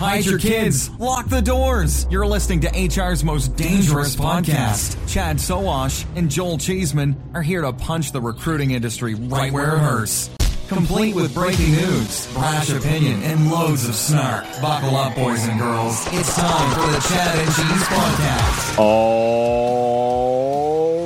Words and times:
Hide 0.00 0.24
your 0.24 0.38
kids. 0.38 0.88
Lock 0.98 1.28
the 1.28 1.42
doors. 1.42 2.06
You're 2.10 2.26
listening 2.26 2.60
to 2.60 2.70
HR's 2.70 3.22
most 3.22 3.54
dangerous 3.54 4.16
podcast. 4.16 4.96
Chad 5.06 5.36
Sowash 5.36 6.06
and 6.16 6.30
Joel 6.30 6.56
Cheeseman 6.56 7.22
are 7.34 7.42
here 7.42 7.60
to 7.60 7.70
punch 7.74 8.10
the 8.12 8.20
recruiting 8.22 8.70
industry 8.70 9.14
right 9.14 9.52
where 9.52 9.76
it 9.76 9.80
hurts. 9.80 10.30
Complete 10.68 11.14
with 11.14 11.34
breaking 11.34 11.72
news, 11.72 12.32
brash 12.32 12.70
opinion, 12.70 13.22
and 13.24 13.50
loads 13.50 13.86
of 13.86 13.94
snark. 13.94 14.46
Buckle 14.62 14.96
up, 14.96 15.14
boys 15.14 15.46
and 15.46 15.60
girls. 15.60 16.02
It's 16.12 16.34
time 16.34 16.74
for 16.74 16.90
the 16.90 17.00
Chad 17.06 17.38
and 17.38 17.48
Cheese 17.48 17.86
podcast. 17.88 18.76
Oh, 18.78 20.30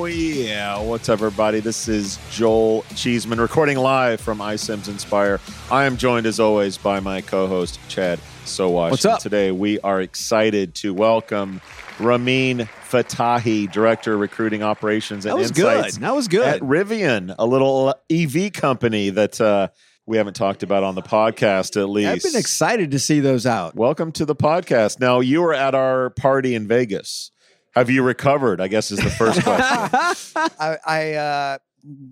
yeah. 0.05 0.81
What's 0.81 1.08
up, 1.08 1.14
everybody? 1.14 1.58
This 1.58 1.89
is 1.89 2.20
Joel 2.30 2.85
Cheeseman 2.95 3.41
recording 3.41 3.77
live 3.77 4.20
from 4.20 4.39
iCIMS 4.39 4.86
Inspire. 4.86 5.41
I 5.68 5.85
am 5.85 5.97
joined, 5.97 6.27
as 6.27 6.39
always, 6.39 6.79
by 6.79 7.01
my 7.01 7.23
co 7.23 7.48
host, 7.48 7.80
Chad 7.89 8.20
Sowash. 8.44 8.90
What's 8.90 9.05
up? 9.05 9.20
Today, 9.20 9.50
we 9.50 9.80
are 9.80 10.00
excited 10.00 10.74
to 10.77 10.92
welcome 10.94 11.60
Rameen 11.98 12.68
Fattahi, 12.88 13.70
Director 13.70 14.14
of 14.14 14.20
Recruiting 14.20 14.62
Operations 14.62 15.24
and 15.24 15.32
That 15.32 15.38
was 15.38 15.50
Insights 15.50 15.96
good. 15.96 16.02
That 16.02 16.14
was 16.14 16.28
good. 16.28 16.46
at 16.46 16.60
Rivian, 16.60 17.34
a 17.38 17.46
little 17.46 17.94
EV 18.10 18.52
company 18.52 19.10
that 19.10 19.40
uh, 19.40 19.68
we 20.06 20.18
haven't 20.18 20.34
talked 20.34 20.62
about 20.62 20.84
on 20.84 20.94
the 20.94 21.02
podcast 21.02 21.80
at 21.80 21.88
least. 21.88 22.08
I've 22.08 22.32
been 22.32 22.38
excited 22.38 22.90
to 22.90 22.98
see 22.98 23.20
those 23.20 23.46
out. 23.46 23.74
Welcome 23.74 24.12
to 24.12 24.24
the 24.24 24.36
podcast. 24.36 25.00
Now, 25.00 25.20
you 25.20 25.40
were 25.40 25.55
at 25.55 25.74
our 25.74 26.11
party 26.11 26.55
in 26.55 26.68
Vegas. 26.68 27.30
Have 27.74 27.90
you 27.90 28.02
recovered? 28.02 28.61
I 28.61 28.68
guess 28.68 28.90
is 28.92 28.98
the 28.98 29.11
first 29.11 29.42
question. 29.42 29.88
I, 30.61 30.78
I 30.86 31.12
uh, 31.14 31.58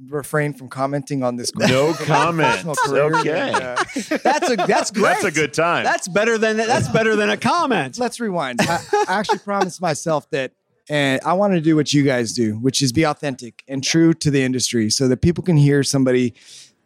refrain 0.09 0.53
from 0.53 0.69
commenting 0.69 1.23
on 1.23 1.37
this. 1.37 1.55
No 1.55 1.95
comment. 1.95 2.65
Okay. 2.67 3.31
and, 3.31 3.57
uh, 3.57 3.85
That's 4.23 4.51
a 4.51 4.57
that's 4.57 4.91
great. 4.93 5.03
That's 5.03 5.25
a 5.25 5.31
good 5.31 5.55
time. 5.55 5.85
That's 5.85 6.09
better 6.09 6.39
than 6.39 6.57
that's 6.57 6.89
better 6.89 7.17
than 7.17 7.31
a 7.31 7.37
comment. 7.37 7.99
let's 7.99 8.21
rewind. 8.21 8.61
I, 8.61 8.81
I 9.09 9.15
actually 9.19 9.39
promised 9.45 9.81
myself 9.81 10.29
that, 10.31 10.53
and 10.89 11.21
I 11.25 11.33
want 11.35 11.55
to 11.55 11.61
do 11.61 11.77
what 11.77 11.93
you 11.93 12.03
guys 12.05 12.33
do, 12.33 12.55
which 12.59 12.83
is 12.83 12.93
be 12.93 13.05
authentic 13.05 13.63
and 13.67 13.83
true 13.83 14.13
to 14.15 14.31
the 14.31 14.43
industry, 14.43 14.91
so 14.91 15.09
that 15.09 15.23
people 15.23 15.43
can 15.43 15.57
hear 15.57 15.83
somebody 15.83 16.35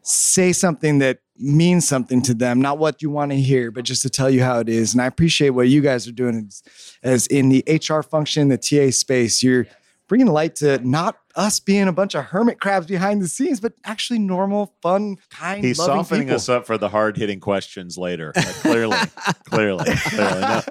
say 0.02 0.52
something 0.52 0.98
that 1.00 1.19
means 1.36 1.86
something 1.86 2.22
to 2.22 2.32
them, 2.32 2.60
not 2.60 2.78
what 2.78 3.02
you 3.02 3.10
want 3.10 3.32
to 3.32 3.36
hear, 3.36 3.70
but 3.72 3.84
just 3.84 4.02
to 4.02 4.08
tell 4.08 4.30
you 4.30 4.42
how 4.42 4.60
it 4.60 4.69
is. 4.69 4.92
And 4.94 5.02
I 5.02 5.06
appreciate 5.06 5.50
what 5.50 5.69
you 5.69 5.80
guys 5.80 6.06
are 6.06 6.12
doing 6.12 6.46
as, 6.46 6.62
as 7.02 7.26
in 7.26 7.48
the 7.48 7.64
HR 7.66 8.02
function, 8.02 8.48
the 8.48 8.56
TA 8.56 8.91
space. 8.92 9.42
You're 9.42 9.66
bringing 10.06 10.28
light 10.28 10.54
to 10.56 10.78
not 10.86 11.16
us 11.36 11.60
being 11.60 11.86
a 11.86 11.92
bunch 11.92 12.14
of 12.14 12.24
hermit 12.24 12.58
crabs 12.60 12.86
behind 12.86 13.20
the 13.22 13.28
scenes, 13.28 13.60
but 13.60 13.74
actually 13.84 14.19
normal, 14.19 14.74
fun, 14.82 15.16
kind, 15.30 15.62
He's 15.62 15.78
loving 15.78 15.97
softening 15.97 16.22
people. 16.22 16.36
us 16.36 16.48
up 16.48 16.66
for 16.66 16.78
the 16.78 16.88
hard 16.88 17.16
hitting 17.16 17.41
questions 17.41 17.97
later. 17.98 18.32
Uh, 18.34 18.42
clearly, 18.62 18.97
clearly, 19.44 19.84
clearly. 19.94 20.41
No, 20.41 20.62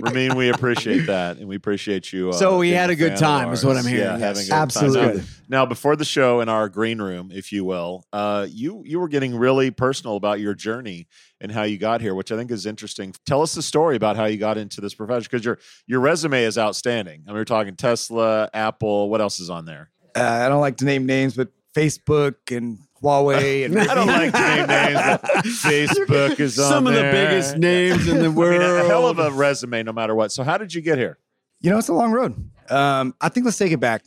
Rameen, 0.00 0.34
we 0.36 0.48
appreciate 0.48 1.06
that, 1.06 1.36
and 1.36 1.46
we 1.46 1.54
appreciate 1.56 2.12
you. 2.12 2.30
Uh, 2.30 2.32
So 2.32 2.58
we 2.58 2.70
had 2.70 2.90
a 2.90 2.96
good 2.96 3.16
time 3.16 3.52
is 3.52 3.64
what. 3.64 3.76
I'm 3.76 3.84
hearing, 3.84 4.00
Yeah, 4.02 4.12
yes. 4.16 4.20
having 4.20 4.42
a 4.42 4.46
good 4.46 4.52
Absolutely. 4.54 5.18
Time. 5.20 5.26
Now, 5.48 5.56
now, 5.56 5.66
before 5.66 5.94
the 5.96 6.04
show 6.04 6.40
in 6.40 6.48
our 6.48 6.68
green 6.68 7.00
room, 7.00 7.30
if 7.32 7.52
you 7.52 7.64
will, 7.64 8.04
uh, 8.12 8.46
you 8.50 8.82
you 8.84 8.98
were 8.98 9.08
getting 9.08 9.36
really 9.36 9.70
personal 9.70 10.16
about 10.16 10.40
your 10.40 10.54
journey 10.54 11.06
and 11.40 11.52
how 11.52 11.62
you 11.62 11.78
got 11.78 12.00
here, 12.00 12.14
which 12.14 12.32
I 12.32 12.36
think 12.36 12.50
is 12.50 12.66
interesting. 12.66 13.14
Tell 13.26 13.42
us 13.42 13.54
the 13.54 13.62
story 13.62 13.94
about 13.96 14.16
how 14.16 14.24
you 14.24 14.38
got 14.38 14.58
into 14.58 14.80
this 14.80 14.94
profession 14.94 15.28
because 15.30 15.44
your 15.44 15.58
your 15.86 16.00
resume 16.00 16.42
is 16.42 16.56
outstanding. 16.58 17.22
I 17.26 17.30
mean, 17.30 17.36
we're 17.36 17.44
talking 17.44 17.76
Tesla, 17.76 18.48
Apple. 18.54 19.08
What 19.10 19.20
else 19.20 19.38
is 19.40 19.50
on 19.50 19.66
there? 19.66 19.90
Uh, 20.16 20.44
I 20.44 20.48
don't 20.48 20.60
like 20.60 20.76
to 20.78 20.84
name 20.84 21.06
names, 21.06 21.34
but 21.36 21.48
Facebook 21.74 22.34
and 22.56 22.78
Huawei 23.02 23.64
and 23.66 23.78
I 23.78 23.94
don't 23.94 24.06
like 24.06 24.32
to 24.32 24.40
name 24.40 24.66
names. 24.66 25.00
But 25.04 25.22
Facebook 25.44 26.40
is 26.40 26.58
on 26.58 26.70
Some 26.70 26.86
of 26.86 26.94
the 26.94 27.02
biggest 27.02 27.56
names 27.58 28.08
in 28.08 28.18
the 28.18 28.24
I 28.26 28.28
world. 28.28 28.60
mean, 28.60 28.62
a 28.62 28.84
hell 28.88 29.06
of 29.06 29.18
a 29.18 29.30
resume, 29.30 29.82
no 29.82 29.92
matter 29.92 30.14
what. 30.14 30.32
So, 30.32 30.42
how 30.42 30.58
did 30.58 30.72
you 30.74 30.80
get 30.80 30.98
here? 30.98 31.18
you 31.60 31.70
know, 31.70 31.78
it's 31.78 31.88
a 31.88 31.94
long 31.94 32.12
road. 32.12 32.50
Um, 32.70 33.14
I 33.20 33.28
think 33.28 33.44
let's 33.46 33.56
take 33.58 33.72
it 33.72 33.80
back. 33.80 34.02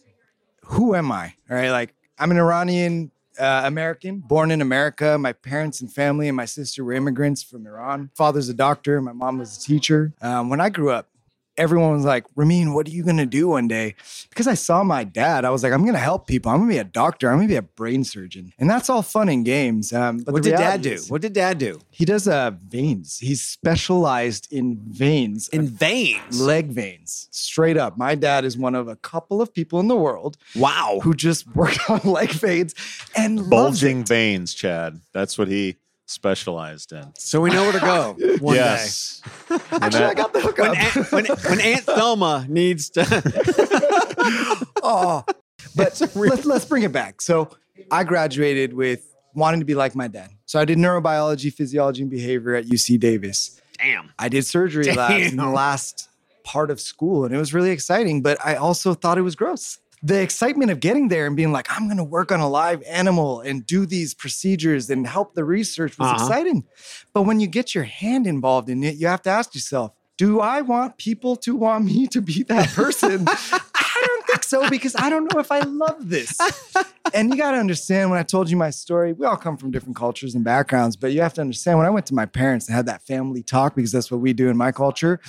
Who 0.65 0.93
am 0.95 1.11
I? 1.11 1.33
All 1.49 1.57
right, 1.57 1.71
like 1.71 1.93
I'm 2.17 2.29
an 2.31 2.37
Iranian 2.37 3.11
uh, 3.39 3.63
American, 3.65 4.19
born 4.19 4.51
in 4.51 4.61
America. 4.61 5.17
My 5.17 5.33
parents 5.33 5.81
and 5.81 5.91
family 5.91 6.27
and 6.27 6.37
my 6.37 6.45
sister 6.45 6.83
were 6.83 6.93
immigrants 6.93 7.41
from 7.41 7.65
Iran. 7.65 8.11
Father's 8.15 8.49
a 8.49 8.53
doctor. 8.53 9.01
My 9.01 9.13
mom 9.13 9.39
was 9.39 9.57
a 9.57 9.61
teacher. 9.61 10.13
Um, 10.21 10.49
when 10.49 10.61
I 10.61 10.69
grew 10.69 10.91
up, 10.91 11.09
everyone 11.59 11.91
was 11.93 12.05
like, 12.05 12.25
Rameen, 12.35 12.73
what 12.73 12.87
are 12.87 12.91
you 12.91 13.03
gonna 13.03 13.25
do 13.25 13.49
one 13.49 13.67
day? 13.67 13.95
Because 14.29 14.47
I 14.47 14.53
saw 14.55 14.83
my 14.83 15.03
dad, 15.03 15.45
I 15.45 15.49
was 15.51 15.61
like, 15.61 15.73
I'm 15.73 15.85
gonna 15.85 15.97
help 15.99 16.25
people. 16.25 16.51
I'm 16.51 16.59
gonna 16.59 16.71
be 16.71 16.77
a 16.77 16.83
doctor. 16.83 17.29
I'm 17.29 17.37
gonna 17.37 17.47
be 17.49 17.55
a 17.55 17.61
brain 17.61 18.03
surgeon, 18.03 18.53
and 18.57 18.69
that's 18.69 18.89
all 18.89 19.01
fun 19.01 19.29
and 19.29 19.43
games. 19.45 19.91
Um, 19.93 20.17
but 20.19 20.33
What 20.33 20.43
the 20.43 20.51
did 20.51 20.57
dad 20.57 20.81
do? 20.81 20.91
is- 20.93 21.09
What 21.11 21.21
did 21.21 21.33
dad 21.33 21.57
do? 21.57 21.79
He 21.91 22.05
does 22.05 22.27
uh, 22.27 22.51
veins. 22.67 23.17
He's 23.19 23.41
specialized 23.41 24.51
in 24.51 24.79
veins, 24.87 25.49
In 25.49 25.67
veins. 25.67 26.39
leg 26.41 26.67
veins, 26.67 27.27
straight 27.31 27.77
up. 27.77 27.97
My 27.97 28.15
dad 28.15 28.45
is 28.45 28.57
one 28.57 28.75
of 28.75 28.87
a 28.87 28.95
couple 28.95 29.41
of 29.41 29.53
people 29.53 29.79
in 29.79 29.87
the 29.87 29.95
world 29.97 30.37
Wow. 30.55 30.99
who 31.03 31.13
just 31.13 31.45
worked 31.55 31.79
on 31.89 31.99
leg 32.03 32.29
veins 32.31 32.73
and 33.15 33.37
loves 33.37 33.49
Bulging 33.49 34.01
it. 34.01 34.07
veins, 34.07 34.53
Chad. 34.53 34.99
That's 35.13 35.37
what 35.37 35.47
he 35.49 35.75
specialized 36.09 36.91
in. 36.91 37.11
So 37.17 37.39
we 37.39 37.49
know 37.51 37.63
where 37.63 37.73
to 37.73 37.79
go 37.79 38.17
one 38.39 38.55
yes. 38.55 39.21
And 39.49 39.61
Actually, 39.71 39.89
that- 39.89 40.09
I 40.09 40.13
got 40.13 40.33
the 40.33 40.41
hookup. 40.41 40.69
When 40.69 40.77
Aunt, 40.77 41.11
when, 41.11 41.25
when 41.25 41.61
Aunt 41.61 41.83
Thelma 41.83 42.45
needs 42.49 42.89
to. 42.91 43.05
oh, 44.83 45.23
but 45.75 46.01
let's 46.15 46.45
let's 46.45 46.65
bring 46.65 46.83
it 46.83 46.91
back. 46.91 47.21
So 47.21 47.49
I 47.91 48.03
graduated 48.03 48.73
with 48.73 49.05
wanting 49.35 49.59
to 49.59 49.65
be 49.65 49.75
like 49.75 49.95
my 49.95 50.07
dad. 50.07 50.31
So 50.45 50.59
I 50.59 50.65
did 50.65 50.77
neurobiology, 50.77 51.53
physiology, 51.53 52.01
and 52.01 52.11
behavior 52.11 52.55
at 52.55 52.65
UC 52.65 52.99
Davis. 52.99 53.59
Damn. 53.77 54.11
I 54.17 54.29
did 54.29 54.45
surgery 54.45 54.91
labs 54.91 55.31
in 55.31 55.37
the 55.37 55.47
last 55.47 56.09
part 56.43 56.71
of 56.71 56.81
school, 56.81 57.25
and 57.25 57.33
it 57.33 57.37
was 57.37 57.53
really 57.53 57.69
exciting. 57.69 58.21
But 58.21 58.43
I 58.43 58.55
also 58.55 58.93
thought 58.93 59.17
it 59.17 59.21
was 59.21 59.35
gross. 59.35 59.79
The 60.01 60.21
excitement 60.21 60.71
of 60.71 60.79
getting 60.79 61.09
there 61.09 61.27
and 61.27 61.35
being 61.35 61.51
like, 61.51 61.67
I'm 61.69 61.85
going 61.87 61.97
to 61.97 62.03
work 62.03 62.31
on 62.31 62.39
a 62.39 62.47
live 62.49 62.81
animal 62.83 63.41
and 63.41 63.65
do 63.65 63.85
these 63.85 64.13
procedures 64.13 64.89
and 64.89 65.05
help 65.05 65.33
the 65.35 65.43
research 65.43 65.97
was 65.97 66.07
Uh-huh. 66.07 66.15
exciting. 66.25 66.63
But 67.13 67.23
when 67.23 67.39
you 67.39 67.47
get 67.47 67.75
your 67.75 67.83
hand 67.83 68.25
involved 68.25 68.69
in 68.69 68.83
it, 68.83 68.95
you 68.95 69.07
have 69.07 69.21
to 69.23 69.29
ask 69.29 69.53
yourself, 69.53 69.91
Do 70.17 70.39
I 70.41 70.61
want 70.61 70.97
people 70.97 71.35
to 71.37 71.55
want 71.55 71.85
me 71.85 72.05
to 72.07 72.21
be 72.21 72.43
that 72.43 72.69
person? 72.69 73.25
I 73.27 74.05
don't 74.07 74.27
think 74.27 74.43
so 74.43 74.69
because 74.69 74.95
I 74.97 75.09
don't 75.09 75.33
know 75.33 75.39
if 75.39 75.51
I 75.51 75.59
love 75.61 76.09
this. 76.09 76.37
And 77.13 77.31
you 77.31 77.37
got 77.37 77.51
to 77.51 77.57
understand 77.57 78.09
when 78.11 78.19
I 78.19 78.23
told 78.23 78.49
you 78.49 78.55
my 78.57 78.69
story, 78.69 79.13
we 79.13 79.25
all 79.25 79.35
come 79.37 79.57
from 79.57 79.71
different 79.71 79.95
cultures 79.95 80.35
and 80.35 80.43
backgrounds, 80.43 80.95
but 80.95 81.11
you 81.11 81.21
have 81.21 81.33
to 81.35 81.41
understand 81.41 81.77
when 81.77 81.87
I 81.87 81.89
went 81.89 82.05
to 82.07 82.13
my 82.13 82.25
parents 82.25 82.67
and 82.67 82.75
had 82.75 82.85
that 82.85 83.01
family 83.01 83.41
talk 83.43 83.75
because 83.75 83.91
that's 83.91 84.11
what 84.11 84.19
we 84.21 84.31
do 84.33 84.47
in 84.49 84.55
my 84.57 84.71
culture, 84.71 85.19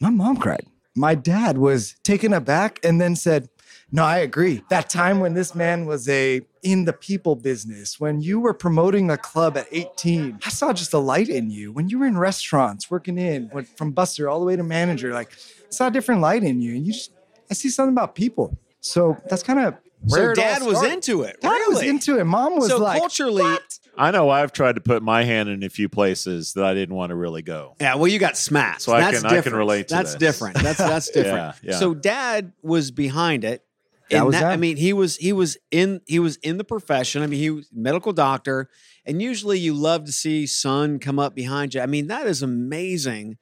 my 0.00 0.10
mom 0.10 0.36
cried. 0.36 0.66
My 0.96 1.14
dad 1.14 1.56
was 1.58 1.94
taken 2.04 2.32
aback 2.32 2.78
and 2.84 3.00
then 3.00 3.14
said, 3.16 3.48
no, 3.92 4.04
I 4.04 4.18
agree. 4.18 4.62
That 4.70 4.88
time 4.90 5.20
when 5.20 5.34
this 5.34 5.54
man 5.54 5.86
was 5.86 6.08
a 6.08 6.42
in 6.62 6.84
the 6.84 6.92
people 6.92 7.34
business, 7.36 7.98
when 7.98 8.20
you 8.20 8.38
were 8.40 8.54
promoting 8.54 9.10
a 9.10 9.16
club 9.16 9.56
at 9.56 9.66
18, 9.72 10.38
I 10.44 10.48
saw 10.50 10.72
just 10.72 10.92
a 10.92 10.98
light 10.98 11.28
in 11.28 11.50
you. 11.50 11.72
When 11.72 11.88
you 11.88 11.98
were 11.98 12.06
in 12.06 12.18
restaurants 12.18 12.90
working 12.90 13.18
in, 13.18 13.50
went 13.52 13.68
from 13.78 13.92
buster 13.92 14.28
all 14.28 14.38
the 14.40 14.46
way 14.46 14.56
to 14.56 14.62
manager, 14.62 15.12
like 15.12 15.32
I 15.32 15.70
saw 15.70 15.86
a 15.88 15.90
different 15.90 16.20
light 16.20 16.42
in 16.44 16.60
you. 16.60 16.74
And 16.76 16.86
you 16.86 16.92
just, 16.92 17.12
I 17.50 17.54
see 17.54 17.68
something 17.70 17.92
about 17.94 18.14
people. 18.14 18.56
So 18.80 19.16
that's 19.28 19.42
kind 19.42 19.58
of 19.58 19.74
where 20.02 20.34
So 20.34 20.40
dad 20.40 20.62
was 20.62 20.82
into 20.82 21.22
it. 21.22 21.40
Dad 21.40 21.60
was 21.68 21.82
into 21.82 22.18
it. 22.18 22.24
Mom 22.24 22.56
was 22.56 22.68
so 22.68 22.78
like, 22.78 22.98
culturally, 22.98 23.42
"What?" 23.42 23.78
I 23.98 24.10
know 24.12 24.30
I've 24.30 24.52
tried 24.52 24.76
to 24.76 24.80
put 24.80 25.02
my 25.02 25.24
hand 25.24 25.48
in 25.50 25.62
a 25.62 25.68
few 25.68 25.88
places 25.90 26.54
that 26.54 26.64
I 26.64 26.72
didn't 26.72 26.94
want 26.94 27.10
to 27.10 27.16
really 27.16 27.42
go. 27.42 27.74
yeah. 27.80 27.96
Well, 27.96 28.08
you 28.08 28.18
got 28.18 28.38
smacked. 28.38 28.82
So 28.82 28.92
I 28.92 29.00
that's 29.00 29.18
can- 29.18 29.26
I 29.26 29.28
can 29.30 29.36
different. 29.38 29.56
relate 29.58 29.88
to 29.88 29.94
That's 29.96 30.14
this. 30.14 30.18
different. 30.38 30.56
That's 30.62 30.78
that's 30.78 31.10
different. 31.12 31.56
Yeah, 31.62 31.72
yeah. 31.72 31.78
So 31.78 31.92
dad 31.94 32.52
was 32.62 32.90
behind 32.90 33.44
it. 33.44 33.62
That 34.10 34.16
And 34.18 34.26
was 34.26 34.34
that, 34.34 34.44
I 34.52 34.56
mean, 34.56 34.76
he 34.76 34.92
was 34.92 35.16
he 35.16 35.32
was 35.32 35.56
in 35.70 36.00
he 36.06 36.18
was 36.18 36.36
in 36.36 36.58
the 36.58 36.64
profession. 36.64 37.22
I 37.22 37.26
mean, 37.26 37.40
he 37.40 37.50
was 37.50 37.70
a 37.70 37.78
medical 37.78 38.12
doctor, 38.12 38.68
and 39.06 39.22
usually 39.22 39.58
you 39.58 39.72
love 39.74 40.04
to 40.04 40.12
see 40.12 40.46
son 40.46 40.98
come 40.98 41.18
up 41.18 41.34
behind 41.34 41.74
you. 41.74 41.80
I 41.80 41.86
mean, 41.86 42.08
that 42.08 42.26
is 42.26 42.42
amazing 42.42 43.38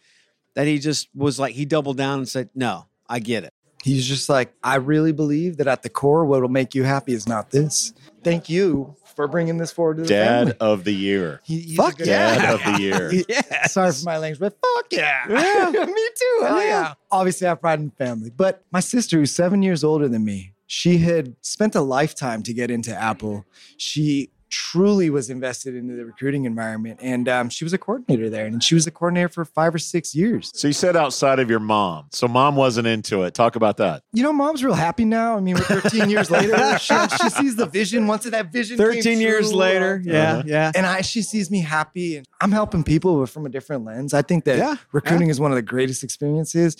that 0.55 0.67
he 0.67 0.79
just 0.79 1.09
was 1.15 1.39
like 1.39 1.55
he 1.55 1.65
doubled 1.65 1.97
down 1.97 2.19
and 2.19 2.29
said, 2.29 2.51
"No, 2.55 2.87
I 3.09 3.19
get 3.21 3.45
it." 3.45 3.53
He's 3.85 4.07
just 4.07 4.29
like, 4.29 4.53
I 4.63 4.75
really 4.77 5.13
believe 5.13 5.59
that 5.59 5.69
at 5.69 5.83
the 5.85 5.89
core, 5.89 6.25
what 6.25 6.43
will 6.43 6.49
make 6.49 6.75
you 6.75 6.83
happy 6.83 7.13
is 7.13 7.29
not 7.29 7.51
this. 7.51 7.93
Thank 8.25 8.49
you 8.51 8.97
for 9.15 9.29
bringing 9.29 9.57
this 9.57 9.71
forward 9.71 9.99
to 9.99 10.03
the 10.03 10.09
Dad 10.09 10.39
family. 10.39 10.57
of 10.61 10.83
the 10.83 10.93
year. 10.93 11.41
He- 11.45 11.61
he's 11.61 11.79
a 11.79 11.83
Fuck 11.83 11.97
good 11.99 12.09
yeah. 12.09 12.35
dad. 12.35 12.41
Dad 12.41 12.55
of 12.55 12.75
the 12.75 12.83
year. 12.83 13.13
Yeah. 13.29 13.67
Sorry 13.69 13.93
for 13.93 14.05
my 14.05 14.19
language, 14.19 14.41
but 14.41 14.59
fuck 14.61 14.87
yeah. 14.93 15.27
yeah. 15.29 15.71
Me 15.87 16.09
too. 16.17 16.39
Hell 16.43 16.61
yeah. 16.63 16.95
Obviously, 17.13 17.47
I 17.47 17.51
have 17.51 17.61
pride 17.61 17.79
in 17.79 17.87
the 17.97 18.05
family. 18.05 18.31
But 18.37 18.65
my 18.73 18.81
sister, 18.81 19.17
who's 19.19 19.31
seven 19.33 19.63
years 19.63 19.85
older 19.85 20.09
than 20.09 20.25
me, 20.25 20.55
she 20.69 20.99
had 20.99 21.35
spent 21.43 21.75
a 21.75 21.81
lifetime 21.81 22.43
to 22.45 22.53
get 22.55 22.71
into 22.71 22.95
Apple. 22.95 23.45
She 23.79 24.31
truly 24.51 25.11
was 25.11 25.29
invested 25.29 25.75
into 25.75 25.95
the 25.95 26.05
recruiting 26.07 26.45
environment. 26.47 26.99
And 27.03 27.29
um, 27.29 27.51
she 27.51 27.65
was 27.65 27.73
a 27.75 27.79
coordinator 27.79 28.31
there. 28.31 28.47
And 28.47 28.63
she 28.63 28.75
was 28.75 28.87
a 28.87 28.91
coordinator 28.91 29.29
for 29.29 29.45
five 29.45 29.75
or 29.75 29.79
six 29.79 30.15
years. 30.15 30.51
So 30.55 30.69
you 30.69 30.73
said 30.73 30.97
outside 30.97 31.39
of 31.39 31.51
your 31.51 31.59
mom. 31.61 32.07
So 32.13 32.29
mom 32.29 32.57
wasn't 32.57 32.87
into 32.87 33.25
it. 33.25 33.35
Talk 33.35 33.57
about 33.57 33.77
that. 33.79 34.05
You 34.13 34.23
know, 34.23 34.33
mom's 34.33 34.65
real 34.65 34.75
happy 34.75 35.05
now. 35.05 35.37
I 35.37 35.41
mean, 35.41 35.55
we're 35.57 35.81
13 35.81 36.09
years 36.15 36.31
later. 36.31 36.79
She, 36.79 36.95
she 37.21 37.29
sees 37.31 37.57
the 37.57 37.67
vision. 37.67 38.07
Once 38.07 38.25
that 38.25 38.53
vision 38.53 38.79
came 38.79 38.87
Thirteen 38.87 39.21
years 39.21 39.51
true, 39.51 39.59
later, 39.59 40.03
uh, 40.07 40.11
yeah, 40.11 40.33
Uh-huh. 40.33 40.43
yeah. 40.47 40.73
and 40.75 40.87
I 40.87 41.01
she 41.03 41.21
sees 41.23 41.51
me 41.51 41.61
happy 41.61 42.17
and 42.17 42.27
I'm 42.41 42.53
helping 42.53 42.85
people 42.85 43.21
but 43.21 43.29
from 43.29 43.45
a 43.47 43.51
different 43.51 43.85
lens. 43.85 44.15
I 44.15 44.23
think 44.23 44.45
that 44.45 44.59
Yeah, 44.59 44.77
recruiting 44.93 45.29
is 45.29 45.39
one 45.41 45.51
of 45.51 45.57
the 45.57 45.63
greatest 45.63 46.03
experiences. 46.05 46.77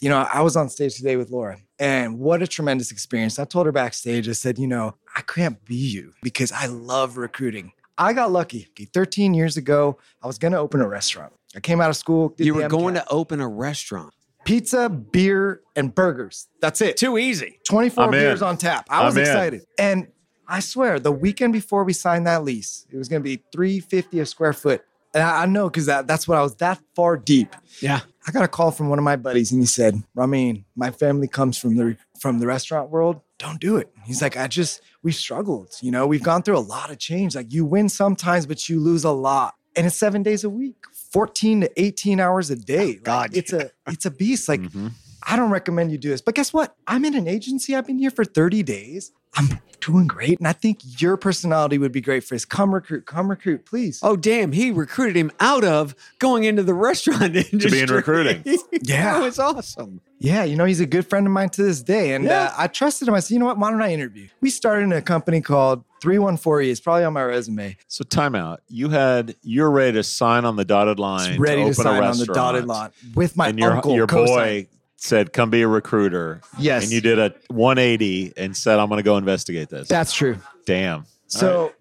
You 0.00 0.08
know, 0.08 0.26
I 0.32 0.40
was 0.40 0.56
on 0.56 0.68
stage 0.70 0.96
today 0.96 1.16
with 1.16 1.30
Laura 1.30 1.58
and 1.78 2.18
what 2.18 2.42
a 2.42 2.46
tremendous 2.46 2.90
experience. 2.90 3.38
I 3.38 3.44
told 3.44 3.66
her 3.66 3.72
backstage, 3.72 4.28
I 4.28 4.32
said, 4.32 4.58
you 4.58 4.66
know, 4.66 4.94
I 5.14 5.20
can't 5.20 5.62
be 5.66 5.74
you 5.76 6.14
because 6.22 6.52
I 6.52 6.66
love 6.66 7.18
recruiting. 7.18 7.72
I 7.98 8.14
got 8.14 8.32
lucky. 8.32 8.68
13 8.94 9.34
years 9.34 9.58
ago, 9.58 9.98
I 10.22 10.26
was 10.26 10.38
going 10.38 10.52
to 10.52 10.58
open 10.58 10.80
a 10.80 10.88
restaurant. 10.88 11.34
I 11.54 11.60
came 11.60 11.82
out 11.82 11.90
of 11.90 11.96
school. 11.96 12.30
did 12.30 12.46
You 12.46 12.54
the 12.54 12.62
were 12.62 12.68
going 12.68 12.94
to 12.94 13.06
open 13.10 13.40
a 13.42 13.48
restaurant. 13.48 14.14
pizza, 14.46 14.88
beer, 14.88 15.60
and 15.76 15.94
burgers. 15.94 16.48
That's 16.60 16.80
it. 16.80 16.96
Too 16.96 17.18
easy. 17.18 17.58
24 17.68 18.04
I'm 18.04 18.14
in. 18.14 18.20
beers 18.20 18.40
on 18.40 18.56
tap. 18.56 18.86
I 18.88 19.04
was 19.04 19.16
I'm 19.16 19.22
in. 19.22 19.28
excited. 19.28 19.62
And 19.78 20.08
I 20.48 20.60
swear, 20.60 20.98
the 20.98 21.12
weekend 21.12 21.52
before 21.52 21.84
we 21.84 21.92
signed 21.92 22.26
that 22.26 22.42
lease, 22.42 22.86
it 22.90 22.96
was 22.96 23.08
going 23.08 23.20
to 23.20 23.24
be 23.24 23.42
350 23.52 24.20
a 24.20 24.24
square 24.26 24.54
foot. 24.54 24.82
And 25.14 25.22
I, 25.22 25.42
I 25.42 25.46
know 25.46 25.68
because 25.68 25.86
that, 25.86 26.06
that's 26.06 26.26
what 26.28 26.38
I 26.38 26.42
was 26.42 26.56
that 26.56 26.80
far 26.94 27.16
deep. 27.16 27.54
Yeah. 27.80 28.00
I 28.26 28.32
got 28.32 28.44
a 28.44 28.48
call 28.48 28.70
from 28.70 28.88
one 28.90 28.98
of 28.98 29.04
my 29.04 29.16
buddies 29.16 29.50
and 29.50 29.60
he 29.60 29.66
said, 29.66 30.02
Rameen, 30.14 30.64
my 30.76 30.90
family 30.90 31.26
comes 31.26 31.56
from 31.58 31.76
the 31.76 31.96
from 32.20 32.38
the 32.38 32.46
restaurant 32.46 32.90
world. 32.90 33.20
Don't 33.38 33.58
do 33.60 33.76
it. 33.78 33.90
He's 34.04 34.20
like, 34.20 34.36
I 34.36 34.46
just 34.46 34.82
we 35.02 35.10
struggled. 35.10 35.74
You 35.80 35.90
know, 35.90 36.06
we've 36.06 36.22
gone 36.22 36.42
through 36.42 36.58
a 36.58 36.60
lot 36.60 36.90
of 36.90 36.98
change. 36.98 37.34
Like 37.34 37.52
you 37.52 37.64
win 37.64 37.88
sometimes, 37.88 38.44
but 38.46 38.68
you 38.68 38.78
lose 38.78 39.04
a 39.04 39.10
lot. 39.10 39.54
And 39.74 39.86
it's 39.86 39.96
seven 39.96 40.22
days 40.22 40.44
a 40.44 40.50
week, 40.50 40.76
14 41.12 41.62
to 41.62 41.80
18 41.82 42.20
hours 42.20 42.50
a 42.50 42.56
day. 42.56 42.86
Like, 42.94 43.02
God. 43.04 43.30
it's 43.36 43.52
a 43.52 43.70
it's 43.86 44.04
a 44.04 44.10
beast. 44.10 44.48
Like 44.48 44.60
Mhm. 44.60 44.92
I 45.26 45.36
don't 45.36 45.50
recommend 45.50 45.90
you 45.90 45.98
do 45.98 46.10
this. 46.10 46.20
But 46.20 46.34
guess 46.34 46.52
what? 46.52 46.74
I'm 46.86 47.04
in 47.04 47.14
an 47.14 47.26
agency. 47.26 47.74
I've 47.74 47.86
been 47.86 47.98
here 47.98 48.10
for 48.10 48.24
30 48.24 48.62
days. 48.62 49.12
I'm 49.36 49.60
doing 49.80 50.06
great. 50.06 50.38
And 50.38 50.46
I 50.46 50.52
think 50.52 50.80
your 51.00 51.16
personality 51.16 51.78
would 51.78 51.92
be 51.92 52.00
great 52.00 52.22
for 52.24 52.34
this. 52.34 52.44
Come 52.44 52.74
recruit, 52.74 53.06
come 53.06 53.30
recruit, 53.30 53.64
please. 53.64 54.00
Oh 54.02 54.16
damn! 54.16 54.52
He 54.52 54.70
recruited 54.70 55.16
him 55.16 55.30
out 55.40 55.64
of 55.64 55.94
going 56.18 56.44
into 56.44 56.62
the 56.62 56.74
restaurant 56.88 57.34
industry 57.36 57.58
To 57.60 57.70
be 57.70 57.80
in 57.80 57.88
recruiting. 57.90 58.44
Yeah. 58.82 59.14
that 59.18 59.22
was 59.22 59.38
awesome. 59.38 60.00
Yeah, 60.18 60.44
you 60.44 60.54
know, 60.56 60.64
he's 60.66 60.80
a 60.80 60.86
good 60.86 61.06
friend 61.06 61.26
of 61.26 61.32
mine 61.32 61.48
to 61.50 61.62
this 61.62 61.82
day. 61.82 62.12
And 62.14 62.24
Yeah. 62.24 62.44
uh, 62.44 62.54
I 62.58 62.66
trusted 62.66 63.08
him. 63.08 63.14
I 63.14 63.20
said, 63.20 63.32
you 63.34 63.40
know 63.40 63.46
what? 63.46 63.58
Why 63.58 63.70
don't 63.70 63.80
I 63.80 63.92
interview? 63.92 64.28
We 64.42 64.50
started 64.50 64.82
in 64.84 64.92
a 64.92 65.00
company 65.00 65.40
called 65.40 65.82
314E. 66.02 66.70
It's 66.70 66.80
probably 66.80 67.04
on 67.04 67.14
my 67.14 67.22
resume. 67.22 67.76
So 67.88 68.04
timeout. 68.04 68.58
You 68.68 68.90
had 68.90 69.34
you're 69.42 69.70
ready 69.70 69.92
to 69.92 70.02
sign 70.02 70.44
on 70.44 70.56
the 70.56 70.64
dotted 70.64 70.98
line. 70.98 71.30
It's 71.32 71.38
ready 71.40 71.62
to, 71.62 71.68
open 71.70 71.70
a 71.70 71.74
sign 71.74 72.02
on 72.04 72.18
the 72.18 72.26
dotted 72.26 72.66
line 72.66 72.90
with 73.14 73.36
my 73.36 73.48
and 73.48 73.58
your 73.58 73.72
uncle. 73.72 73.94
your 73.96 74.06
co-sign. 74.06 74.36
boy 74.36 74.66
said, 75.02 75.32
"Come 75.32 75.50
be 75.50 75.62
a 75.62 75.68
recruiter." 75.68 76.40
Yes. 76.58 76.84
And 76.84 76.92
you 76.92 77.00
did 77.00 77.18
a 77.18 77.34
180 77.48 78.34
and 78.36 78.56
said, 78.56 78.78
"I'm 78.78 78.88
going 78.88 78.98
to 78.98 79.02
go 79.02 79.16
investigate 79.16 79.68
this." 79.68 79.88
That's 79.88 80.12
true. 80.12 80.38
Damn. 80.66 81.06
So 81.26 81.72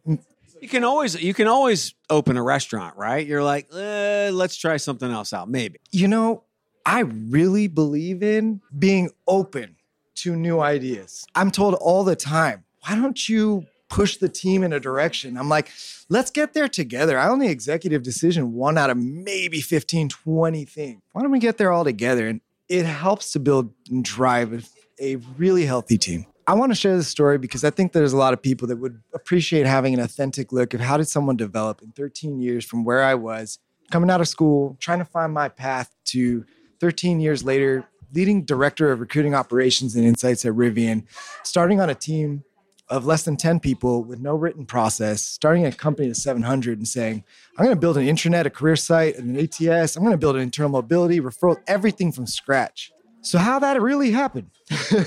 You 0.61 0.67
can 0.67 0.83
always 0.83 1.21
you 1.21 1.33
can 1.33 1.47
always 1.47 1.93
open 2.09 2.37
a 2.37 2.43
restaurant, 2.43 2.97
right? 2.97 3.25
You're 3.25 3.43
like, 3.43 3.67
eh, 3.73 4.29
let's 4.33 4.55
try 4.57 4.77
something 4.77 5.09
else 5.09 5.31
out, 5.33 5.49
maybe. 5.49 5.79
you 5.91 6.07
know, 6.07 6.43
I 6.85 7.01
really 7.01 7.67
believe 7.67 8.23
in 8.23 8.61
being 8.77 9.09
open 9.27 9.75
to 10.15 10.35
new 10.35 10.59
ideas. 10.59 11.25
I'm 11.35 11.49
told 11.51 11.75
all 11.75 12.03
the 12.03 12.15
time, 12.15 12.65
why 12.81 12.95
don't 12.95 13.29
you 13.29 13.65
push 13.89 14.17
the 14.17 14.27
team 14.29 14.63
in 14.63 14.73
a 14.73 14.79
direction? 14.79 15.37
I'm 15.37 15.49
like, 15.49 15.71
let's 16.09 16.29
get 16.29 16.53
there 16.53 16.67
together. 16.67 17.17
I 17.17 17.29
only 17.29 17.47
executive 17.47 18.03
decision 18.03 18.53
one 18.53 18.77
out 18.77 18.89
of 18.89 18.97
maybe 18.97 19.61
15, 19.61 20.09
20 20.09 20.65
things. 20.65 21.01
Why 21.13 21.21
don't 21.21 21.31
we 21.31 21.39
get 21.39 21.57
there 21.57 21.71
all 21.71 21.83
together? 21.85 22.27
And 22.27 22.41
it 22.69 22.85
helps 22.85 23.31
to 23.33 23.39
build 23.39 23.73
and 23.89 24.05
drive 24.05 24.69
a 25.01 25.15
really 25.37 25.65
healthy 25.65 25.97
team. 25.97 26.25
I 26.47 26.53
want 26.53 26.71
to 26.71 26.75
share 26.75 26.95
this 26.95 27.07
story 27.07 27.37
because 27.37 27.63
I 27.63 27.69
think 27.69 27.91
there's 27.91 28.13
a 28.13 28.17
lot 28.17 28.33
of 28.33 28.41
people 28.41 28.67
that 28.69 28.77
would 28.77 29.01
appreciate 29.13 29.65
having 29.65 29.93
an 29.93 29.99
authentic 29.99 30.51
look 30.51 30.73
of 30.73 30.79
how 30.79 30.97
did 30.97 31.07
someone 31.07 31.37
develop 31.37 31.81
in 31.81 31.91
13 31.91 32.39
years 32.39 32.65
from 32.65 32.83
where 32.83 33.03
I 33.03 33.15
was 33.15 33.59
coming 33.91 34.09
out 34.09 34.21
of 34.21 34.27
school, 34.27 34.77
trying 34.79 34.99
to 34.99 35.05
find 35.05 35.33
my 35.33 35.49
path 35.49 35.93
to 36.05 36.45
13 36.79 37.19
years 37.19 37.43
later, 37.43 37.85
leading 38.13 38.45
director 38.45 38.91
of 38.91 38.99
recruiting 38.99 39.35
operations 39.35 39.95
and 39.95 40.05
insights 40.05 40.45
at 40.45 40.53
Rivian, 40.53 41.03
starting 41.43 41.79
on 41.81 41.89
a 41.89 41.95
team 41.95 42.43
of 42.89 43.05
less 43.05 43.23
than 43.23 43.37
10 43.37 43.59
people 43.59 44.03
with 44.03 44.19
no 44.19 44.35
written 44.35 44.65
process, 44.65 45.21
starting 45.21 45.65
a 45.65 45.71
company 45.71 46.09
of 46.09 46.17
700 46.17 46.77
and 46.77 46.87
saying, 46.87 47.23
I'm 47.57 47.65
going 47.65 47.75
to 47.75 47.79
build 47.79 47.97
an 47.97 48.05
intranet, 48.05 48.45
a 48.45 48.49
career 48.49 48.75
site, 48.75 49.17
and 49.17 49.37
an 49.37 49.43
ATS. 49.43 49.95
I'm 49.95 50.03
going 50.03 50.13
to 50.13 50.17
build 50.17 50.35
an 50.35 50.41
internal 50.41 50.71
mobility, 50.71 51.19
referral, 51.19 51.57
everything 51.67 52.11
from 52.11 52.25
scratch. 52.25 52.91
So, 53.21 53.37
how 53.37 53.59
that 53.59 53.81
really 53.81 54.11
happened? 54.11 54.49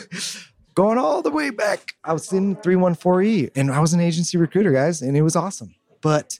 Going 0.74 0.96
all 0.96 1.20
the 1.20 1.30
way 1.30 1.50
back, 1.50 1.94
I 2.02 2.12
was 2.12 2.32
in 2.32 2.56
314E 2.56 3.50
and 3.54 3.70
I 3.70 3.80
was 3.80 3.92
an 3.92 4.00
agency 4.00 4.38
recruiter, 4.38 4.72
guys, 4.72 5.02
and 5.02 5.16
it 5.16 5.22
was 5.22 5.36
awesome. 5.36 5.74
But 6.00 6.38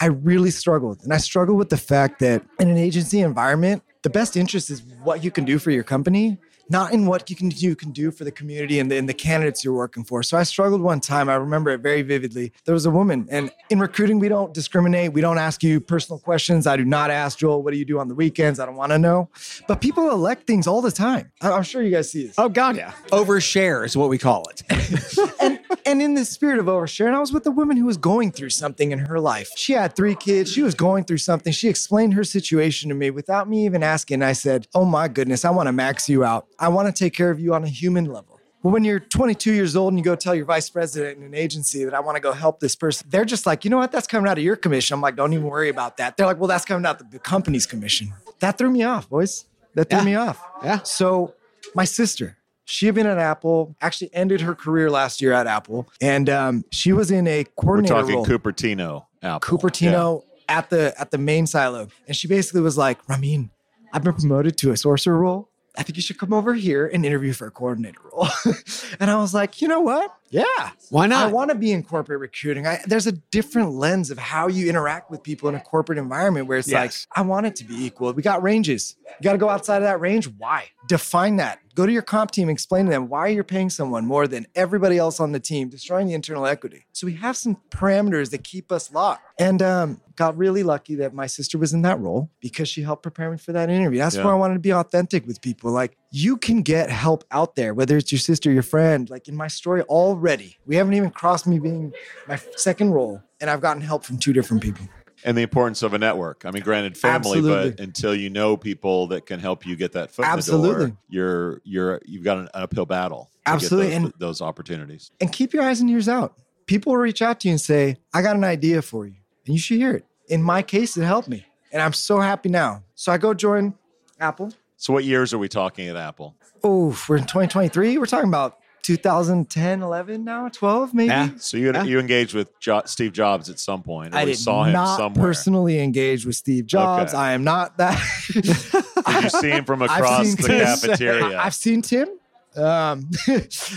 I 0.00 0.06
really 0.06 0.50
struggled. 0.50 1.02
And 1.02 1.12
I 1.12 1.18
struggled 1.18 1.58
with 1.58 1.68
the 1.68 1.76
fact 1.76 2.20
that 2.20 2.42
in 2.58 2.70
an 2.70 2.78
agency 2.78 3.20
environment, 3.20 3.82
the 4.02 4.10
best 4.10 4.36
interest 4.36 4.70
is 4.70 4.82
what 5.02 5.24
you 5.24 5.30
can 5.30 5.44
do 5.44 5.58
for 5.58 5.70
your 5.70 5.84
company, 5.84 6.38
not 6.68 6.92
in 6.92 7.06
what 7.06 7.28
you 7.30 7.36
can 7.36 7.50
you 7.50 7.76
can 7.76 7.92
do 7.92 8.10
for 8.10 8.24
the 8.24 8.30
community 8.30 8.78
and 8.78 8.90
the, 8.90 8.96
and 8.96 9.08
the 9.08 9.14
candidates 9.14 9.64
you're 9.64 9.74
working 9.74 10.04
for. 10.04 10.22
So 10.22 10.36
I 10.36 10.42
struggled 10.42 10.80
one 10.80 11.00
time. 11.00 11.28
I 11.28 11.34
remember 11.34 11.70
it 11.70 11.80
very 11.80 12.02
vividly. 12.02 12.52
There 12.64 12.74
was 12.74 12.86
a 12.86 12.90
woman, 12.90 13.26
and 13.30 13.50
in 13.70 13.78
recruiting, 13.78 14.18
we 14.18 14.28
don't 14.28 14.52
discriminate. 14.52 15.12
We 15.12 15.20
don't 15.20 15.38
ask 15.38 15.62
you 15.62 15.80
personal 15.80 16.18
questions. 16.18 16.66
I 16.66 16.76
do 16.76 16.84
not 16.84 17.10
ask 17.10 17.38
Joel, 17.38 17.62
what 17.62 17.72
do 17.72 17.78
you 17.78 17.84
do 17.84 17.98
on 17.98 18.08
the 18.08 18.14
weekends? 18.14 18.60
I 18.60 18.66
don't 18.66 18.76
want 18.76 18.92
to 18.92 18.98
know. 18.98 19.28
But 19.68 19.80
people 19.80 20.10
elect 20.10 20.46
things 20.46 20.66
all 20.66 20.82
the 20.82 20.92
time. 20.92 21.32
I'm 21.40 21.62
sure 21.62 21.82
you 21.82 21.90
guys 21.90 22.10
see 22.10 22.26
this. 22.26 22.34
Oh 22.38 22.48
God, 22.48 22.76
yeah. 22.76 22.92
Overshare 23.08 23.84
is 23.84 23.96
what 23.96 24.08
we 24.08 24.18
call 24.18 24.44
it. 24.48 24.62
and 25.40 25.58
and 25.86 26.02
in 26.02 26.14
the 26.14 26.24
spirit 26.24 26.58
of 26.58 26.66
oversharing, 26.66 27.14
I 27.14 27.18
was 27.20 27.32
with 27.32 27.46
a 27.46 27.50
woman 27.50 27.76
who 27.76 27.86
was 27.86 27.96
going 27.96 28.32
through 28.32 28.50
something 28.50 28.90
in 28.92 28.98
her 29.00 29.18
life. 29.20 29.50
She 29.56 29.72
had 29.72 29.94
three 29.96 30.14
kids. 30.14 30.52
She 30.52 30.62
was 30.62 30.74
going 30.74 31.04
through 31.04 31.18
something. 31.18 31.52
She 31.52 31.68
explained 31.68 32.14
her 32.14 32.24
situation 32.24 32.88
to 32.90 32.94
me 32.94 33.10
without 33.10 33.48
me 33.48 33.64
even 33.64 33.82
asking. 33.82 34.22
I 34.22 34.32
said, 34.32 34.66
"Oh 34.74 34.84
my 34.84 35.08
goodness, 35.08 35.44
I 35.44 35.50
want 35.50 35.68
to 35.68 35.72
max 35.72 36.08
you 36.08 36.24
out. 36.24 36.46
I 36.58 36.68
want 36.68 36.86
to 36.94 37.04
take 37.04 37.14
care 37.14 37.30
of 37.30 37.40
you 37.40 37.54
on 37.54 37.64
a 37.64 37.68
human 37.68 38.04
level." 38.06 38.40
But 38.62 38.70
when 38.70 38.82
you're 38.84 38.98
22 38.98 39.52
years 39.52 39.76
old 39.76 39.92
and 39.92 39.98
you 39.98 40.04
go 40.04 40.16
tell 40.16 40.34
your 40.34 40.44
vice 40.46 40.68
president 40.68 41.18
in 41.18 41.24
an 41.24 41.34
agency 41.34 41.84
that 41.84 41.94
I 41.94 42.00
want 42.00 42.16
to 42.16 42.20
go 42.20 42.32
help 42.32 42.58
this 42.58 42.74
person, 42.74 43.06
they're 43.10 43.24
just 43.24 43.46
like, 43.46 43.64
you 43.64 43.70
know 43.70 43.76
what? 43.76 43.92
That's 43.92 44.08
coming 44.08 44.28
out 44.28 44.38
of 44.38 44.44
your 44.44 44.56
commission. 44.56 44.94
I'm 44.94 45.00
like, 45.00 45.14
don't 45.14 45.32
even 45.32 45.46
worry 45.46 45.68
about 45.68 45.98
that. 45.98 46.16
They're 46.16 46.26
like, 46.26 46.38
well, 46.38 46.48
that's 46.48 46.64
coming 46.64 46.84
out 46.84 47.00
of 47.00 47.10
the 47.12 47.20
company's 47.20 47.64
commission. 47.64 48.12
That 48.40 48.58
threw 48.58 48.70
me 48.70 48.82
off, 48.82 49.08
boys. 49.08 49.44
that 49.76 49.88
threw 49.90 49.98
Yeah. 50.00 50.04
me 50.04 50.14
off. 50.16 50.42
Yeah. 50.64 50.80
So 50.82 51.34
my 51.76 51.84
sister, 51.84 52.38
she 52.66 52.86
had 52.86 52.94
been 52.94 53.06
at 53.06 53.16
Apple, 53.16 53.76
actually 53.80 54.12
ended 54.12 54.42
her 54.42 54.54
career 54.54 54.90
last 54.90 55.22
year 55.22 55.32
at 55.32 55.46
Apple, 55.46 55.88
and 56.00 56.28
um, 56.28 56.64
she 56.70 56.92
was 56.92 57.10
in 57.10 57.26
a 57.26 57.44
coordinator. 57.56 57.94
We're 57.94 58.00
talking 58.02 58.16
role. 58.16 58.26
Cupertino 58.26 59.06
Apple. 59.22 59.58
Cupertino 59.58 60.22
at 60.48 60.68
the 60.68 60.92
at 61.00 61.12
the 61.12 61.18
main 61.18 61.46
silo, 61.46 61.88
and 62.06 62.16
she 62.16 62.28
basically 62.28 62.60
was 62.60 62.76
like, 62.76 63.02
"Rameen, 63.06 63.50
I've 63.92 64.02
been 64.02 64.14
promoted 64.14 64.58
to 64.58 64.70
a 64.70 64.74
sourcer 64.74 65.18
role. 65.18 65.48
I 65.78 65.82
think 65.84 65.96
you 65.96 66.02
should 66.02 66.18
come 66.18 66.32
over 66.32 66.54
here 66.54 66.86
and 66.86 67.06
interview 67.06 67.32
for 67.32 67.46
a 67.46 67.50
coordinator 67.52 68.00
role." 68.12 68.28
and 69.00 69.10
I 69.10 69.16
was 69.16 69.32
like, 69.32 69.62
"You 69.62 69.68
know 69.68 69.80
what? 69.80 70.12
Yeah, 70.36 70.70
Why 70.90 71.06
not? 71.06 71.28
I 71.30 71.32
want 71.32 71.50
to 71.50 71.54
be 71.54 71.72
in 71.72 71.82
corporate 71.82 72.20
recruiting. 72.20 72.66
I, 72.66 72.80
there's 72.86 73.06
a 73.06 73.12
different 73.12 73.70
lens 73.72 74.10
of 74.10 74.18
how 74.18 74.48
you 74.48 74.68
interact 74.68 75.10
with 75.10 75.22
people 75.22 75.48
in 75.48 75.54
a 75.54 75.60
corporate 75.60 75.96
environment 75.98 76.46
where 76.46 76.58
it's 76.58 76.70
like, 76.70 76.92
I 77.14 77.22
want 77.22 77.46
it 77.46 77.56
to 77.56 77.64
be 77.64 77.86
equal. 77.86 78.12
We 78.12 78.22
got 78.22 78.42
ranges. 78.42 78.96
You 79.06 79.24
got 79.24 79.32
to 79.32 79.38
go 79.38 79.48
outside 79.48 79.78
of 79.78 79.84
that 79.84 79.98
range. 79.98 80.28
Why? 80.36 80.66
Define 80.88 81.36
that. 81.36 81.60
Go 81.74 81.86
to 81.86 81.92
your 81.92 82.02
comp 82.02 82.32
team, 82.32 82.50
explain 82.50 82.84
to 82.86 82.90
them 82.90 83.08
why 83.08 83.28
you're 83.28 83.44
paying 83.44 83.70
someone 83.70 84.04
more 84.06 84.26
than 84.26 84.46
everybody 84.54 84.98
else 84.98 85.20
on 85.20 85.32
the 85.32 85.40
team, 85.40 85.68
destroying 85.68 86.06
the 86.06 86.14
internal 86.14 86.46
equity. 86.46 86.84
So 86.92 87.06
we 87.06 87.14
have 87.14 87.36
some 87.36 87.56
parameters 87.70 88.30
that 88.30 88.44
keep 88.44 88.70
us 88.70 88.92
locked. 88.92 89.22
And 89.38 89.60
um, 89.62 90.00
got 90.16 90.36
really 90.36 90.62
lucky 90.62 90.96
that 90.96 91.12
my 91.14 91.26
sister 91.26 91.58
was 91.58 91.72
in 91.74 91.82
that 91.82 91.98
role 92.00 92.30
because 92.40 92.68
she 92.68 92.82
helped 92.82 93.02
prepare 93.02 93.30
me 93.30 93.36
for 93.38 93.52
that 93.52 93.68
interview. 93.70 93.98
That's 93.98 94.16
Yeah. 94.16 94.24
where 94.24 94.32
I 94.32 94.36
wanted 94.36 94.54
to 94.54 94.60
be 94.60 94.72
authentic 94.72 95.26
with 95.26 95.40
people. 95.42 95.70
Like 95.70 95.96
you 96.10 96.36
can 96.36 96.62
get 96.62 96.90
help 96.90 97.24
out 97.30 97.56
there, 97.56 97.74
whether 97.74 97.96
it's 97.96 98.10
your 98.12 98.18
sister, 98.18 98.50
your 98.50 98.62
friend. 98.62 99.10
Like 99.10 99.28
in 99.28 99.36
my 99.36 99.48
story 99.48 99.82
already, 99.82 100.56
we 100.66 100.76
haven't 100.76 100.94
even 100.94 101.10
crossed 101.10 101.46
me 101.46 101.58
being 101.58 101.92
my 102.28 102.36
second 102.56 102.92
role, 102.92 103.22
and 103.40 103.50
I've 103.50 103.60
gotten 103.60 103.82
help 103.82 104.04
from 104.04 104.18
two 104.18 104.32
different 104.32 104.62
people. 104.62 104.86
And 105.24 105.36
the 105.36 105.42
importance 105.42 105.82
of 105.82 105.94
a 105.94 105.98
network. 105.98 106.44
I 106.44 106.50
mean, 106.50 106.62
granted, 106.62 106.96
family, 106.96 107.40
but 107.40 107.80
until 107.80 108.14
you 108.14 108.30
know 108.30 108.56
people 108.56 109.06
that 109.08 109.26
can 109.26 109.40
help 109.40 109.66
you 109.66 109.74
get 109.74 109.92
that 109.92 110.10
foot 110.10 110.24
in 110.24 110.30
the 110.30 110.36
Absolutely. 110.36 110.86
door, 110.88 110.96
you're 111.08 111.60
you're 111.64 112.00
you've 112.04 112.22
got 112.22 112.38
an 112.38 112.48
uphill 112.54 112.86
battle. 112.86 113.30
to 113.44 113.50
get 113.50 113.54
Absolutely. 113.54 113.86
those, 113.90 113.96
And- 113.96 114.12
those 114.18 114.40
opportunities. 114.42 115.10
And 115.20 115.32
keep 115.32 115.52
your 115.52 115.62
eyes 115.62 115.80
and 115.80 115.88
ears 115.90 116.08
out. 116.08 116.34
People 116.66 116.92
will 116.92 116.98
reach 117.00 117.22
out 117.22 117.40
to 117.40 117.48
you 117.48 117.52
and 117.52 117.60
say, 117.60 117.96
I 118.12 118.22
got 118.22 118.36
an 118.36 118.44
idea 118.44 118.82
for 118.82 119.06
you, 119.06 119.14
and 119.46 119.54
you 119.54 119.58
should 119.58 119.78
hear 119.78 119.92
it. 119.92 120.04
In 120.28 120.42
my 120.42 120.62
case, 120.62 120.96
it 120.96 121.04
helped 121.04 121.28
me, 121.28 121.44
and 121.72 121.80
I'm 121.80 121.92
so 121.94 122.20
happy 122.20 122.48
now. 122.48 122.82
So 122.94 123.10
I 123.10 123.18
go 123.18 123.32
join 123.34 123.74
Apple. 124.20 124.52
So, 124.76 124.92
what 124.92 125.04
years 125.04 125.32
are 125.32 125.38
we 125.38 125.48
talking 125.48 125.88
at 125.88 125.96
Apple? 125.96 126.36
Oh, 126.62 126.88
we're 127.08 127.16
in 127.16 127.22
2023. 127.24 127.98
We're 127.98 128.06
talking 128.06 128.28
about 128.28 128.58
2010, 128.82 129.82
11 129.82 130.22
now, 130.24 130.48
12 130.48 130.94
maybe. 130.94 131.08
Yeah. 131.08 131.30
So 131.38 131.56
you 131.56 131.72
Yeah. 131.72 131.82
you 131.84 131.98
engaged 131.98 132.34
with 132.34 132.58
jo- 132.60 132.82
Steve 132.84 133.12
Jobs 133.12 133.50
at 133.50 133.58
some 133.58 133.82
point, 133.82 134.14
or 134.14 134.18
I 134.18 134.26
did 134.26 134.38
saw 134.38 134.64
him 134.64 134.74
not 134.74 134.96
somewhere. 134.96 135.24
personally 135.26 135.80
engage 135.80 136.24
with 136.26 136.36
Steve 136.36 136.66
Jobs. 136.66 137.12
Okay. 137.12 137.20
I 137.20 137.32
am 137.32 137.42
not 137.42 137.78
that. 137.78 138.00
Did 138.32 138.46
you 138.46 139.30
see 139.30 139.50
him 139.50 139.64
from 139.64 139.82
I've 139.82 139.90
across 139.90 140.26
seen 140.26 140.36
the 140.36 140.42
Tim. 140.48 140.60
cafeteria? 140.60 141.38
I've 141.40 141.54
seen 141.54 141.82
Tim. 141.82 142.08
Um, 142.56 143.10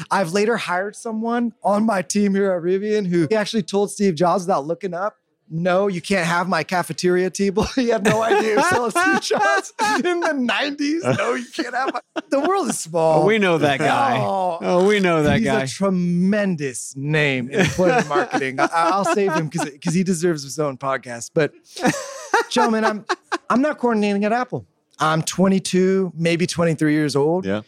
I've 0.10 0.32
later 0.32 0.56
hired 0.56 0.96
someone 0.96 1.54
on 1.64 1.86
my 1.86 2.02
team 2.02 2.34
here 2.34 2.52
at 2.54 2.62
Rivian 2.64 3.08
who 3.08 3.28
he 3.30 3.36
actually 3.36 3.64
told 3.64 3.92
Steve 3.92 4.16
Jobs 4.16 4.44
without 4.44 4.66
looking 4.66 4.94
up, 4.94 5.18
no, 5.50 5.88
you 5.88 6.02
can't 6.02 6.28
have 6.28 6.48
my 6.48 6.64
cafeteria 6.64 7.30
table. 7.30 7.64
he 7.76 7.90
had 7.90 8.04
no 8.06 8.22
idea 8.22 8.50
he 8.52 8.56
was 8.56 8.70
selling 8.70 8.92
Steve 9.22 9.40
Jobs 9.40 9.74
in 10.06 10.20
the 10.20 10.28
90s. 10.34 11.18
No, 11.18 11.34
you 11.34 11.46
can't 11.56 11.74
have 11.74 11.94
my. 11.94 12.02
The 12.30 12.40
world 12.40 12.70
is 12.70 12.78
small. 12.80 13.24
Oh, 13.24 13.26
we 13.26 13.38
know 13.40 13.58
that 13.58 13.80
guy. 13.80 14.18
Oh, 14.20 14.58
Oh, 14.62 14.88
we 14.88 15.00
know 15.00 15.24
that 15.24 15.38
He's 15.38 15.46
guy. 15.48 15.62
a 15.64 15.68
tremendous 15.68 16.96
name 16.96 17.50
in 17.50 17.62
employment 17.62 18.08
marketing. 18.10 18.60
I, 18.60 18.68
I'll 18.72 19.06
save 19.06 19.34
him 19.34 19.48
because 19.48 19.70
because 19.70 19.94
he 19.94 20.04
deserves 20.04 20.44
his 20.44 20.60
own 20.60 20.78
podcast. 20.78 21.32
But 21.34 21.54
gentlemen, 22.50 22.86
I'm 22.86 23.06
I'm 23.50 23.62
not 23.62 23.78
coordinating 23.78 24.26
at 24.26 24.32
Apple. 24.34 24.66
I'm 25.02 25.22
22, 25.24 26.12
maybe 26.16 26.46
23 26.46 26.92
years 26.92 27.16
old. 27.16 27.46
yeah. 27.46 27.62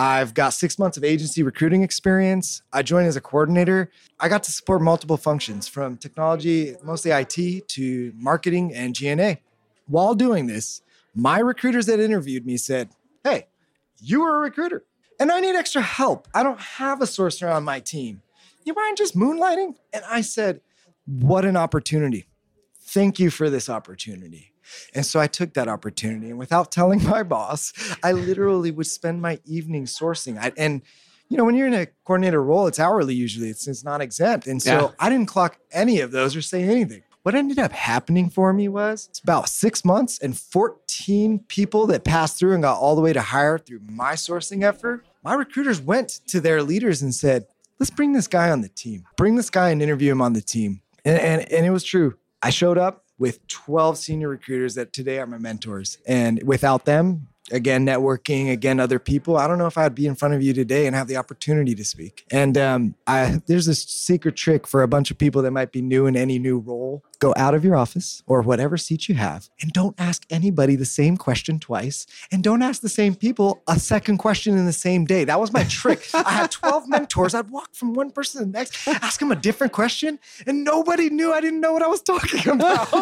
I've 0.00 0.32
got 0.32 0.50
six 0.50 0.78
months 0.78 0.96
of 0.96 1.02
agency 1.02 1.42
recruiting 1.42 1.82
experience. 1.82 2.62
I 2.72 2.82
joined 2.82 3.08
as 3.08 3.16
a 3.16 3.20
coordinator. 3.20 3.90
I 4.20 4.28
got 4.28 4.44
to 4.44 4.52
support 4.52 4.80
multiple 4.80 5.16
functions 5.16 5.66
from 5.66 5.96
technology, 5.96 6.76
mostly 6.84 7.10
IT, 7.10 7.66
to 7.66 8.12
marketing 8.14 8.72
and 8.72 8.94
G&A. 8.94 9.42
While 9.88 10.14
doing 10.14 10.46
this, 10.46 10.82
my 11.16 11.40
recruiters 11.40 11.86
that 11.86 11.98
interviewed 11.98 12.46
me 12.46 12.58
said, 12.58 12.90
Hey, 13.24 13.48
you 14.00 14.22
are 14.22 14.36
a 14.36 14.40
recruiter 14.40 14.84
and 15.18 15.32
I 15.32 15.40
need 15.40 15.56
extra 15.56 15.82
help. 15.82 16.28
I 16.32 16.44
don't 16.44 16.60
have 16.60 17.02
a 17.02 17.04
sourcer 17.04 17.52
on 17.52 17.64
my 17.64 17.80
team. 17.80 18.22
You 18.64 18.74
mind 18.74 18.98
just 18.98 19.16
moonlighting? 19.16 19.74
And 19.92 20.04
I 20.08 20.20
said, 20.20 20.60
What 21.06 21.44
an 21.44 21.56
opportunity. 21.56 22.28
Thank 22.80 23.18
you 23.18 23.30
for 23.30 23.50
this 23.50 23.68
opportunity. 23.68 24.52
And 24.94 25.04
so 25.04 25.20
I 25.20 25.26
took 25.26 25.54
that 25.54 25.68
opportunity, 25.68 26.30
and 26.30 26.38
without 26.38 26.72
telling 26.78 27.02
my 27.04 27.22
boss, 27.22 27.72
I 28.02 28.12
literally 28.12 28.70
would 28.70 28.86
spend 28.86 29.22
my 29.22 29.40
evening 29.44 29.86
sourcing. 29.86 30.38
I, 30.38 30.52
and 30.56 30.82
you 31.28 31.36
know, 31.36 31.44
when 31.44 31.54
you're 31.54 31.66
in 31.66 31.74
a 31.74 31.86
coordinator 32.04 32.42
role, 32.42 32.66
it's 32.66 32.78
hourly 32.80 33.14
usually. 33.14 33.50
It's, 33.50 33.66
it's 33.68 33.84
not 33.84 34.00
exempt, 34.00 34.46
and 34.46 34.62
so 34.62 34.72
Yeah. 34.72 34.90
I 34.98 35.10
didn't 35.10 35.26
clock 35.26 35.58
any 35.72 36.00
of 36.00 36.10
those 36.10 36.34
or 36.34 36.42
say 36.42 36.62
anything. 36.62 37.02
What 37.22 37.34
ended 37.34 37.58
up 37.58 37.72
happening 37.72 38.30
for 38.30 38.52
me 38.54 38.68
was 38.68 39.08
it's 39.10 39.18
about 39.18 39.50
six 39.50 39.84
months 39.84 40.18
and 40.20 40.38
14 40.38 41.40
people 41.48 41.86
that 41.88 42.04
passed 42.04 42.38
through 42.38 42.54
and 42.54 42.62
got 42.62 42.78
all 42.78 42.94
the 42.94 43.02
way 43.02 43.12
to 43.12 43.20
hire 43.20 43.58
through 43.58 43.80
my 43.86 44.12
sourcing 44.14 44.62
effort. 44.62 45.04
My 45.22 45.34
recruiters 45.34 45.80
went 45.80 46.08
to 46.28 46.40
their 46.40 46.62
leaders 46.62 47.02
and 47.02 47.14
said, 47.14 47.46
let's 47.78 47.90
bring 47.90 48.12
this 48.12 48.28
guy 48.28 48.50
on 48.50 48.62
the 48.62 48.68
team. 48.68 49.04
Bring 49.16 49.34
this 49.34 49.50
guy 49.50 49.70
and 49.70 49.82
interview 49.82 50.10
him 50.10 50.22
on 50.22 50.32
the 50.32 50.40
team. 50.40 50.80
And, 51.04 51.18
and, 51.18 51.52
and 51.52 51.66
it 51.66 51.70
was 51.70 51.84
true. 51.84 52.14
I 52.42 52.48
showed 52.50 52.78
up 52.78 53.04
with 53.18 53.46
12 53.48 53.98
senior 53.98 54.28
recruiters 54.28 54.74
that 54.74 54.92
today 54.92 55.18
are 55.18 55.26
my 55.26 55.38
mentors. 55.38 55.98
And 56.06 56.42
without 56.44 56.84
them, 56.84 57.28
again, 57.50 57.86
networking, 57.86 58.50
again, 58.50 58.80
other 58.80 58.98
people, 58.98 59.36
I 59.36 59.46
don't 59.46 59.58
know 59.58 59.66
if 59.66 59.78
I'd 59.78 59.94
be 59.94 60.06
in 60.06 60.14
front 60.14 60.34
of 60.34 60.42
you 60.42 60.52
today 60.52 60.86
and 60.86 60.94
have 60.94 61.08
the 61.08 61.16
opportunity 61.16 61.74
to 61.74 61.84
speak. 61.84 62.24
And 62.30 62.56
um, 62.56 62.94
I, 63.06 63.40
there's 63.46 63.66
this 63.66 63.82
secret 63.82 64.36
trick 64.36 64.66
for 64.66 64.82
a 64.82 64.88
bunch 64.88 65.10
of 65.10 65.18
people 65.18 65.42
that 65.42 65.50
might 65.50 65.72
be 65.72 65.82
new 65.82 66.06
in 66.06 66.16
any 66.16 66.38
new 66.38 66.58
role. 66.58 67.02
Go 67.20 67.34
out 67.36 67.52
of 67.54 67.64
your 67.64 67.74
office 67.74 68.22
or 68.28 68.42
whatever 68.42 68.76
seat 68.76 69.08
you 69.08 69.16
have 69.16 69.50
and 69.60 69.72
don't 69.72 69.94
ask 69.98 70.24
anybody 70.30 70.76
the 70.76 70.84
same 70.84 71.16
question 71.16 71.58
twice. 71.58 72.06
And 72.30 72.44
don't 72.44 72.62
ask 72.62 72.80
the 72.80 72.88
same 72.88 73.16
people 73.16 73.60
a 73.66 73.76
second 73.78 74.18
question 74.18 74.56
in 74.56 74.66
the 74.66 74.72
same 74.72 75.04
day. 75.04 75.24
That 75.24 75.40
was 75.40 75.52
my 75.52 75.64
trick. 75.64 76.08
I 76.14 76.30
had 76.30 76.52
12 76.52 76.88
mentors. 76.88 77.34
I'd 77.34 77.50
walk 77.50 77.74
from 77.74 77.94
one 77.94 78.12
person 78.12 78.40
to 78.40 78.44
the 78.46 78.52
next, 78.52 78.86
ask 78.86 79.18
them 79.18 79.32
a 79.32 79.36
different 79.36 79.72
question, 79.72 80.20
and 80.46 80.62
nobody 80.62 81.10
knew 81.10 81.32
I 81.32 81.40
didn't 81.40 81.60
know 81.60 81.72
what 81.72 81.82
I 81.82 81.88
was 81.88 82.02
talking 82.02 82.48
about. 82.52 82.94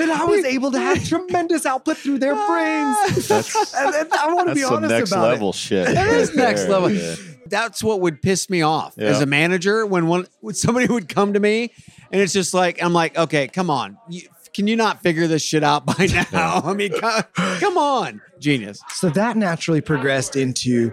and 0.00 0.12
I 0.12 0.24
was 0.26 0.44
able 0.44 0.70
to 0.72 0.80
have 0.80 1.06
tremendous 1.08 1.64
output 1.64 1.96
through 1.96 2.18
their 2.18 2.34
ah. 2.36 2.46
brains. 2.46 3.28
That's- 3.28 3.74
and, 3.74 3.94
and 3.94 4.12
I 4.12 4.26
want 4.34 4.48
to 4.48 4.54
That's 4.54 4.58
be 4.60 4.64
some 4.64 4.74
honest 4.76 4.90
next 4.90 5.12
about 5.12 5.28
level 5.30 5.50
it. 5.50 5.54
shit. 5.56 5.86
That 5.86 6.08
is 6.08 6.28
right 6.28 6.36
next 6.36 6.62
there. 6.62 6.70
level. 6.70 6.90
Yeah. 6.90 7.14
That's 7.46 7.82
what 7.82 8.00
would 8.00 8.22
piss 8.22 8.48
me 8.48 8.62
off 8.62 8.96
as 8.98 9.20
a 9.20 9.26
manager 9.26 9.84
when 9.84 10.06
one 10.06 10.26
when 10.40 10.54
somebody 10.54 10.86
would 10.86 11.08
come 11.08 11.34
to 11.34 11.40
me 11.40 11.70
and 12.12 12.20
it's 12.20 12.32
just 12.32 12.54
like 12.54 12.82
I'm 12.82 12.92
like, 12.92 13.16
okay, 13.16 13.48
come 13.48 13.70
on, 13.70 13.98
you, 14.08 14.22
can 14.52 14.66
you 14.66 14.76
not 14.76 15.02
figure 15.02 15.26
this 15.26 15.42
shit 15.42 15.64
out 15.64 15.86
by 15.86 16.06
now? 16.32 16.60
I 16.64 16.74
mean, 16.74 16.92
come, 16.98 17.22
come 17.34 17.78
on, 17.78 18.20
genius. 18.38 18.82
So 18.90 19.08
that 19.10 19.36
naturally 19.36 19.80
progressed 19.80 20.36
into 20.36 20.92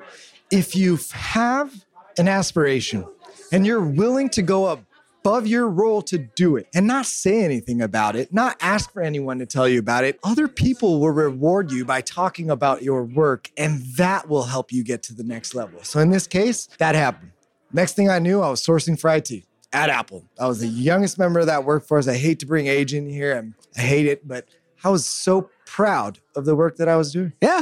if 0.50 0.76
you 0.76 0.98
have 1.12 1.86
an 2.18 2.28
aspiration 2.28 3.06
and 3.52 3.66
you're 3.66 3.82
willing 3.82 4.30
to 4.30 4.42
go 4.42 4.68
above 4.68 5.46
your 5.46 5.68
role 5.68 6.02
to 6.04 6.18
do 6.18 6.56
it 6.56 6.68
and 6.74 6.88
not 6.88 7.06
say 7.06 7.44
anything 7.44 7.82
about 7.82 8.16
it, 8.16 8.34
not 8.34 8.56
ask 8.62 8.92
for 8.92 9.02
anyone 9.02 9.40
to 9.40 9.46
tell 9.46 9.68
you 9.68 9.80
about 9.80 10.04
it, 10.06 10.20
other 10.24 10.48
people 10.48 11.00
will 11.00 11.12
reward 11.12 11.72
you 11.72 11.86
by 11.86 12.02
talking 12.02 12.50
about 12.50 12.82
your 12.82 13.04
work 13.04 13.52
and 13.58 13.82
that 13.98 14.30
will 14.30 14.44
help 14.44 14.72
you 14.72 14.84
get 14.84 15.04
to 15.04 15.14
the 15.14 15.24
next 15.24 15.54
level. 15.54 15.84
So 15.84 16.00
in 16.00 16.10
this 16.10 16.26
case, 16.26 16.68
that 16.78 16.96
happened. 16.96 17.32
Next 17.72 17.94
thing 17.94 18.10
I 18.10 18.18
knew, 18.18 18.42
I 18.42 18.50
was 18.50 18.66
sourcing 18.66 19.00
for 19.00 19.14
IT 19.14 19.44
at 19.74 19.90
Apple. 19.90 20.26
I 20.40 20.48
was 20.48 20.60
the 20.60 20.68
youngest 20.68 21.18
member 21.20 21.40
of 21.40 21.46
that 21.48 21.64
workforce. 21.66 22.08
I 22.08 22.16
hate 22.18 22.40
to 22.40 22.46
bring 22.46 22.68
age 22.68 22.94
in 22.94 23.08
here. 23.10 23.38
I'm, 23.38 23.56
I 23.78 23.82
hate 23.82 24.06
it, 24.08 24.28
but 24.28 24.46
I 24.84 24.90
was 24.90 25.06
so 25.06 25.50
proud 25.66 26.20
of 26.36 26.46
the 26.46 26.56
work 26.56 26.78
that 26.78 26.88
I 26.90 26.96
was 26.96 27.12
doing. 27.12 27.34
Yeah, 27.42 27.62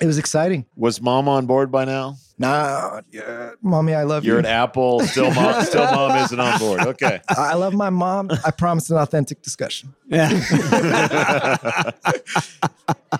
It 0.00 0.06
was 0.06 0.18
exciting. 0.18 0.66
Was 0.76 1.00
mom 1.00 1.28
on 1.28 1.46
board 1.46 1.70
by 1.70 1.84
now? 1.84 2.16
Nah, 2.38 3.02
yeah, 3.12 3.50
mommy, 3.60 3.92
I 3.94 4.04
love 4.04 4.24
You're 4.24 4.36
you. 4.36 4.38
at 4.40 4.46
Apple. 4.46 5.00
Still 5.00 5.30
mom. 5.34 5.62
Still 5.62 5.84
mom 5.92 6.16
isn't 6.24 6.40
on 6.40 6.58
board. 6.58 6.80
Okay. 6.80 7.20
I 7.28 7.34
I 7.50 7.54
love 7.54 7.74
my 7.74 7.90
mom. 7.90 8.30
I 8.44 8.50
promised 8.50 8.90
an 8.90 8.96
authentic 8.96 9.42
discussion. 9.42 9.94
yeah. 10.08 10.30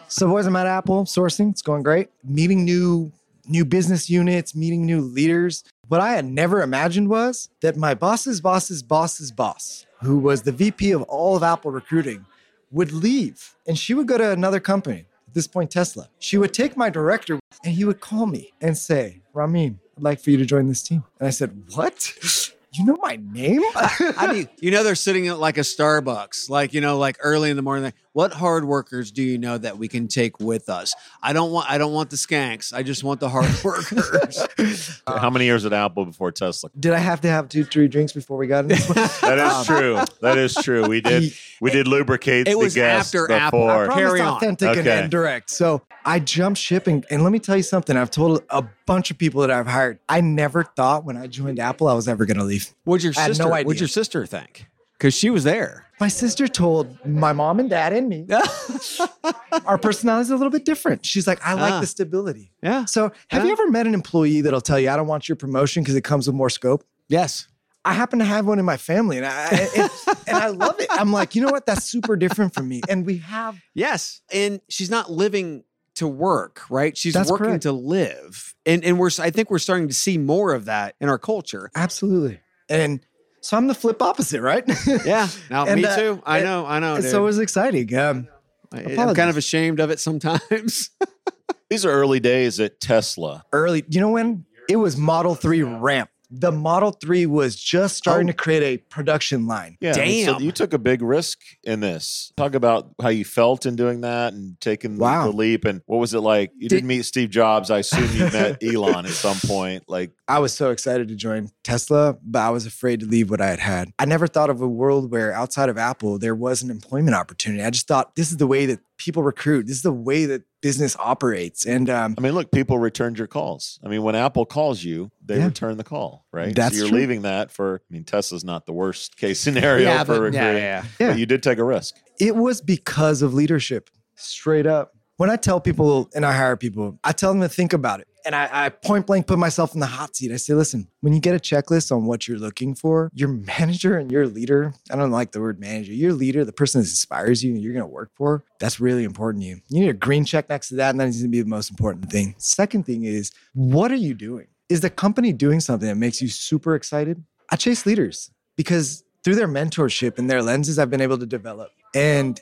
So, 0.09 0.27
boys, 0.29 0.47
I'm 0.47 0.57
at 0.57 0.67
Apple 0.67 1.05
sourcing. 1.05 1.51
It's 1.51 1.63
going 1.63 1.83
great. 1.83 2.09
Meeting 2.25 2.65
new 2.65 3.13
new 3.47 3.65
business 3.65 4.09
units, 4.11 4.55
meeting 4.55 4.85
new 4.87 5.01
leaders. 5.01 5.65
What 5.91 6.01
I 6.01 6.13
had 6.13 6.25
never 6.25 6.63
imagined 6.63 7.09
was 7.09 7.49
that 7.63 7.77
my 7.77 7.95
boss's 7.95 8.41
boss's 8.41 8.81
boss's 8.81 9.33
boss, 9.33 9.87
who 10.03 10.19
was 10.21 10.43
the 10.43 10.53
VP 10.53 10.93
of 10.93 11.03
all 11.03 11.35
of 11.35 11.43
Apple 11.43 11.73
recruiting, 11.73 12.27
would 12.71 12.93
leave 12.93 13.57
and 13.67 13.77
she 13.77 13.93
would 13.93 14.07
go 14.07 14.17
to 14.17 14.31
another 14.31 14.61
company. 14.61 15.07
At 15.27 15.35
this 15.35 15.49
point, 15.49 15.73
Tesla. 15.73 16.09
She 16.21 16.39
would 16.39 16.55
take 16.55 16.77
my 16.77 16.91
director 16.91 17.41
and 17.65 17.75
he 17.75 17.85
would 17.85 18.01
call 18.01 18.27
me 18.27 18.53
and 18.61 18.79
say, 18.79 19.23
Rameen, 19.35 19.81
I'd 19.97 20.05
like 20.05 20.21
for 20.21 20.31
you 20.31 20.37
to 20.37 20.45
join 20.45 20.69
this 20.69 20.81
team. 20.81 21.03
And 21.19 21.27
I 21.27 21.31
said, 21.31 21.65
What? 21.75 22.15
You 22.73 22.85
know 22.85 22.97
my 23.03 23.19
name? 23.21 23.63
Do 23.99 24.37
you, 24.37 24.49
you 24.61 24.71
know 24.71 24.85
they're 24.85 24.95
sitting 24.95 25.27
at 25.27 25.41
like 25.41 25.59
a 25.59 25.63
Starbucks, 25.63 26.49
like 26.49 26.73
you 26.73 26.81
know, 26.81 26.99
like 26.99 27.17
early 27.21 27.51
in 27.51 27.57
the 27.57 27.63
morning. 27.63 27.83
Like, 27.83 27.97
What 28.13 28.33
hard 28.33 28.65
workers 28.65 29.13
do 29.13 29.23
you 29.23 29.39
know 29.39 29.57
that 29.57 29.79
we 29.79 29.87
can 29.87 30.09
take 30.09 30.41
with 30.41 30.69
us? 30.69 30.95
I 31.23 31.33
don't 31.33 31.53
want 31.53 31.71
I 31.71 31.79
don't 31.79 31.93
want 31.93 32.11
the 32.11 32.17
skanks. 32.17 32.75
I 32.75 32.83
just 32.83 33.05
want 33.05 33.21
the 33.21 33.29
hard 33.29 33.49
workers. 33.65 35.01
How 35.07 35.29
um, 35.29 35.33
many 35.33 35.45
years 35.45 35.65
at 35.65 35.73
Apple 35.73 36.05
before 36.07 36.33
Tesla? 36.33 36.71
Did 36.79 36.93
I 36.93 36.99
have 36.99 37.21
to 37.21 37.29
have 37.29 37.49
two, 37.49 37.63
three 37.63 37.87
drinks 37.87 38.13
before 38.13 38.37
we 38.37 38.49
got 38.49 38.65
in 38.65 38.69
this 38.69 38.89
one? 38.89 38.97
That 38.97 39.39
is 39.39 39.53
um, 39.53 39.65
true. 39.65 40.01
That 40.23 40.39
is 40.39 40.55
true. 40.57 40.89
We 40.89 41.01
did 41.01 41.33
we 41.61 41.71
did 41.71 41.87
lubricate 41.87 42.49
It 42.49 42.53
the 42.53 42.59
was 42.59 42.75
guest 42.75 43.15
after 43.15 43.31
Apple. 43.31 43.61
before. 43.61 43.85
I 43.85 43.87
promise 43.87 44.05
Carry 44.05 44.21
authentic 44.23 44.69
and, 44.71 44.79
Okay. 44.81 45.03
and 45.03 45.11
direct. 45.11 45.51
So 45.51 45.83
I 46.05 46.19
jumped 46.19 46.59
ship 46.59 46.89
and, 46.89 47.07
and 47.11 47.23
let 47.23 47.31
me 47.31 47.39
tell 47.39 47.57
you 47.57 47.63
something. 47.63 47.97
I've 47.97 48.11
told 48.11 48.43
a 48.51 48.65
bunch 48.87 49.13
of 49.13 49.19
people 49.19 49.43
that 49.43 49.53
I've 49.53 49.69
hired. 49.69 50.01
I 50.09 50.21
never 50.21 50.65
thought 50.65 51.05
when 51.05 51.17
I 51.17 51.29
joined 51.29 51.61
Apple 51.61 51.87
I 51.87 51.95
was 51.95 52.09
ever 52.09 52.27
going 52.27 52.39
to 52.39 52.45
leave. 52.45 52.75
What'd 52.83 53.05
your 53.05 53.13
I 53.17 53.29
sister 53.29 53.45
no 53.45 53.51
what'd 53.51 53.79
your 53.79 53.89
sister 53.89 54.27
think? 54.27 54.67
Because 55.01 55.15
she 55.15 55.31
was 55.31 55.45
there. 55.45 55.87
My 55.99 56.09
sister 56.09 56.47
told 56.47 56.95
my 57.07 57.33
mom 57.33 57.59
and 57.59 57.71
dad 57.71 57.95
and 57.95 58.07
me 58.09 58.27
our 59.67 59.79
personalities 59.79 60.31
are 60.31 60.35
a 60.35 60.37
little 60.37 60.51
bit 60.51 60.65
different. 60.67 61.05
She's 61.07 61.27
like, 61.27 61.41
I 61.45 61.55
like 61.55 61.73
Ah. 61.75 61.81
the 61.81 61.87
stability. 61.87 62.53
Yeah. 62.63 62.85
So 62.85 63.11
have 63.29 63.45
you 63.47 63.53
ever 63.53 63.69
met 63.71 63.87
an 63.87 63.95
employee 63.95 64.41
that'll 64.43 64.61
tell 64.61 64.79
you, 64.79 64.91
I 64.91 64.97
don't 64.97 65.07
want 65.07 65.29
your 65.29 65.37
promotion 65.37 65.83
because 65.83 65.95
it 65.97 66.03
comes 66.05 66.27
with 66.27 66.37
more 66.37 66.51
scope? 66.51 66.85
Yes. 67.09 67.49
I 67.85 67.95
happen 67.95 68.19
to 68.19 68.27
have 68.27 68.47
one 68.47 68.59
in 68.59 68.67
my 68.67 68.77
family 68.77 69.17
and 69.17 69.25
I 69.27 69.47
and, 69.77 69.91
and 70.29 70.37
I 70.37 70.49
love 70.49 70.79
it. 70.81 70.89
I'm 70.91 71.13
like, 71.13 71.35
you 71.35 71.41
know 71.43 71.51
what? 71.51 71.65
That's 71.65 71.85
super 71.85 72.15
different 72.17 72.53
from 72.53 72.69
me. 72.69 72.83
And 72.89 73.07
we 73.07 73.19
have 73.19 73.59
Yes. 73.75 74.21
And 74.33 74.61
she's 74.69 74.91
not 74.91 75.11
living 75.11 75.65
to 75.95 76.07
work, 76.07 76.63
right? 76.71 76.97
She's 76.97 77.15
That's 77.15 77.31
working 77.31 77.47
correct. 77.47 77.63
to 77.63 77.73
live. 77.73 78.55
And 78.67 78.85
and 78.85 78.99
we're 78.99 79.11
I 79.19 79.31
think 79.31 79.51
we're 79.51 79.59
starting 79.59 79.89
to 79.89 79.95
see 79.95 80.19
more 80.19 80.53
of 80.53 80.67
that 80.67 80.95
in 81.01 81.09
our 81.09 81.19
culture. 81.19 81.71
absolutely. 81.75 82.41
And 82.69 83.01
so 83.41 83.57
I'm 83.57 83.67
the 83.67 83.75
flip 83.75 84.03
opposite, 84.03 84.41
right? 84.43 84.65
Yeah. 85.05 85.29
Now 85.51 85.65
me 85.65 85.85
uh, 85.85 85.97
too. 85.97 86.23
I 86.25 86.39
and- 86.39 86.47
know, 86.47 86.67
I 86.67 86.79
know. 86.79 86.97
Dude. 87.01 87.11
so 87.11 87.23
it 87.23 87.25
was 87.25 87.39
exciting. 87.39 87.95
Um, 87.97 88.29
I, 88.73 88.83
I'm 88.83 89.15
kind 89.15 89.31
of 89.31 89.37
ashamed 89.37 89.81
of 89.81 89.91
it 89.91 89.99
sometimes. 90.01 90.91
These 91.71 91.85
are 91.85 91.91
early 91.91 92.21
days 92.21 92.59
at 92.61 92.81
Tesla. 92.81 93.45
early, 93.53 93.85
you 93.89 94.01
know 94.01 94.11
when? 94.11 94.45
It 94.69 94.77
was 94.77 94.97
Model 94.97 95.35
3 95.35 95.63
ramp. 95.63 96.11
The 96.31 96.53
Model 96.53 96.93
3 96.93 97.27
was 97.27 97.57
just 97.57 97.97
starting 97.97 98.29
Oh. 98.29 98.33
to 98.33 98.37
create 98.37 98.63
a 98.63 98.77
production 98.89 99.47
line. 99.47 99.77
Yeah. 99.81 99.95
I 99.97 100.05
mean, 100.05 100.25
so 100.27 100.39
you 100.39 100.53
took 100.53 100.73
a 100.73 100.79
big 100.79 101.03
risk 101.03 101.39
in 101.65 101.81
this. 101.81 102.33
Talk 102.37 102.55
about 102.55 102.91
how 103.03 103.09
you 103.09 103.25
felt 103.25 103.67
in 103.67 103.75
doing 103.77 104.03
that 104.03 104.33
and 104.33 104.61
taking 104.61 104.97
the- 104.97 105.03
Wow. 105.03 105.31
the 105.31 105.37
leap. 105.37 105.65
And 105.65 105.81
what 105.87 105.99
was 105.99 106.15
it 106.15 106.21
like? 106.21 106.53
You 106.57 106.69
Did- 106.69 106.77
didn't 106.77 106.89
meet 106.89 107.05
Steve 107.05 107.31
Jobs. 107.31 107.71
I 107.71 107.79
assume 107.79 108.09
you 108.15 108.31
met 108.31 108.63
Elon 108.63 109.07
at 109.07 109.13
some 109.13 109.39
point. 109.45 109.85
Like, 109.89 110.13
I 110.29 110.39
was 110.39 110.53
so 110.53 110.71
excited 110.71 111.09
to 111.09 111.17
join 111.17 111.51
Tesla, 111.65 112.17
but 112.23 112.39
I 112.41 112.51
was 112.51 112.65
afraid 112.67 113.01
to 113.01 113.07
leave 113.07 113.31
what 113.31 113.41
I 113.41 113.49
had 113.49 113.59
had. 113.59 113.93
I 113.99 114.05
never 114.05 114.27
thought 114.29 114.51
of 114.51 114.61
a 114.61 114.69
world 114.69 115.11
where 115.11 115.33
outside 115.33 115.69
of 115.69 115.77
Apple, 115.79 116.19
there 116.19 116.35
was 116.37 116.63
an 116.63 116.71
employment 116.71 117.17
opportunity. 117.17 117.63
I 117.65 117.71
just 117.71 117.89
thought 117.89 118.15
this 118.15 118.31
is 118.31 118.37
the 118.37 118.47
way 118.47 118.67
that 118.67 118.79
people 118.99 119.23
recruit, 119.23 119.67
this 119.67 119.77
is 119.77 119.83
the 119.83 119.93
way 119.93 120.27
that 120.27 120.43
business 120.61 120.97
operates. 120.99 121.65
And 121.67 121.89
um, 121.91 122.15
I 122.19 122.21
mean, 122.21 122.33
look, 122.33 122.51
people 122.53 122.79
returned 122.79 123.19
your 123.19 123.27
calls. 123.27 123.79
I 123.85 123.89
mean, 123.89 124.03
when 124.03 124.15
Apple 124.15 124.45
calls 124.47 124.85
you, 124.85 125.11
they 125.25 125.39
Yeah. 125.39 125.47
return 125.47 125.77
the 125.77 125.85
call, 125.85 126.27
right? 126.33 126.55
That's 126.55 126.75
so 126.77 126.83
you're 126.83 126.89
true. 126.91 126.99
leaving 126.99 127.23
that 127.23 127.51
for, 127.51 127.83
I 127.91 127.93
mean, 127.95 128.05
Tesla's 128.05 128.45
not 128.45 128.67
the 128.67 128.73
worst 128.73 129.17
case 129.17 129.41
scenario 129.41 130.05
for 130.05 130.21
recruiting. 130.21 130.39
yeah. 130.63 130.85
Yeah. 130.99 131.09
But 131.11 131.19
you 131.19 131.27
did 131.27 131.43
take 131.43 131.59
a 131.59 131.65
risk. 131.65 131.97
it 132.19 132.37
was 132.37 132.61
because 132.61 133.23
of 133.23 133.33
leadership, 133.35 133.89
straight 134.17 134.67
up. 134.67 134.93
When 135.17 135.31
I 135.31 135.37
tell 135.37 135.61
people 135.61 136.09
and 136.15 136.25
I 136.25 136.33
hire 136.33 136.57
people, 136.57 136.99
I 137.05 137.13
tell 137.13 137.33
them 137.33 137.41
to 137.43 137.49
think 137.49 137.73
about 137.73 138.01
it. 138.01 138.09
And 138.31 138.37
I, 138.37 138.67
I 138.67 138.69
point 138.69 139.09
blank 139.09 139.27
put 139.27 139.41
myself 139.41 139.75
in 139.75 139.81
the 139.81 139.87
hot 139.87 140.15
seat. 140.15 140.31
I 140.31 140.37
say, 140.37 140.55
listen, 140.55 140.87
when 141.01 141.13
you 141.13 141.19
get 141.19 141.35
a 141.35 141.41
checklist 141.41 141.91
on 141.91 142.07
what 142.07 142.29
you're 142.29 142.39
looking 142.39 142.77
for, 142.77 143.11
your 143.13 143.29
manager 143.59 143.99
and 143.99 144.09
your 144.09 144.29
leader, 144.29 144.73
I 144.89 144.95
don't 144.95 145.11
like 145.11 145.33
the 145.33 145.41
word 145.41 145.59
manager, 145.59 145.93
your 145.93 146.13
leader, 146.13 146.45
the 146.45 146.53
person 146.53 146.81
that 146.81 146.87
inspires 146.87 147.43
you 147.43 147.55
and 147.55 147.61
you're 147.61 147.73
going 147.73 147.83
to 147.83 147.93
work 147.93 148.13
for, 148.15 148.45
that's 148.61 148.79
really 148.79 149.03
important 149.03 149.43
to 149.43 149.49
you. 149.49 149.61
You 149.69 149.81
need 149.81 149.89
a 149.89 149.95
green 149.95 150.25
check 150.25 150.49
next 150.49 150.69
to 150.69 150.77
that. 150.77 150.91
And 150.91 151.01
that 151.01 151.07
needs 151.07 151.23
to 151.23 151.27
be 151.27 151.43
the 151.43 151.49
most 151.49 151.71
important 151.71 152.09
thing. 152.09 152.37
Second 152.39 152.87
thing 152.87 153.03
is, 153.03 153.33
what 153.53 153.91
are 153.91 153.97
you 153.97 154.15
doing? 154.15 154.47
Is 154.69 154.81
the 154.81 154.91
company 154.91 155.33
doing 155.33 155.59
something 155.59 155.89
that 155.89 155.97
makes 155.97 156.23
you 156.23 156.29
super 156.29 156.77
excited? 156.77 157.25
I 157.51 157.57
chase 157.57 157.85
leaders 157.85 158.31
because 158.57 159.03
through 159.25 159.35
their 159.35 159.49
mentorship 159.49 160.19
and 160.21 160.31
their 160.31 160.41
lenses, 160.41 160.79
I've 160.79 160.89
been 160.89 161.01
able 161.01 161.19
to 161.19 161.27
develop. 161.27 161.73
And 161.97 162.41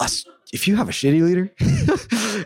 us, 0.00 0.24
if 0.52 0.66
you 0.66 0.76
have 0.76 0.88
a 0.88 0.92
shitty 0.92 1.22
leader, 1.22 1.52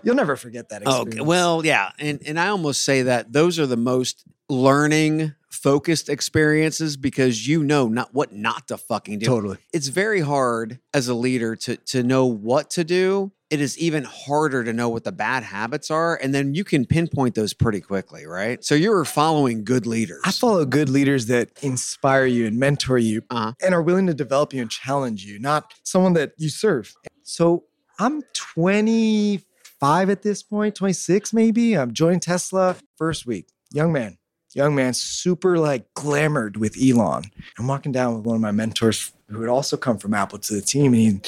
you'll 0.03 0.15
never 0.15 0.37
forget 0.37 0.69
that 0.71 0.83
oh, 0.85 1.03
experience. 1.03 1.15
Okay. 1.15 1.27
Well, 1.27 1.65
yeah. 1.65 1.91
And 1.99 2.21
and 2.27 2.39
I 2.39 2.49
almost 2.49 2.85
say 2.85 3.03
that 3.03 3.33
those 3.33 3.59
are 3.59 3.67
the 3.67 3.77
most 3.77 4.25
learning 4.49 5.35
focused 5.49 6.09
experiences 6.11 6.97
because 6.97 7.49
you 7.49 7.63
know 7.63 7.89
not 7.89 8.13
what 8.13 8.33
not 8.33 8.69
to 8.69 8.77
fucking 8.77 9.21
do. 9.21 9.27
totally. 9.27 9.59
It's 9.73 9.89
very 9.89 10.21
hard 10.21 10.81
as 10.93 11.09
a 11.09 11.15
leader 11.15 11.57
to 11.57 11.77
to 11.77 12.03
know 12.03 12.27
what 12.27 12.71
to 12.71 12.85
do. 12.85 13.33
It 13.55 13.61
is 13.61 13.79
even 13.79 14.03
harder 14.03 14.65
to 14.65 14.73
know 14.73 14.89
what 14.89 15.05
the 15.05 15.13
bad 15.13 15.45
habits 15.45 15.89
are. 15.89 16.17
And 16.21 16.35
then 16.35 16.57
you 16.57 16.65
can 16.65 16.85
pinpoint 16.87 17.37
those 17.37 17.55
pretty 17.55 17.81
quickly, 17.81 18.27
right? 18.27 18.65
So 18.65 18.75
you're 18.75 19.05
following 19.05 19.63
good 19.63 19.87
leaders. 19.87 20.21
I 20.25 20.33
follow 20.33 20.65
good 20.65 20.89
leaders 20.89 21.27
that 21.27 21.51
inspire 21.63 22.27
you 22.27 22.47
and 22.49 22.59
mentor 22.59 22.99
you 22.99 23.23
Uh-huh. 23.31 23.53
and 23.63 23.73
are 23.73 23.81
willing 23.83 24.09
to 24.09 24.15
develop 24.15 24.53
you 24.53 24.61
and 24.61 24.69
challenge 24.69 25.25
you, 25.25 25.39
not 25.39 25.73
someone 25.85 26.15
that 26.15 26.33
you 26.37 26.49
serve. 26.49 26.93
So 27.23 27.63
I'm 28.01 28.23
25 28.33 30.11
at 30.11 30.23
this 30.23 30.43
point, 30.43 30.75
26 30.75 31.33
maybe. 31.33 31.75
I'm 31.75 31.93
joining 31.93 32.19
Tesla 32.19 32.77
first 32.97 33.25
week. 33.25 33.47
Young 33.73 33.93
man, 33.93 34.19
young 34.53 34.75
man, 34.75 34.95
super 34.95 35.59
like 35.59 35.87
glamored 35.95 36.57
with 36.57 36.77
Elon. 36.83 37.25
I'm 37.59 37.69
walking 37.69 37.93
down 37.93 38.17
with 38.17 38.25
one 38.27 38.35
of 38.35 38.43
my 38.43 38.51
mentors 38.51 39.13
who 39.29 39.41
had 39.41 39.49
also 39.49 39.77
come 39.77 39.99
from 39.99 40.13
Apple 40.15 40.39
to 40.39 40.55
the 40.55 40.61
team, 40.61 40.93
and 40.95 41.03
he, 41.03 41.21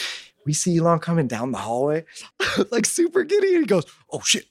we 0.46 0.52
see 0.54 0.78
Elon 0.78 1.00
coming 1.00 1.26
down 1.26 1.52
the 1.52 1.58
hallway, 1.58 2.04
like 2.70 2.86
super 2.86 3.24
giddy, 3.24 3.54
and 3.56 3.64
he 3.64 3.66
goes, 3.66 3.84
"Oh 4.10 4.20
shit!" 4.24 4.46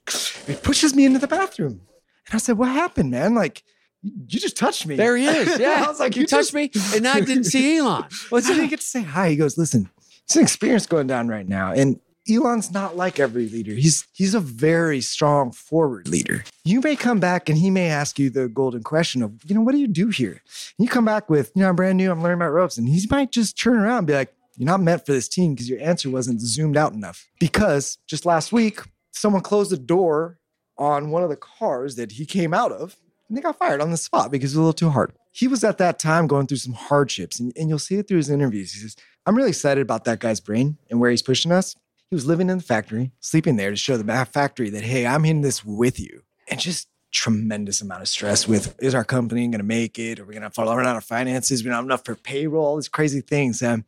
He 0.46 0.54
pushes 0.56 0.94
me 0.94 1.06
into 1.06 1.18
the 1.20 1.28
bathroom, 1.28 1.82
and 2.28 2.34
I 2.34 2.38
said, 2.38 2.58
"What 2.58 2.70
happened, 2.70 3.10
man? 3.10 3.34
Like, 3.34 3.64
you 4.04 4.40
just 4.40 4.58
touched 4.58 4.86
me." 4.86 4.96
there 4.96 5.16
he 5.18 5.26
is. 5.26 5.58
Yeah. 5.60 5.84
I 5.86 5.88
was 5.90 6.00
like, 6.00 6.16
you, 6.16 6.22
"You 6.22 6.28
touched 6.28 6.54
just- 6.54 6.54
me 6.54 6.72
and 6.96 7.08
I 7.08 7.22
didn't 7.22 7.46
see 7.56 7.78
Elon. 7.78 8.06
What's 8.30 8.48
I 8.48 8.54
didn't 8.54 8.70
get 8.70 8.82
to 8.82 8.86
say 8.86 9.02
hi. 9.02 9.30
He 9.30 9.36
goes, 9.36 9.58
listen, 9.58 9.90
it's 10.26 10.36
an 10.36 10.44
experience 10.44 10.86
going 10.86 11.08
down 11.08 11.28
right 11.28 11.48
now. 11.48 11.72
And 11.72 12.00
Elon's 12.30 12.72
not 12.72 12.98
like 12.98 13.20
every 13.20 13.48
leader. 13.50 13.74
He's 13.74 14.08
he's 14.12 14.34
a 14.34 14.40
very 14.40 15.00
strong 15.02 15.52
forward 15.52 16.08
leader. 16.08 16.44
You 16.64 16.82
may 16.82 16.96
come 16.96 17.20
back 17.20 17.50
and 17.50 17.58
he 17.58 17.70
may 17.70 17.88
ask 17.90 18.18
you 18.18 18.30
the 18.32 18.48
golden 18.50 18.82
question 18.84 19.22
of, 19.22 19.32
you 19.46 19.54
know, 19.56 19.62
what 19.62 19.74
do 19.74 19.78
you 19.78 19.88
do 19.88 20.10
here? 20.10 20.32
And 20.78 20.86
you 20.86 20.88
come 20.88 21.06
back 21.06 21.30
with, 21.30 21.52
you 21.56 21.62
know, 21.62 21.70
I'm 21.70 21.76
brand 21.76 21.98
new, 21.98 22.12
I'm 22.12 22.22
learning 22.24 22.40
about 22.42 22.52
ropes. 22.52 22.78
And 22.80 22.90
he 22.90 23.06
might 23.12 23.32
just 23.32 23.60
turn 23.60 23.78
around 23.78 24.00
and 24.00 24.08
be 24.08 24.14
like, 24.14 24.34
you're 24.58 24.66
not 24.66 24.82
meant 24.82 25.06
for 25.06 25.12
this 25.12 25.28
team 25.28 25.54
because 25.54 25.70
your 25.70 25.82
answer 25.82 26.10
wasn't 26.10 26.42
zoomed 26.42 26.78
out 26.78 26.94
enough. 26.94 27.28
Because 27.40 27.98
just 28.08 28.26
last 28.26 28.52
week, 28.52 28.82
someone 29.12 29.42
closed 29.42 29.72
the 29.72 29.78
door 29.78 30.40
on 30.78 31.10
one 31.10 31.24
of 31.24 31.30
the 31.30 31.36
cars 31.36 31.96
that 31.96 32.14
he 32.14 32.26
came 32.26 32.54
out 32.54 32.72
of 32.72 32.98
and 33.28 33.38
they 33.38 33.42
got 33.42 33.58
fired 33.58 33.82
on 33.82 33.92
the 33.92 33.98
spot 33.98 34.32
because 34.32 34.54
it 34.54 34.58
was 34.58 34.58
a 34.58 34.62
little 34.62 34.74
too 34.74 34.90
hard. 34.90 35.14
He 35.32 35.48
was 35.48 35.64
at 35.64 35.78
that 35.80 36.00
time 36.00 36.28
going 36.28 36.48
through 36.48 36.58
some 36.58 36.74
hardships, 36.74 37.40
and, 37.40 37.52
and 37.58 37.68
you'll 37.68 37.80
see 37.80 37.96
it 37.96 38.08
through 38.08 38.18
his 38.18 38.30
interviews. 38.30 38.72
He 38.74 38.80
says, 38.80 38.96
I'm 39.26 39.36
really 39.36 39.50
excited 39.50 39.82
about 39.82 40.06
that 40.06 40.20
guy's 40.20 40.40
brain 40.40 40.78
and 40.90 41.00
where 41.00 41.12
he's 41.12 41.22
pushing 41.22 41.52
us. 41.52 41.76
He 42.10 42.16
was 42.16 42.26
living 42.26 42.50
in 42.50 42.60
the 42.60 42.64
factory, 42.64 43.12
sleeping 43.20 43.56
there 43.56 43.72
to 43.72 43.76
show 43.76 43.98
the 43.98 44.26
factory 44.26 44.70
that, 44.70 44.84
hey, 44.84 45.06
I'm 45.08 45.26
in 45.26 45.42
this 45.42 45.66
with 45.66 46.00
you. 46.00 46.22
And 46.48 46.60
just 46.60 46.88
tremendous 47.12 47.82
amount 47.82 48.02
of 48.02 48.08
stress 48.08 48.48
with 48.48 48.76
is 48.82 48.94
our 48.94 49.06
company 49.06 49.48
going 49.48 49.60
to 49.60 49.64
make 49.64 49.98
it? 49.98 50.20
Are 50.20 50.26
we 50.26 50.34
going 50.34 50.44
to 50.44 50.50
fall 50.50 50.76
run 50.76 50.86
out 50.86 50.98
of 50.98 51.04
finances? 51.04 51.64
We 51.64 51.70
don't 51.70 51.78
have 51.78 51.86
enough 51.86 52.06
for 52.06 52.16
payroll, 52.16 52.66
all 52.66 52.76
these 52.76 52.90
crazy 52.90 53.22
things. 53.22 53.64
Um, 53.64 53.86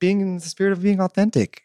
being 0.00 0.20
in 0.20 0.34
the 0.36 0.40
spirit 0.40 0.72
of 0.72 0.82
being 0.82 1.00
authentic. 1.00 1.62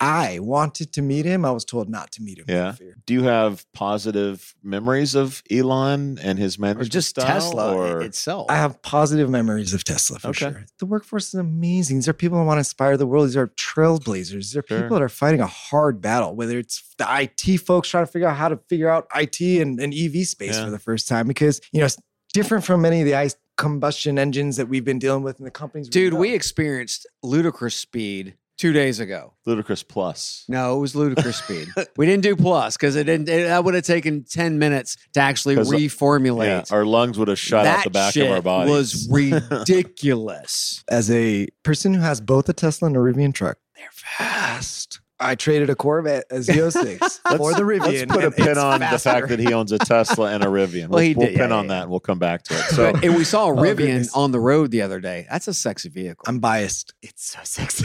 I 0.00 0.40
wanted 0.40 0.92
to 0.94 1.02
meet 1.02 1.24
him. 1.24 1.44
I 1.44 1.52
was 1.52 1.64
told 1.64 1.88
not 1.88 2.10
to 2.12 2.22
meet 2.22 2.38
him. 2.38 2.46
Yeah. 2.48 2.74
Do 3.06 3.14
you 3.14 3.22
have 3.22 3.64
positive 3.72 4.54
memories 4.62 5.14
of 5.14 5.40
Elon 5.50 6.18
and 6.20 6.36
his 6.36 6.58
manager? 6.58 6.80
Or 6.80 6.84
just 6.84 7.10
style, 7.10 7.26
Tesla 7.26 7.74
or- 7.74 8.00
itself. 8.02 8.50
I 8.50 8.56
have 8.56 8.82
positive 8.82 9.30
memories 9.30 9.72
of 9.72 9.84
Tesla 9.84 10.18
for 10.18 10.28
Okay. 10.28 10.38
sure. 10.50 10.66
The 10.80 10.86
workforce 10.86 11.28
is 11.28 11.34
amazing. 11.34 11.98
These 11.98 12.08
are 12.08 12.12
people 12.12 12.38
who 12.38 12.44
want 12.44 12.56
to 12.56 12.60
inspire 12.62 12.96
the 12.96 13.06
world. 13.06 13.28
These 13.28 13.36
are 13.36 13.46
trailblazers. 13.46 14.32
These 14.32 14.56
are 14.56 14.64
Sure. 14.66 14.82
people 14.82 14.96
that 14.96 15.02
are 15.02 15.08
fighting 15.08 15.40
a 15.40 15.46
hard 15.46 16.00
battle, 16.02 16.34
whether 16.34 16.58
it's 16.58 16.82
the 16.98 17.06
IT 17.08 17.56
folks 17.56 17.88
trying 17.88 18.04
to 18.04 18.10
figure 18.10 18.28
out 18.28 18.36
how 18.36 18.48
to 18.48 18.58
figure 18.68 18.90
out 18.90 19.06
IT 19.14 19.60
and, 19.60 19.78
and 19.80 19.94
EV 19.94 20.24
space 20.26 20.56
Yeah. 20.56 20.64
for 20.64 20.70
the 20.72 20.78
first 20.80 21.06
time 21.06 21.28
because, 21.28 21.60
you 21.72 21.78
know, 21.80 21.86
it's 21.86 21.98
different 22.34 22.64
from 22.64 22.82
many 22.82 23.00
of 23.00 23.06
the 23.06 23.14
ICE 23.14 23.34
combustion 23.56 24.18
engines 24.18 24.56
that 24.56 24.68
we've 24.68 24.84
been 24.84 24.98
dealing 24.98 25.22
with 25.22 25.38
in 25.38 25.44
the 25.44 25.50
companies. 25.50 25.88
Dude, 25.88 26.12
know. 26.12 26.18
we 26.18 26.34
experienced 26.34 27.06
ludicrous 27.22 27.76
speed 27.76 28.34
two 28.58 28.72
days 28.72 29.00
ago. 29.00 29.32
Ludicrous 29.46 29.82
Plus? 29.82 30.44
No, 30.48 30.76
it 30.76 30.80
was 30.80 30.94
ludicrous 30.94 31.36
speed. 31.38 31.68
We 31.96 32.06
didn't 32.06 32.24
do 32.24 32.34
plus 32.34 32.76
because 32.76 32.96
it 32.96 33.04
didn't. 33.04 33.28
It, 33.28 33.44
that 33.46 33.64
would 33.64 33.74
have 33.74 33.84
taken 33.84 34.24
ten 34.24 34.58
minutes 34.58 34.96
to 35.14 35.20
actually 35.20 35.54
'Cause, 35.54 35.72
uh, 35.72 35.76
reformulate. 35.76 36.46
Yeah, 36.68 36.76
our 36.76 36.84
lungs 36.84 37.18
would 37.18 37.28
have 37.28 37.38
shot 37.38 37.64
that 37.64 37.78
out 37.78 37.84
the 37.84 37.90
back 37.90 38.12
shit 38.12 38.26
of 38.26 38.32
our 38.32 38.42
bodies. 38.42 38.70
was 38.70 39.08
ridiculous. 39.10 40.84
as 40.90 41.10
a 41.10 41.46
person 41.62 41.94
who 41.94 42.00
has 42.00 42.20
both 42.20 42.48
a 42.48 42.52
Tesla 42.52 42.86
and 42.88 42.96
a 42.96 43.00
Rivian 43.00 43.32
truck, 43.32 43.58
they're 43.76 43.88
fast. 43.92 45.00
I 45.20 45.36
traded 45.36 45.70
a 45.70 45.76
Corvette, 45.76 46.24
a 46.30 46.36
Z06, 46.36 46.98
for 47.38 47.54
the 47.54 47.62
Rivian. 47.62 48.08
Let's 48.10 48.12
put 48.12 48.24
a 48.24 48.30
pin 48.32 48.58
on 48.58 48.80
faster. 48.80 48.96
the 48.96 48.98
fact 48.98 49.28
that 49.28 49.38
he 49.38 49.52
owns 49.54 49.70
a 49.70 49.78
Tesla 49.78 50.32
and 50.32 50.42
a 50.42 50.48
Rivian. 50.48 50.88
Well, 50.88 50.98
We'll, 50.98 51.02
he 51.04 51.14
we'll 51.14 51.28
did, 51.28 51.36
pin 51.36 51.50
yeah, 51.50 51.56
on 51.56 51.64
yeah, 51.66 51.68
that 51.74 51.82
and 51.82 51.90
we'll 51.90 52.00
come 52.00 52.18
back 52.18 52.42
to 52.44 52.54
it. 52.54 52.60
So 52.74 52.92
and 53.02 53.14
we 53.16 53.22
saw 53.24 53.46
a 53.48 53.52
Oh, 53.52 53.56
Rivian 53.56 54.08
on 54.14 54.32
the 54.32 54.40
road 54.40 54.70
the 54.72 54.82
other 54.82 54.98
day. 55.00 55.26
That's 55.30 55.46
a 55.48 55.54
sexy 55.54 55.88
vehicle. 55.88 56.24
I'm 56.26 56.40
biased. 56.40 56.94
It's 57.02 57.26
so 57.30 57.38
sexy. 57.44 57.84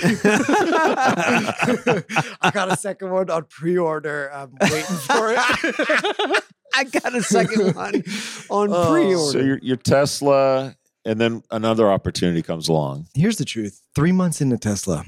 I 2.42 2.52
got 2.54 2.72
a 2.72 2.78
second 2.78 3.12
one 3.12 3.30
on 3.30 3.46
pre-order. 3.46 4.32
I'm 4.34 4.52
waiting 4.62 4.96
for 4.96 5.32
it. 5.34 5.40
I 6.74 6.84
got 6.86 7.16
a 7.16 7.22
second 7.24 7.76
one 7.76 8.04
on 8.50 8.70
Oh. 8.72 8.92
pre-order. 8.92 9.32
so 9.32 9.40
your, 9.40 9.60
your 9.62 9.78
Tesla, 9.78 10.76
and 11.06 11.20
then 11.20 11.44
another 11.52 11.92
opportunity 11.92 12.42
comes 12.42 12.68
along. 12.68 13.08
Here's 13.14 13.38
the 13.38 13.46
truth. 13.46 13.82
Three 13.96 14.12
months 14.12 14.42
into 14.42 14.58
Tesla, 14.58 15.06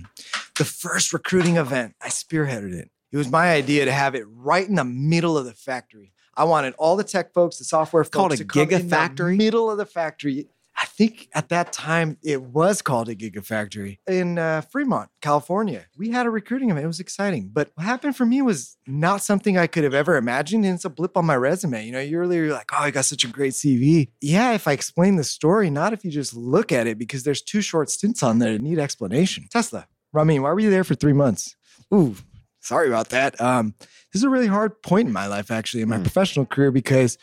the 0.58 0.66
first 0.66 1.14
recruiting 1.14 1.58
event, 1.58 1.96
I 2.02 2.10
spearheaded 2.10 2.74
it. 2.74 2.90
It 3.12 3.18
was 3.18 3.30
my 3.30 3.52
idea 3.52 3.86
to 3.86 3.92
have 3.92 4.16
it 4.16 4.24
right 4.28 4.68
in 4.68 4.76
the 4.76 4.86
middle 4.86 5.38
of 5.38 5.46
the 5.46 5.54
factory. 5.54 6.14
I 6.36 6.46
wanted 6.46 6.74
all 6.78 6.96
the 6.96 7.04
tech 7.04 7.34
folks, 7.34 7.58
the 7.58 7.66
software 7.66 8.06
folks 8.06 8.16
Called 8.16 8.32
a 8.34 8.38
to 8.38 8.46
come 8.46 8.62
in 8.62 8.70
the 8.70 8.96
gigafactory? 8.96 9.36
middle 9.38 9.70
of 9.70 9.78
the 9.78 9.86
factory. 9.86 10.48
I 10.82 10.86
think 10.88 11.30
at 11.36 11.50
that 11.50 11.72
time 11.72 12.18
it 12.24 12.42
was 12.42 12.82
called 12.82 13.08
a 13.08 13.16
gigafactory 13.16 14.00
in 14.08 14.40
uh, 14.40 14.62
Fremont, 14.62 15.10
California. 15.22 15.86
We 15.96 16.10
had 16.10 16.26
a 16.26 16.32
recruiting 16.32 16.72
event. 16.72 16.84
It 16.84 16.88
was 16.88 17.00
exciting. 17.00 17.52
But 17.54 17.70
what 17.76 17.86
happened 17.86 18.16
for 18.16 18.26
me 18.26 18.42
was 18.42 18.78
not 18.88 19.22
something 19.22 19.58
I 19.58 19.68
could 19.68 19.84
have 19.84 19.94
ever 19.94 20.16
imagined. 20.18 20.66
And 20.66 20.74
it's 20.74 20.86
a 20.86 20.90
blip 20.90 21.16
on 21.18 21.26
my 21.26 21.36
resume. 21.36 21.86
You 21.86 21.92
know, 21.92 22.00
you 22.00 22.18
earlier 22.18 22.46
you're 22.46 22.54
like, 22.54 22.72
oh, 22.74 22.78
I 22.78 22.90
got 22.92 23.06
such 23.06 23.24
a 23.24 23.28
great 23.28 23.54
CV. 23.54 24.10
Yeah, 24.22 24.54
if 24.54 24.68
I 24.68 24.72
explain 24.72 25.18
the 25.18 25.24
story, 25.24 25.70
not 25.70 25.94
if 25.94 26.04
you 26.04 26.10
just 26.10 26.36
look 26.36 26.72
at 26.72 26.88
it, 26.88 26.98
because 26.98 27.24
there's 27.24 27.44
two 27.44 27.62
short 27.62 27.92
stints 27.92 28.24
on 28.24 28.40
there 28.40 28.54
that 28.54 28.62
need 28.62 28.80
explanation. 28.80 29.46
Tesla, 29.52 29.88
Rameen, 30.16 30.42
why 30.42 30.52
were 30.52 30.60
you 30.60 30.72
there 30.72 30.84
for 30.84 30.96
three 30.96 31.14
months? 31.14 31.56
Ooh, 31.94 32.16
sorry 32.60 32.88
about 32.88 33.10
that. 33.10 33.40
Um, 33.40 33.76
this 34.12 34.22
is 34.22 34.24
a 34.24 34.30
really 34.30 34.48
hard 34.48 34.82
point 34.82 35.08
in 35.08 35.14
my 35.14 35.28
life, 35.28 35.52
actually, 35.52 35.84
in 35.84 35.90
my 35.90 35.98
Hmm. 35.98 36.04
professional 36.04 36.46
career, 36.48 36.72
because 36.72 37.20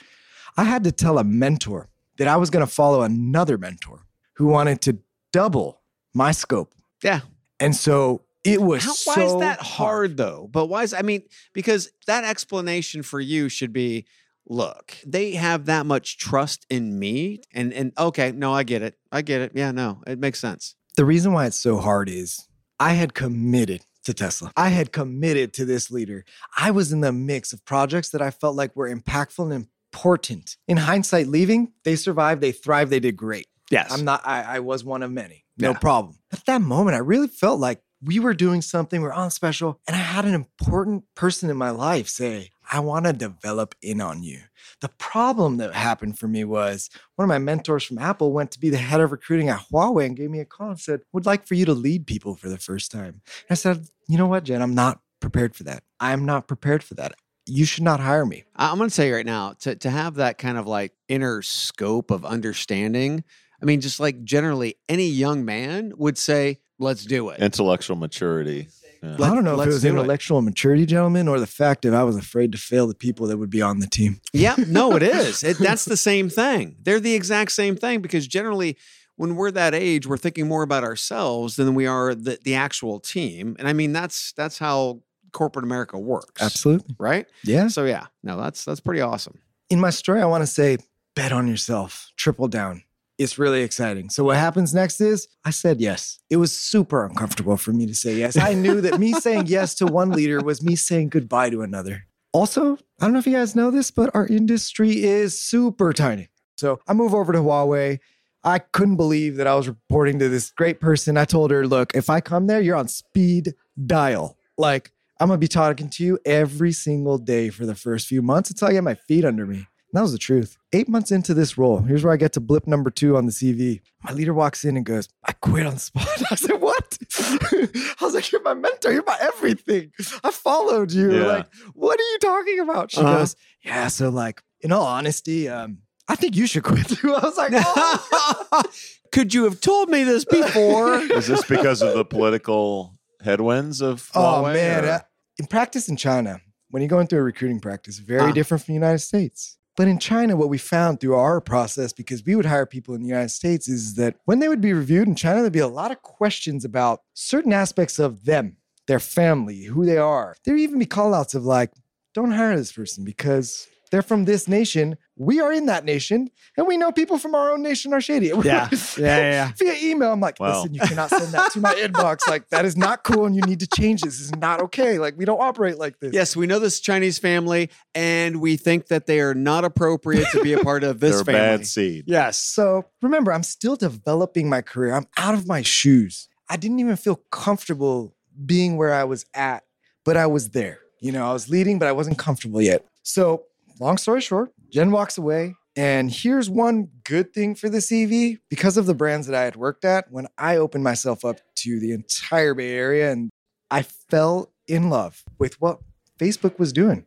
I 0.57 0.63
had 0.65 0.85
to 0.85 0.93
tell 0.93 1.19
a 1.19 1.25
mentor 1.25 1.89
that 2.19 2.29
I 2.29 2.37
was 2.37 2.51
going 2.51 2.65
to 2.65 2.73
follow 2.73 3.03
another 3.03 3.59
mentor 3.59 4.07
who 4.37 4.47
wanted 4.47 4.81
to 4.83 4.99
double 5.33 5.83
my 6.15 6.33
scope. 6.33 6.75
yeah. 7.03 7.21
And 7.61 7.75
so 7.75 8.23
it 8.45 8.63
was 8.63 8.85
How, 8.85 8.93
so 8.93 9.13
why 9.13 9.23
is 9.25 9.41
that 9.41 9.61
hard 9.61 10.17
though? 10.17 10.49
But 10.51 10.67
why 10.67 10.85
is 10.85 10.95
I 10.95 11.03
mean 11.03 11.23
because 11.53 11.91
that 12.07 12.25
explanation 12.25 13.03
for 13.03 13.21
you 13.21 13.49
should 13.49 13.73
be 13.73 14.07
look, 14.47 14.97
they 15.05 15.33
have 15.33 15.67
that 15.67 15.87
much 15.87 16.19
trust 16.19 16.65
in 16.71 16.99
me 16.99 17.41
and 17.53 17.73
and 17.73 17.93
okay, 17.99 18.33
no, 18.33 18.55
I 18.55 18.63
get 18.63 18.83
it. 18.83 18.97
I 19.11 19.23
get 19.23 19.41
it. 19.41 19.53
Yeah, 19.55 19.73
no, 19.73 20.03
it 20.07 20.19
makes 20.19 20.39
sense. 20.39 20.77
The 20.97 21.05
reason 21.05 21.33
why 21.33 21.47
it's 21.47 21.59
so 21.59 21.79
hard 21.79 22.09
is 22.09 22.47
I 22.79 22.95
had 22.95 23.13
committed 23.13 23.85
to 24.05 24.15
Tesla. 24.15 24.53
I 24.57 24.71
had 24.71 24.93
committed 24.93 25.53
to 25.55 25.65
this 25.65 25.91
leader. 25.91 26.25
I 26.57 26.71
was 26.71 26.93
in 26.93 27.01
the 27.01 27.13
mix 27.13 27.53
of 27.53 27.65
projects 27.65 28.11
that 28.11 28.23
I 28.23 28.31
felt 28.31 28.57
like 28.57 28.75
were 28.75 28.89
impactful 28.89 29.53
and 29.55 29.67
important. 29.93 30.57
In 30.67 30.77
hindsight, 30.77 31.27
leaving, 31.27 31.73
they 31.85 31.97
survived, 31.97 32.41
they 32.41 32.53
thrived, 32.53 32.91
they 32.91 33.01
did 33.01 33.17
great. 33.17 33.47
Yes. 33.71 33.93
I'm 33.93 34.05
not, 34.05 34.23
I, 34.27 34.57
I 34.57 34.61
was 34.61 34.85
one 34.85 35.03
of 35.03 35.11
many. 35.11 35.45
No 35.59 35.71
Yeah. 35.73 35.79
problem. 35.79 36.19
At 36.33 36.45
that 36.47 36.63
moment, 36.63 36.95
I 36.95 36.99
really 37.01 37.29
felt 37.29 37.61
like 37.61 37.83
we 38.03 38.21
were 38.21 38.35
doing 38.35 38.63
something, 38.63 39.03
we 39.03 39.09
are 39.09 39.13
on 39.13 39.31
special, 39.31 39.81
and 39.89 39.97
I 39.97 39.99
had 40.01 40.25
an 40.25 40.35
important 40.35 41.05
person 41.17 41.51
in 41.51 41.57
my 41.57 41.71
life 41.71 42.09
say, 42.09 42.51
I 42.71 42.81
want 42.81 43.07
to 43.07 43.13
develop 43.13 43.75
in 43.83 44.01
on 44.01 44.23
you. 44.23 44.41
The 44.81 44.91
problem 44.99 45.57
that 45.57 45.75
happened 45.75 46.19
for 46.19 46.29
me 46.29 46.45
was 46.45 46.91
one 47.17 47.25
of 47.25 47.29
my 47.29 47.39
mentors 47.39 47.83
from 47.85 47.99
Apple 47.99 48.33
went 48.33 48.53
to 48.53 48.61
be 48.61 48.71
the 48.71 48.77
head 48.77 49.01
of 49.01 49.11
recruiting 49.11 49.49
at 49.49 49.65
Huawei 49.73 50.07
and 50.07 50.17
gave 50.17 50.31
me 50.31 50.39
a 50.39 50.45
call 50.45 50.69
and 50.71 50.79
said, 50.79 51.01
Would 51.13 51.27
like 51.27 51.47
for 51.47 51.55
you 51.55 51.65
to 51.65 51.73
lead 51.73 52.07
people 52.07 52.37
for 52.37 52.49
the 52.49 52.59
first 52.59 52.93
time. 52.93 53.23
And 53.25 53.51
I 53.51 53.55
said, 53.55 53.87
You 54.07 54.19
know 54.19 54.27
what, 54.27 54.45
Jen? 54.45 54.63
I'm 54.63 54.75
not 54.75 55.01
prepared 55.21 55.57
for 55.57 55.65
that. 55.65 55.83
I'm 55.99 56.25
not 56.25 56.47
prepared 56.47 56.85
for 56.85 56.95
that. 56.95 57.15
You 57.49 57.65
should 57.65 57.85
not 57.85 58.01
hire 58.01 58.25
me. 58.27 58.45
I- 58.57 58.71
I'm 58.71 58.79
going 58.79 58.89
to 58.91 58.95
say 58.95 59.11
right 59.11 59.27
now 59.27 59.55
to 59.61 59.75
to 59.77 59.91
have 59.91 60.17
that 60.17 60.39
kind 60.39 60.59
of 60.59 60.67
like 60.67 60.93
inner 61.09 61.43
scope 61.43 62.11
of 62.11 62.25
understanding. 62.25 63.25
I 63.61 63.65
mean, 63.65 63.81
just 63.81 63.99
like 64.01 64.23
generally 64.25 64.77
any 64.89 65.09
young 65.09 65.45
man 65.45 65.93
would 65.97 66.17
say, 66.19 66.59
"Let's 66.79 67.05
do 67.05 67.31
it." 67.31 67.41
Intellectual 67.41 67.97
maturity. 67.97 68.69
Yeah. 69.03 69.15
I 69.15 69.33
don't 69.35 69.45
know 69.45 69.53
if 69.53 69.59
let's 69.59 69.69
it 69.71 69.73
was 69.75 69.83
do 69.83 69.89
it. 69.89 69.91
intellectual 69.93 70.43
maturity, 70.43 70.85
gentlemen, 70.85 71.29
or 71.29 71.39
the 71.39 71.47
fact 71.47 71.83
that 71.83 71.95
I 71.95 72.03
was 72.03 72.17
afraid 72.17 72.51
to 72.53 72.59
fail 72.59 72.87
the 72.89 72.95
people 72.97 73.29
that 73.29 73.37
would 73.39 73.51
be 73.51 73.63
on 73.63 73.79
the 73.79 73.87
team. 73.87 74.21
Yeah, 74.33 74.57
no, 74.67 74.97
it 74.97 75.03
is. 75.05 75.45
It, 75.45 75.59
that's 75.59 75.85
the 75.85 75.97
same 75.97 76.29
thing. 76.29 76.77
They're 76.83 76.99
the 77.01 77.15
exact 77.15 77.53
same 77.53 77.77
thing 77.77 78.01
because 78.01 78.27
generally, 78.27 78.77
when 79.15 79.37
we're 79.37 79.53
that 79.53 79.73
age, 79.75 80.07
we're 80.07 80.17
thinking 80.17 80.49
more 80.49 80.63
about 80.65 80.83
ourselves 80.83 81.55
than 81.57 81.75
we 81.77 81.87
are 81.87 82.13
the, 82.15 82.39
the 82.43 82.55
actual 82.57 82.99
team. 82.99 83.55
And 83.61 83.69
I 83.69 83.73
mean, 83.73 83.93
that's 83.93 84.33
that's 84.33 84.59
how 84.59 85.01
corporate 85.33 85.65
America 85.65 85.99
works, 85.99 86.43
Absolutely. 86.43 86.95
right? 86.99 87.27
Yeah. 87.45 87.69
So 87.69 87.85
yeah, 87.85 88.07
no, 88.23 88.41
that's 88.41 88.65
that's 88.65 88.81
pretty 88.81 89.01
awesome. 89.01 89.39
in 89.71 89.81
my 89.81 89.91
story, 89.91 90.21
I 90.23 90.27
want 90.27 90.43
to 90.43 90.47
say, 90.47 90.79
bet 91.15 91.33
on 91.33 91.47
yourself, 91.49 92.11
triple 92.17 92.49
down. 92.49 92.83
It's 93.19 93.37
really 93.37 93.63
exciting. 93.63 94.11
So, 94.11 94.23
what 94.23 94.37
happens 94.37 94.73
next 94.73 95.01
is 95.01 95.27
I 95.45 95.51
said 95.51 95.81
yes. 95.81 96.21
It 96.31 96.37
was 96.37 96.53
super 96.57 97.05
uncomfortable 97.05 97.57
for 97.57 97.73
me 97.73 97.85
to 97.87 97.95
say 97.95 98.15
yes. 98.15 98.37
I 98.37 98.55
knew 98.55 98.81
that 98.81 99.01
me 99.01 99.13
saying 99.21 99.49
yes 99.49 99.75
to 99.77 99.87
one 99.87 100.11
leader 100.11 100.41
was 100.41 100.63
me 100.63 100.77
saying 100.77 101.09
goodbye 101.09 101.51
to 101.51 101.63
another. 101.63 102.05
Also, 102.33 102.75
I 103.01 103.05
don't 103.05 103.15
know 103.15 103.19
if 103.19 103.27
you 103.27 103.33
guys 103.33 103.57
know 103.57 103.73
this, 103.73 103.91
but 103.91 104.15
our 104.15 104.27
industry 104.29 105.03
is 105.03 105.37
super 105.37 105.93
tiny. 105.93 106.29
So, 106.59 106.79
I 106.87 106.93
move 106.93 107.13
over 107.13 107.33
to 107.33 107.41
Huawei. 107.41 107.99
I 108.45 108.61
couldn't 108.61 108.97
believe 108.97 109.35
that 109.37 109.49
I 109.49 109.57
was 109.57 109.67
reporting 109.67 110.21
to 110.21 110.29
this 110.29 110.51
great 110.51 110.79
person. 110.81 111.17
I 111.17 111.25
told 111.25 111.51
her, 111.51 111.67
look, 111.67 111.97
if 111.97 112.09
I 112.09 112.21
come 112.21 112.47
there, 112.47 112.61
you're 112.61 112.77
on 112.77 112.87
speed 112.87 113.55
dial. 113.85 114.37
Like, 114.57 114.93
I'm 115.21 115.29
gonna 115.29 115.39
be 115.39 115.49
talking 115.49 115.89
to 115.91 116.05
you 116.05 116.19
every 116.25 116.73
single 116.73 117.19
day 117.19 117.51
for 117.51 117.67
the 117.67 117.75
first 117.75 118.07
few 118.07 118.23
months 118.23 118.51
until 118.51 118.69
I 118.69 118.73
get 118.73 118.85
my 118.85 118.95
feet 118.95 119.25
under 119.25 119.47
me. 119.47 119.57
And 119.57 119.95
that 119.95 120.03
was 120.03 120.13
the 120.13 120.19
truth. 120.19 120.59
Eight 120.75 120.87
months 120.89 121.11
into 121.11 121.33
this 121.33 121.57
role, 121.57 121.81
here's 121.81 122.05
where 122.05 122.13
I 122.13 122.19
get 122.19 122.35
to 122.35 122.41
blip 122.41 122.67
number 122.67 122.91
two 122.91 123.17
on 123.17 123.25
the 123.27 123.33
CV. 123.33 123.81
My 124.05 124.13
leader 124.13 124.35
walks 124.35 124.65
in 124.65 124.77
and 124.77 124.85
goes, 124.85 125.09
I 125.25 125.33
quit 125.33 125.65
on 125.67 125.75
the 125.75 125.81
spot. 125.81 126.07
I 126.31 126.35
said, 126.35 126.61
What? 126.61 126.99
I 127.51 127.95
was 128.03 128.15
like, 128.15 128.31
You're 128.31 128.43
my 128.43 128.55
mentor. 128.55 128.93
You're 128.93 129.03
my 129.05 129.17
everything. 129.21 129.93
I 130.23 130.31
followed 130.31 130.93
you. 130.93 131.11
Yeah. 131.21 131.27
Like, 131.27 131.47
what 131.73 131.99
are 131.99 132.03
you 132.13 132.19
talking 132.21 132.61
about? 132.61 132.91
She 132.93 133.01
Uh-huh. 133.01 133.19
goes, 133.19 133.37
Yeah. 133.65 133.89
So, 133.89 134.11
like, 134.11 134.43
in 134.61 134.73
all 134.73 134.85
honesty, 134.87 135.49
um, 135.49 135.79
I 136.07 136.17
think 136.17 136.37
you 136.37 136.47
should 136.47 136.65
quit 136.65 136.87
too. 136.89 137.15
I 137.17 137.21
was 137.21 137.37
like, 137.39 137.53
oh. 137.55 138.63
Could 139.11 139.33
you 139.33 139.45
have 139.45 139.61
told 139.63 139.89
me 139.89 140.05
this 140.05 140.25
before? 140.27 140.95
Is 140.99 141.27
this 141.29 141.45
because 141.47 141.81
of 141.81 141.95
the 141.95 142.05
political 142.05 142.95
headwinds 143.23 143.81
of 143.81 144.11
Oh 144.15 144.43
man, 144.45 144.85
or- 144.85 144.89
uh, 144.89 145.01
in 145.39 145.47
practice 145.47 145.89
in 145.89 145.97
China, 145.97 146.41
when 146.71 146.83
you're 146.83 146.89
going 146.89 147.07
through 147.07 147.21
a 147.21 147.23
recruiting 147.23 147.61
practice, 147.61 147.99
very 147.99 148.31
Ah. 148.31 148.33
different 148.33 148.65
from 148.65 148.73
the 148.73 148.79
United 148.81 148.99
States. 148.99 149.57
But 149.77 149.87
in 149.87 149.99
China, 150.01 150.37
what 150.37 150.49
we 150.49 150.59
found 150.59 150.99
through 150.99 151.15
our 151.15 151.41
process, 151.41 151.93
because 151.93 152.25
we 152.25 152.35
would 152.35 152.47
hire 152.47 152.67
people 152.67 152.95
in 152.95 153.01
the 153.03 153.09
United 153.09 153.29
States, 153.31 153.69
is 153.69 153.95
that 153.95 154.17
when 154.25 154.41
they 154.41 154.49
would 154.49 154.61
be 154.61 154.73
reviewed 154.73 155.07
in 155.07 155.15
China, 155.15 155.41
there'd 155.41 155.53
be 155.53 155.61
a 155.61 155.69
lot 155.69 155.93
of 155.93 156.03
questions 156.03 156.65
about 156.65 157.03
certain 157.15 157.53
aspects 157.53 158.01
of 158.01 158.25
them, 158.25 158.57
their 158.89 158.99
family, 158.99 159.65
who 159.65 159.87
they 159.87 159.97
are. 159.97 160.35
There'd 160.45 160.59
even 160.59 160.81
be 160.81 160.87
call 160.87 161.15
outs 161.15 161.35
of 161.35 161.45
like, 161.45 161.71
don't 162.13 162.33
hire 162.33 162.57
this 162.57 162.73
person 162.73 163.05
because 163.05 163.69
they're 163.91 164.03
from 164.03 164.25
this 164.25 164.47
nation. 164.49 164.97
We 165.17 165.41
are 165.41 165.53
in 165.53 165.67
that 165.67 165.85
nation, 165.85 166.31
and 166.57 166.67
we 166.67 166.77
know 166.77 166.93
people 166.93 167.19
from 167.19 167.35
our 167.35 167.51
own 167.53 167.63
nation 167.63 167.93
are 167.93 168.01
shady. 168.01 168.29
Yeah. 168.45 168.69
Yeah, 168.97 168.97
yeah. 168.99 169.53
Via 169.59 169.75
email, 169.91 170.13
I'm 170.13 170.21
like, 170.21 170.39
Wow. 170.39 170.59
listen, 170.63 170.75
you 170.75 170.81
cannot 170.81 171.11
send 171.11 171.33
that 171.33 171.53
to 171.53 171.61
my 171.61 171.75
inbox. 171.85 172.29
Like, 172.29 172.49
that 172.51 172.65
is 172.65 172.77
not 172.77 173.03
cool, 173.05 173.27
and 173.27 173.35
you 173.35 173.43
need 173.43 173.61
to 173.61 173.67
change 173.67 174.03
this. 174.03 174.19
This 174.19 174.27
is 174.27 174.37
not 174.37 174.61
okay. 174.63 174.99
Like, 174.99 175.17
we 175.17 175.25
don't 175.25 175.41
operate 175.41 175.79
like 175.79 175.99
this. 176.01 176.13
yes, 176.13 176.37
we 176.37 176.47
know 176.47 176.59
this 176.59 176.81
Chinese 176.81 177.19
family, 177.19 177.71
and 177.95 178.41
we 178.41 178.57
think 178.57 178.87
that 178.89 179.07
they 179.07 179.21
are 179.21 179.35
not 179.35 179.65
appropriate 179.65 180.29
to 180.33 180.43
be 180.43 180.53
a 180.53 180.59
part 180.61 180.85
of 180.85 181.01
this 181.01 181.17
they're 181.17 181.25
family. 181.25 181.41
bad 181.59 181.67
seed. 181.67 182.05
Yes. 182.07 182.39
So 182.39 182.85
remember, 183.03 183.33
I'm 183.33 183.43
still 183.43 183.77
developing 183.77 184.49
my 184.49 184.63
career. 184.63 184.95
I'm 184.95 185.07
out 185.17 185.35
of 185.35 185.47
my 185.49 185.63
shoes. 185.63 186.29
I 186.49 186.57
didn't 186.57 186.79
even 186.79 186.97
feel 186.97 187.17
comfortable 187.31 188.15
being 188.47 188.77
where 188.77 188.95
I 188.95 189.05
was 189.05 189.27
at, 189.35 189.65
but 190.05 190.17
I 190.17 190.27
was 190.27 190.51
there. 190.51 190.79
You 191.01 191.13
know, 191.13 191.29
I 191.29 191.33
was 191.33 191.49
leading, 191.49 191.79
but 191.79 191.89
I 191.89 191.93
wasn't 191.93 192.19
comfortable 192.19 192.61
yet. 192.63 192.85
So, 193.03 193.45
long 193.81 193.99
story 193.99 194.21
short, 194.21 194.53
Jen 194.71 194.91
walks 194.91 195.19
away. 195.19 195.55
And 195.77 196.11
here's 196.11 196.51
one 196.51 196.89
good 197.05 197.33
thing 197.33 197.55
for 197.55 197.69
the 197.69 197.79
CV 197.79 198.39
because 198.51 198.77
of 198.77 198.87
the 198.87 198.95
brands 198.95 199.29
that 199.29 199.37
I 199.37 199.45
had 199.45 199.55
worked 199.55 199.85
at, 199.85 200.11
when 200.11 200.27
I 200.37 200.57
opened 200.57 200.83
myself 200.83 201.25
up 201.25 201.39
to 201.57 201.79
the 201.79 201.93
entire 201.93 202.53
Bay 202.55 202.73
Area 202.73 203.13
and 203.13 203.31
I 203.71 203.83
fell 203.83 204.51
in 204.67 204.91
love 204.91 205.23
with 205.39 205.61
what 205.61 205.79
Facebook 206.19 206.59
was 206.59 206.73
doing. 206.73 207.07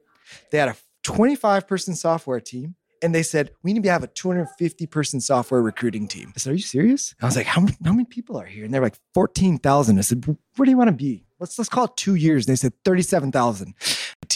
They 0.52 0.58
had 0.58 0.70
a 0.70 0.76
25 1.04 1.68
person 1.68 1.96
software 1.96 2.40
team 2.40 2.76
and 3.02 3.14
they 3.14 3.24
said, 3.24 3.52
we 3.64 3.74
need 3.74 3.84
to 3.84 3.90
have 3.92 4.04
a 4.04 4.08
250 4.08 4.86
person 4.86 5.20
software 5.20 5.62
recruiting 5.62 6.08
team. 6.08 6.32
I 6.34 6.40
said, 6.40 6.52
are 6.52 6.56
you 6.56 6.62
serious? 6.62 7.14
I 7.22 7.26
was 7.26 7.36
like, 7.36 7.48
how, 7.48 7.62
many- 7.62 7.76
how 7.84 7.92
many 7.92 8.06
people 8.06 8.38
are 8.40 8.46
here? 8.46 8.64
And 8.64 8.74
they're 8.74 8.82
like 8.82 8.98
14,000. 9.16 9.98
I 9.98 10.02
said, 10.02 10.24
where 10.26 10.66
do 10.66 10.70
you 10.72 10.78
want 10.78 10.88
to 10.90 10.96
be? 10.96 11.26
Let's, 11.40 11.58
let's 11.58 11.70
call 11.70 11.86
it 11.86 11.98
two 11.98 12.16
years. 12.16 12.46
And 12.46 12.54
They 12.54 12.58
said 12.58 12.74
37,000. 12.86 13.74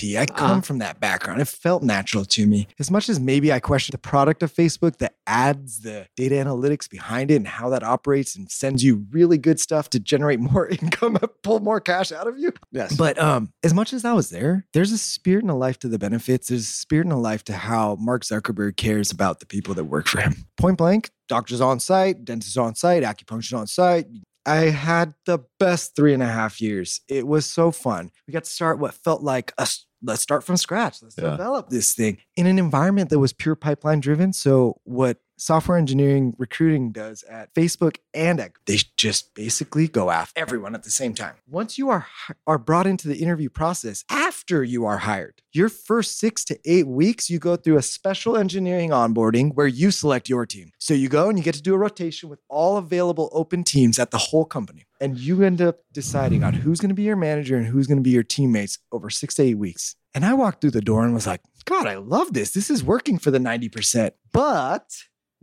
IT. 0.03 0.17
I 0.17 0.25
come 0.25 0.51
Uh-huh. 0.51 0.61
from 0.61 0.77
that 0.79 0.99
background. 0.99 1.41
It 1.41 1.47
felt 1.47 1.83
natural 1.83 2.25
to 2.25 2.45
me. 2.47 2.67
As 2.79 2.89
much 2.91 3.09
as 3.09 3.19
maybe 3.19 3.51
I 3.51 3.59
question 3.59 3.91
the 3.93 3.97
product 3.97 4.43
of 4.43 4.53
Facebook, 4.53 4.97
the 4.97 5.11
ads, 5.27 5.79
the 5.81 6.07
data 6.15 6.35
analytics 6.35 6.89
behind 6.89 7.31
it, 7.31 7.35
and 7.35 7.47
how 7.47 7.69
that 7.69 7.83
operates 7.83 8.35
and 8.35 8.49
sends 8.51 8.83
you 8.83 9.05
really 9.11 9.37
good 9.37 9.59
stuff 9.59 9.89
to 9.91 9.99
generate 9.99 10.39
more 10.51 10.67
income, 10.67 11.17
pull 11.43 11.59
more 11.59 11.79
cash 11.79 12.11
out 12.11 12.27
of 12.27 12.37
you. 12.37 12.51
Yes. 12.71 12.95
But 12.95 13.17
um, 13.19 13.51
as 13.63 13.73
much 13.73 13.93
as 13.93 14.01
that 14.03 14.15
was 14.15 14.29
there, 14.29 14.65
there's 14.73 14.91
a 14.91 14.97
spirit 14.97 15.43
and 15.43 15.51
a 15.51 15.55
life 15.55 15.79
to 15.79 15.87
the 15.87 15.99
benefits. 15.99 16.47
There's 16.49 16.61
a 16.69 16.73
spirit 16.73 17.05
and 17.05 17.13
a 17.13 17.17
life 17.17 17.43
to 17.45 17.53
how 17.53 17.95
Mark 17.99 18.23
Zuckerberg 18.23 18.77
cares 18.77 19.11
about 19.11 19.39
the 19.39 19.45
people 19.45 19.73
that 19.75 19.85
work 19.85 20.07
for 20.07 20.21
him. 20.21 20.45
Point 20.57 20.77
blank, 20.77 21.09
doctors 21.27 21.61
on 21.61 21.79
site, 21.79 22.25
dentists 22.25 22.57
on 22.57 22.75
site, 22.75 23.03
acupuncture 23.03 23.57
on 23.57 23.67
site. 23.67 24.05
I 24.45 24.69
had 24.69 25.13
the 25.25 25.39
best 25.59 25.95
three 25.95 26.13
and 26.13 26.21
a 26.23 26.27
half 26.27 26.61
years. 26.61 27.01
It 27.07 27.25
was 27.27 27.45
so 27.45 27.71
fun. 27.71 28.11
We 28.27 28.31
got 28.33 28.43
to 28.43 28.49
start 28.49 28.79
what 28.79 28.93
felt 28.93 29.21
like 29.21 29.53
a 29.57 29.67
let's 30.03 30.21
start 30.21 30.43
from 30.43 30.55
scratch. 30.57 31.01
Let's 31.01 31.15
Yeah. 31.17 31.31
develop 31.31 31.69
this 31.69 31.93
thing 31.95 32.17
in 32.35 32.45
an 32.45 32.59
environment 32.59 33.09
that 33.09 33.17
was 33.19 33.33
pure 33.33 33.55
pipeline 33.55 33.99
driven. 34.01 34.33
So 34.33 34.79
what 34.83 35.17
software 35.37 35.77
engineering 35.77 36.33
recruiting 36.37 36.91
does 36.91 37.23
at 37.23 37.53
Facebook 37.53 37.97
and 38.13 38.39
at 38.39 38.51
they 38.65 38.79
just 38.97 39.33
basically 39.33 39.87
go 39.87 40.09
after 40.09 40.39
everyone 40.39 40.75
at 40.75 40.83
the 40.83 40.91
same 40.91 41.13
time. 41.13 41.35
Once 41.47 41.77
you 41.77 41.89
are 41.89 42.07
are 42.47 42.57
brought 42.57 42.87
into 42.87 43.07
the 43.07 43.17
interview 43.17 43.49
process 43.49 44.03
after 44.09 44.63
you 44.63 44.85
are 44.85 44.99
hired, 44.99 45.41
your 45.51 45.69
first 45.69 46.19
6 46.19 46.45
to 46.45 46.59
8 46.65 46.87
weeks 46.87 47.29
you 47.29 47.39
go 47.39 47.55
through 47.55 47.77
a 47.77 47.81
special 47.81 48.37
engineering 48.37 48.89
onboarding 48.89 49.53
where 49.55 49.67
you 49.67 49.91
select 49.91 50.29
your 50.29 50.45
team. 50.45 50.71
So 50.79 50.93
you 50.93 51.09
go 51.09 51.29
and 51.29 51.37
you 51.37 51.43
get 51.43 51.55
to 51.55 51.61
do 51.61 51.73
a 51.73 51.77
rotation 51.77 52.29
with 52.29 52.39
all 52.49 52.77
available 52.77 53.29
open 53.31 53.63
teams 53.63 53.99
at 53.99 54.11
the 54.11 54.17
whole 54.17 54.45
company. 54.45 54.85
And 55.01 55.17
you 55.17 55.43
end 55.43 55.61
up 55.61 55.79
deciding 55.91 56.43
on 56.43 56.53
who's 56.53 56.79
going 56.79 56.89
to 56.89 56.95
be 56.95 57.03
your 57.03 57.15
manager 57.15 57.57
and 57.57 57.67
who's 57.67 57.87
going 57.87 57.97
to 57.97 58.03
be 58.03 58.11
your 58.11 58.23
teammates 58.23 58.79
over 58.91 59.09
6 59.09 59.35
to 59.35 59.43
8 59.43 59.55
weeks. 59.55 59.95
And 60.13 60.25
I 60.25 60.33
walked 60.33 60.61
through 60.61 60.71
the 60.71 60.81
door 60.81 61.03
and 61.03 61.13
was 61.13 61.27
like, 61.27 61.41
God, 61.65 61.87
I 61.87 61.95
love 61.95 62.33
this. 62.33 62.51
This 62.51 62.69
is 62.69 62.83
working 62.83 63.17
for 63.17 63.31
the 63.31 63.39
90%. 63.39 64.11
But 64.31 64.89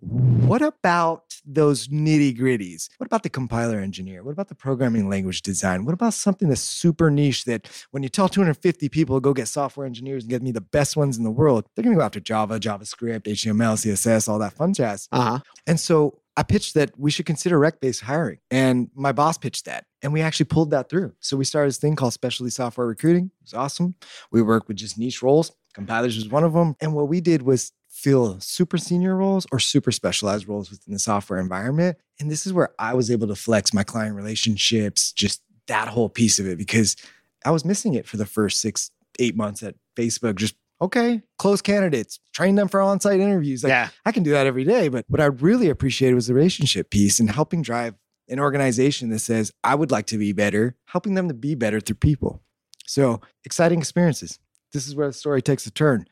what 0.02 0.62
about 0.62 1.36
those 1.44 1.86
nitty 1.86 2.36
gritties? 2.36 2.88
What 2.98 3.06
about 3.06 3.22
the 3.22 3.30
compiler 3.30 3.78
engineer? 3.78 4.24
What 4.24 4.32
about 4.32 4.48
the 4.48 4.54
programming 4.56 5.08
language 5.08 5.42
design? 5.42 5.84
What 5.84 5.94
about 5.94 6.14
something 6.14 6.48
that's 6.48 6.60
super 6.60 7.08
niche 7.08 7.44
that 7.44 7.68
when 7.92 8.02
you 8.02 8.08
tell 8.08 8.28
250 8.28 8.88
people 8.88 9.20
go 9.20 9.32
get 9.32 9.46
software 9.46 9.86
engineers 9.86 10.24
and 10.24 10.30
get 10.30 10.42
me 10.42 10.50
the 10.50 10.60
best 10.60 10.96
ones 10.96 11.18
in 11.18 11.24
the 11.24 11.30
world, 11.30 11.68
they're 11.74 11.84
going 11.84 11.94
to 11.94 12.00
go 12.00 12.04
after 12.04 12.18
Java, 12.18 12.58
JavaScript, 12.58 13.22
HTML, 13.22 13.74
CSS, 13.74 14.28
all 14.28 14.40
that 14.40 14.54
fun 14.54 14.74
jazz. 14.74 15.08
uh 15.12 15.22
huh. 15.22 15.38
And 15.68 15.78
so 15.78 16.18
I 16.36 16.42
pitched 16.42 16.74
that 16.74 16.98
we 16.98 17.10
should 17.10 17.26
consider 17.26 17.58
rec 17.58 17.80
based 17.80 18.00
hiring. 18.00 18.38
And 18.50 18.90
my 18.94 19.12
boss 19.12 19.38
pitched 19.38 19.66
that. 19.66 19.84
And 20.02 20.12
we 20.12 20.20
actually 20.20 20.46
pulled 20.46 20.70
that 20.70 20.88
through. 20.88 21.12
So 21.20 21.36
we 21.36 21.44
started 21.44 21.68
this 21.68 21.78
thing 21.78 21.94
called 21.94 22.12
specialty 22.12 22.50
software 22.50 22.86
recruiting. 22.86 23.26
It 23.26 23.44
was 23.44 23.54
awesome. 23.54 23.94
We 24.32 24.42
worked 24.42 24.66
with 24.66 24.78
just 24.78 24.98
niche 24.98 25.22
roles. 25.22 25.52
Compilers 25.74 26.16
was 26.16 26.28
one 26.28 26.42
of 26.44 26.52
them. 26.54 26.74
And 26.80 26.92
what 26.92 27.08
we 27.08 27.20
did 27.20 27.42
was 27.42 27.72
fill 28.02 28.40
super 28.40 28.76
senior 28.76 29.14
roles 29.14 29.46
or 29.52 29.60
super 29.60 29.92
specialized 29.92 30.48
roles 30.48 30.70
within 30.70 30.92
the 30.92 30.98
software 30.98 31.38
environment. 31.38 31.96
And 32.18 32.30
this 32.30 32.46
is 32.46 32.52
where 32.52 32.70
I 32.78 32.94
was 32.94 33.10
able 33.10 33.28
to 33.28 33.36
flex 33.36 33.72
my 33.72 33.84
client 33.84 34.16
relationships, 34.16 35.12
just 35.12 35.40
that 35.68 35.86
whole 35.86 36.08
piece 36.08 36.40
of 36.40 36.46
it, 36.48 36.58
because 36.58 36.96
I 37.44 37.52
was 37.52 37.64
missing 37.64 37.94
it 37.94 38.06
for 38.06 38.16
the 38.16 38.26
first 38.26 38.60
six, 38.60 38.90
eight 39.20 39.36
months 39.36 39.62
at 39.62 39.76
Facebook. 39.96 40.34
Just 40.34 40.56
okay, 40.80 41.22
close 41.38 41.62
candidates, 41.62 42.18
train 42.34 42.56
them 42.56 42.66
for 42.66 42.80
on-site 42.80 43.20
interviews. 43.20 43.62
Like 43.62 43.70
yeah. 43.70 43.88
I 44.04 44.10
can 44.10 44.24
do 44.24 44.32
that 44.32 44.48
every 44.48 44.64
day. 44.64 44.88
But 44.88 45.04
what 45.08 45.20
I 45.20 45.26
really 45.26 45.68
appreciated 45.68 46.16
was 46.16 46.26
the 46.26 46.34
relationship 46.34 46.90
piece 46.90 47.20
and 47.20 47.30
helping 47.30 47.62
drive 47.62 47.94
an 48.28 48.40
organization 48.40 49.10
that 49.10 49.20
says, 49.20 49.52
I 49.62 49.76
would 49.76 49.92
like 49.92 50.06
to 50.06 50.18
be 50.18 50.32
better, 50.32 50.74
helping 50.86 51.14
them 51.14 51.28
to 51.28 51.34
be 51.34 51.54
better 51.54 51.78
through 51.80 51.96
people. 51.96 52.42
So 52.84 53.20
exciting 53.44 53.78
experiences. 53.78 54.40
This 54.72 54.88
is 54.88 54.96
where 54.96 55.06
the 55.06 55.12
story 55.12 55.40
takes 55.40 55.66
a 55.66 55.70
turn. 55.70 56.06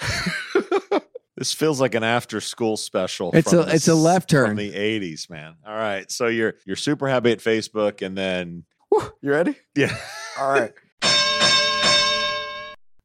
This 1.36 1.52
feels 1.52 1.80
like 1.80 1.94
an 1.94 2.02
after 2.02 2.40
school 2.40 2.76
special. 2.78 3.30
It's 3.34 3.50
from 3.50 3.60
a- 3.60 3.64
the 3.66 3.74
it's 3.74 3.88
a 3.88 3.92
s- 3.92 3.96
left 3.98 4.30
turn. 4.30 4.48
from 4.48 4.56
the 4.56 4.72
'80s, 4.72 5.28
man. 5.28 5.56
All 5.66 5.74
right, 5.74 6.10
so 6.10 6.28
you're 6.28 6.54
you're 6.64 6.76
super 6.76 7.08
happy 7.08 7.30
at 7.32 7.38
Facebook, 7.40 8.00
and 8.04 8.16
then 8.16 8.64
Whew, 8.88 9.12
you 9.20 9.30
ready? 9.32 9.54
yeah, 9.76 9.94
All 10.40 10.50
right. 10.50 10.72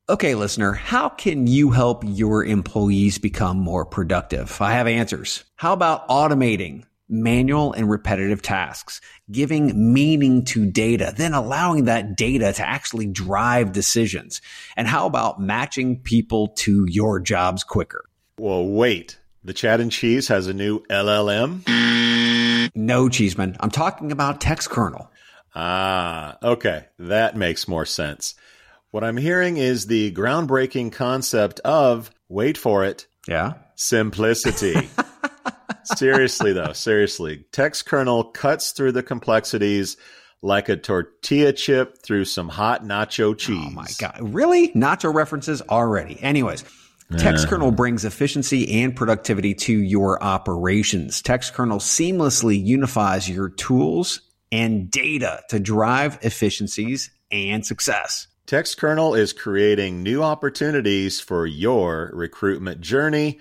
Okay, 0.09 0.35
listener, 0.35 0.73
how 0.73 1.07
can 1.07 1.47
you 1.47 1.71
help 1.71 2.03
your 2.05 2.43
employees 2.43 3.17
become 3.17 3.57
more 3.57 3.85
productive? 3.85 4.61
I 4.61 4.73
have 4.73 4.87
answers. 4.87 5.45
How 5.55 5.71
about 5.71 6.05
automating 6.09 6.83
manual 7.07 7.71
and 7.71 7.89
repetitive 7.89 8.41
tasks, 8.41 8.99
giving 9.31 9.93
meaning 9.93 10.43
to 10.45 10.69
data, 10.69 11.13
then 11.15 11.33
allowing 11.33 11.85
that 11.85 12.17
data 12.17 12.51
to 12.53 12.67
actually 12.67 13.07
drive 13.07 13.71
decisions? 13.71 14.41
And 14.75 14.85
how 14.87 15.05
about 15.05 15.39
matching 15.39 15.99
people 15.99 16.49
to 16.59 16.85
your 16.89 17.19
jobs 17.21 17.63
quicker? 17.63 18.03
Well, 18.37 18.65
wait. 18.65 19.17
The 19.43 19.53
Chad 19.53 19.79
and 19.79 19.91
Cheese 19.91 20.27
has 20.27 20.47
a 20.47 20.53
new 20.53 20.79
LLM. 20.89 21.61
No, 22.75 23.09
Cheeseman, 23.09 23.57
I'm 23.59 23.71
talking 23.71 24.11
about 24.11 24.39
TextKernel. 24.39 25.07
Ah, 25.55 26.37
okay. 26.43 26.85
That 26.99 27.35
makes 27.35 27.67
more 27.67 27.85
sense. 27.85 28.35
What 28.91 29.03
I'm 29.03 29.17
hearing 29.17 29.57
is 29.57 29.87
the 29.87 30.11
groundbreaking 30.13 30.91
concept 30.93 31.59
of, 31.61 32.11
wait 32.29 32.57
for 32.57 32.83
it, 32.85 33.07
Yeah. 33.27 33.53
simplicity. 33.75 34.89
seriously, 35.83 36.53
though, 36.53 36.73
seriously. 36.73 37.45
TextKernel 37.51 38.33
cuts 38.33 38.71
through 38.71 38.91
the 38.93 39.03
complexities 39.03 39.97
like 40.43 40.69
a 40.69 40.77
tortilla 40.77 41.53
chip 41.53 42.01
through 42.03 42.25
some 42.25 42.49
hot 42.49 42.83
nacho 42.83 43.37
cheese. 43.37 43.63
Oh 43.67 43.71
my 43.71 43.87
God. 43.99 44.17
Really? 44.21 44.69
Nacho 44.69 45.13
references 45.13 45.61
already. 45.63 46.21
Anyways, 46.21 46.63
TextKernel 47.11 47.75
brings 47.75 48.05
efficiency 48.05 48.81
and 48.81 48.95
productivity 48.95 49.53
to 49.55 49.73
your 49.73 50.21
operations. 50.23 51.21
TextKernel 51.21 51.79
seamlessly 51.79 52.63
unifies 52.63 53.29
your 53.29 53.49
tools 53.49 54.21
and 54.51 54.89
data 54.89 55.41
to 55.49 55.59
drive 55.59 56.19
efficiencies 56.21 57.11
and 57.31 57.65
success. 57.65 58.27
TextKernel 58.47 59.17
is 59.17 59.33
creating 59.33 60.03
new 60.03 60.23
opportunities 60.23 61.21
for 61.21 61.45
your 61.45 62.11
recruitment 62.13 62.81
journey, 62.81 63.39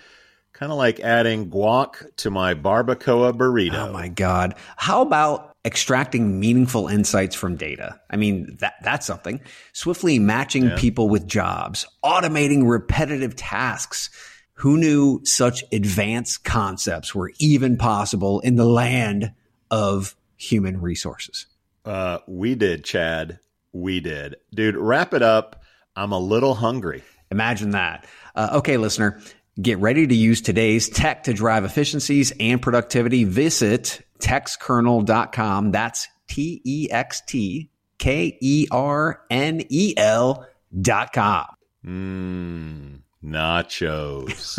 kind 0.52 0.70
of 0.70 0.78
like 0.78 1.00
adding 1.00 1.50
guac 1.50 2.14
to 2.16 2.30
my 2.30 2.54
barbacoa 2.54 3.32
burrito. 3.32 3.88
Oh 3.88 3.92
my 3.92 4.08
God. 4.08 4.54
How 4.76 5.02
about 5.02 5.49
extracting 5.64 6.40
meaningful 6.40 6.88
insights 6.88 7.34
from 7.34 7.56
data? 7.56 8.00
I 8.10 8.16
mean, 8.16 8.56
that, 8.60 8.74
that's 8.82 9.06
something. 9.06 9.40
Swiftly 9.72 10.18
matching 10.18 10.70
people 10.70 11.08
with 11.08 11.26
jobs, 11.26 11.86
automating 12.04 12.68
repetitive 12.68 13.36
tasks. 13.36 14.10
Who 14.54 14.76
knew 14.76 15.20
such 15.24 15.64
advanced 15.72 16.44
concepts 16.44 17.14
were 17.14 17.32
even 17.38 17.78
possible 17.78 18.40
in 18.40 18.56
the 18.56 18.66
land 18.66 19.32
of 19.70 20.14
human 20.36 20.80
resources? 20.80 21.46
Uh, 21.84 22.18
we 22.26 22.54
did, 22.54 22.84
Chad. 22.84 23.38
We 23.72 24.00
did. 24.00 24.36
Dude, 24.54 24.76
wrap 24.76 25.14
it 25.14 25.22
up. 25.22 25.62
I'm 25.96 26.12
a 26.12 26.18
little 26.18 26.54
hungry. 26.54 27.02
Imagine 27.30 27.70
that. 27.70 28.06
Uh, 28.34 28.50
okay, 28.54 28.76
listener, 28.76 29.20
get 29.60 29.78
ready 29.78 30.06
to 30.06 30.14
use 30.14 30.40
today's 30.40 30.88
tech 30.88 31.24
to 31.24 31.32
drive 31.32 31.64
efficiencies 31.64 32.32
and 32.38 32.60
productivity. 32.60 33.24
Visit 33.24 34.04
textkernel.com. 34.20 35.72
That's 35.72 36.08
T 36.28 36.60
E 36.64 36.88
X 36.90 37.22
T 37.26 37.70
K 37.98 38.38
E 38.40 38.66
R 38.70 39.22
N 39.30 39.62
E 39.68 39.94
L 39.96 40.46
dot 40.80 41.12
com. 41.12 41.46
Mmm, 41.84 43.00
nachos. 43.24 44.58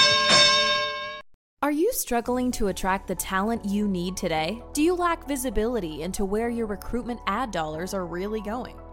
Are 1.60 1.72
you 1.72 1.92
struggling 1.92 2.52
to 2.52 2.68
attract 2.68 3.08
the 3.08 3.16
talent 3.16 3.64
you 3.64 3.88
need 3.88 4.16
today? 4.16 4.62
Do 4.72 4.82
you 4.82 4.94
lack 4.94 5.26
visibility 5.26 6.02
into 6.02 6.24
where 6.24 6.48
your 6.48 6.66
recruitment 6.66 7.20
ad 7.26 7.50
dollars 7.50 7.92
are 7.92 8.06
really 8.06 8.40
going? 8.40 8.76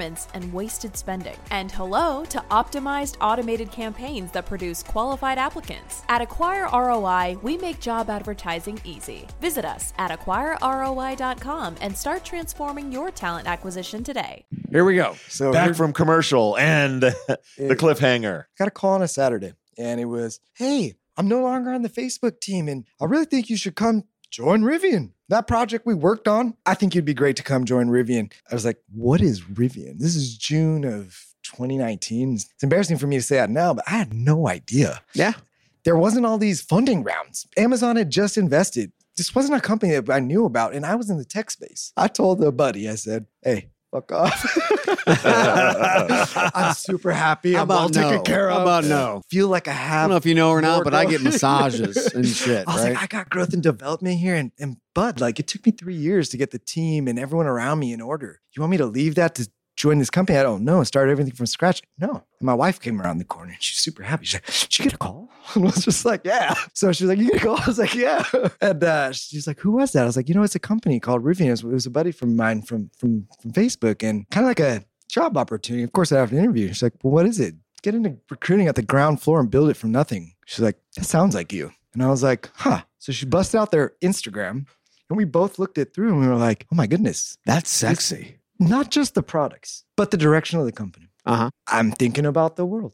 performance 0.00 0.28
and 0.34 0.52
wasted 0.52 0.96
spending. 0.96 1.36
And 1.50 1.70
hello 1.70 2.24
to 2.26 2.38
optimized 2.50 3.16
automated 3.20 3.70
campaigns 3.70 4.32
that 4.32 4.46
produce 4.46 4.82
qualified 4.82 5.38
applicants. 5.38 6.02
At 6.08 6.22
Acquire 6.22 6.68
ROI, 6.72 7.38
we 7.42 7.58
make 7.58 7.80
job 7.80 8.08
advertising 8.08 8.80
easy. 8.84 9.26
Visit 9.40 9.64
us 9.64 9.92
at 9.98 10.10
acquireroi.com 10.10 11.76
and 11.80 11.96
start 11.96 12.24
transforming 12.24 12.92
your 12.92 13.10
talent 13.10 13.46
acquisition 13.46 14.02
today. 14.02 14.44
Here 14.70 14.84
we 14.84 14.96
go. 14.96 15.16
So 15.28 15.52
Back 15.52 15.74
from 15.74 15.92
commercial 15.92 16.56
and 16.58 17.02
the 17.58 17.76
cliffhanger. 17.76 18.44
got 18.58 18.68
a 18.68 18.70
call 18.70 18.94
on 18.94 19.02
a 19.02 19.08
Saturday, 19.08 19.52
and 19.76 20.00
it 20.00 20.06
was, 20.06 20.40
"Hey, 20.54 20.94
I'm 21.16 21.28
no 21.28 21.42
longer 21.42 21.70
on 21.70 21.82
the 21.82 21.88
Facebook 21.88 22.40
team, 22.40 22.68
and 22.68 22.84
I 23.00 23.04
really 23.04 23.24
think 23.26 23.50
you 23.50 23.56
should 23.56 23.74
come 23.74 24.04
join 24.30 24.62
Rivian. 24.62 25.12
That 25.28 25.46
project 25.46 25.86
we 25.86 25.94
worked 25.94 26.28
on, 26.28 26.54
I 26.66 26.74
think 26.74 26.94
you'd 26.94 27.04
be 27.04 27.14
great 27.14 27.36
to 27.36 27.42
come 27.42 27.64
join 27.64 27.88
Rivian." 27.88 28.32
I 28.50 28.54
was 28.54 28.64
like, 28.64 28.78
"What 28.92 29.20
is 29.20 29.40
Rivian?" 29.42 29.98
This 29.98 30.16
is 30.16 30.36
June 30.36 30.84
of 30.84 31.26
2019. 31.42 32.34
It's 32.34 32.48
embarrassing 32.62 32.98
for 32.98 33.06
me 33.06 33.16
to 33.16 33.22
say 33.22 33.36
that 33.36 33.50
now, 33.50 33.74
but 33.74 33.84
I 33.86 33.92
had 33.92 34.12
no 34.12 34.48
idea. 34.48 35.02
Yeah. 35.14 35.34
There 35.84 35.96
wasn't 35.96 36.26
all 36.26 36.38
these 36.38 36.60
funding 36.60 37.02
rounds. 37.02 37.46
Amazon 37.56 37.96
had 37.96 38.10
just 38.10 38.36
invested. 38.36 38.92
This 39.16 39.34
wasn't 39.34 39.58
a 39.58 39.60
company 39.60 39.92
that 39.92 40.10
I 40.10 40.20
knew 40.20 40.44
about, 40.44 40.74
and 40.74 40.86
I 40.86 40.94
was 40.94 41.10
in 41.10 41.18
the 41.18 41.24
tech 41.24 41.50
space. 41.50 41.92
I 41.96 42.08
told 42.08 42.42
a 42.44 42.52
buddy, 42.52 42.88
I 42.88 42.94
said, 42.94 43.26
"Hey." 43.42 43.69
Fuck 43.90 44.12
off. 44.12 44.46
I'm 46.54 46.74
super 46.74 47.10
happy. 47.10 47.54
How 47.54 47.62
I'm 47.62 47.68
well 47.68 47.86
about 47.86 47.92
taken 47.92 48.16
no? 48.16 48.22
care 48.22 48.48
of 48.48 48.56
How 48.56 48.62
about 48.62 48.84
no? 48.84 49.22
feel 49.28 49.48
like 49.48 49.66
I 49.66 49.72
have. 49.72 49.98
I 49.98 50.02
don't 50.02 50.10
know 50.10 50.16
if 50.16 50.26
you 50.26 50.34
know 50.36 50.50
or 50.50 50.60
not, 50.60 50.76
more 50.76 50.84
but 50.84 50.94
I 50.94 51.06
get 51.06 51.22
massages 51.22 51.96
and 52.14 52.24
shit, 52.26 52.68
I 52.68 52.72
was 52.72 52.84
right? 52.84 52.94
like, 52.94 53.02
I 53.02 53.06
got 53.08 53.30
growth 53.30 53.52
and 53.52 53.62
development 53.62 54.18
here, 54.20 54.36
and 54.36 54.52
and 54.60 54.76
Bud, 54.94 55.20
like 55.20 55.40
it 55.40 55.48
took 55.48 55.66
me 55.66 55.72
three 55.72 55.96
years 55.96 56.28
to 56.28 56.36
get 56.36 56.52
the 56.52 56.60
team 56.60 57.08
and 57.08 57.18
everyone 57.18 57.46
around 57.46 57.80
me 57.80 57.92
in 57.92 58.00
order. 58.00 58.40
You 58.54 58.62
want 58.62 58.70
me 58.70 58.76
to 58.76 58.86
leave 58.86 59.16
that 59.16 59.34
to 59.36 59.48
join 59.80 59.98
this 59.98 60.10
company? 60.10 60.38
I 60.38 60.42
don't 60.42 60.62
know. 60.62 60.78
And 60.78 60.86
start 60.86 61.08
everything 61.08 61.32
from 61.32 61.46
scratch. 61.46 61.82
No. 61.98 62.10
And 62.10 62.46
my 62.46 62.54
wife 62.54 62.80
came 62.80 63.00
around 63.00 63.18
the 63.18 63.24
corner 63.24 63.52
and 63.52 63.62
she's 63.62 63.78
super 63.78 64.02
happy. 64.02 64.26
She's 64.26 64.34
like, 64.34 64.46
Did 64.46 64.78
you 64.78 64.84
get 64.84 64.94
a 64.94 64.98
call? 64.98 65.30
And 65.54 65.64
I 65.64 65.66
was 65.66 65.84
just 65.84 66.04
like, 66.04 66.20
Yeah. 66.24 66.54
So 66.74 66.92
she's 66.92 67.08
like, 67.08 67.18
You 67.18 67.30
get 67.32 67.42
a 67.42 67.46
call? 67.46 67.56
I 67.60 67.66
was 67.66 67.78
like, 67.78 67.94
Yeah. 67.94 68.24
And 68.60 68.84
uh, 68.84 69.12
she's 69.12 69.46
like, 69.46 69.58
Who 69.60 69.72
was 69.72 69.92
that? 69.92 70.02
I 70.02 70.06
was 70.06 70.16
like, 70.16 70.28
You 70.28 70.34
know, 70.34 70.42
it's 70.42 70.54
a 70.54 70.60
company 70.60 71.00
called 71.00 71.24
Rivian. 71.24 71.46
It 71.46 71.64
was, 71.64 71.86
a 71.86 71.90
buddy 71.90 72.12
from 72.12 72.36
mine 72.36 72.62
from 72.62 72.90
from 72.98 73.26
from 73.40 73.52
Facebook 73.52 74.02
and 74.08 74.28
kind 74.30 74.44
of 74.44 74.50
like 74.50 74.60
a 74.60 74.84
job 75.08 75.36
opportunity. 75.36 75.82
Of 75.82 75.92
course, 75.92 76.12
I 76.12 76.18
have 76.18 76.32
an 76.32 76.38
interview. 76.38 76.68
She's 76.68 76.82
like, 76.82 76.94
Well, 77.02 77.12
what 77.12 77.26
is 77.26 77.40
it? 77.40 77.54
Get 77.82 77.94
into 77.94 78.16
recruiting 78.28 78.68
at 78.68 78.74
the 78.74 78.82
ground 78.82 79.22
floor 79.22 79.40
and 79.40 79.50
build 79.50 79.70
it 79.70 79.76
from 79.76 79.90
nothing. 79.92 80.34
She's 80.46 80.60
like, 80.60 80.78
That 80.96 81.06
sounds 81.06 81.34
like 81.34 81.52
you. 81.52 81.72
And 81.94 82.02
I 82.02 82.08
was 82.08 82.22
like, 82.22 82.50
Huh. 82.54 82.82
So 82.98 83.12
she 83.12 83.24
busted 83.24 83.58
out 83.58 83.70
their 83.70 83.94
Instagram 84.02 84.66
and 85.08 85.16
we 85.16 85.24
both 85.24 85.58
looked 85.58 85.78
it 85.78 85.94
through 85.94 86.10
and 86.10 86.20
we 86.20 86.28
were 86.28 86.36
like, 86.36 86.66
Oh 86.70 86.76
my 86.76 86.86
goodness. 86.86 87.38
That's 87.46 87.70
sexy. 87.70 88.39
Not 88.60 88.90
just 88.90 89.14
the 89.14 89.22
products, 89.22 89.84
but 89.96 90.10
the 90.10 90.16
direction 90.18 90.60
of 90.60 90.66
the 90.66 90.72
company. 90.72 91.08
Uh 91.24 91.36
huh. 91.36 91.50
I'm 91.66 91.92
thinking 91.92 92.26
about 92.26 92.56
the 92.56 92.66
world. 92.66 92.92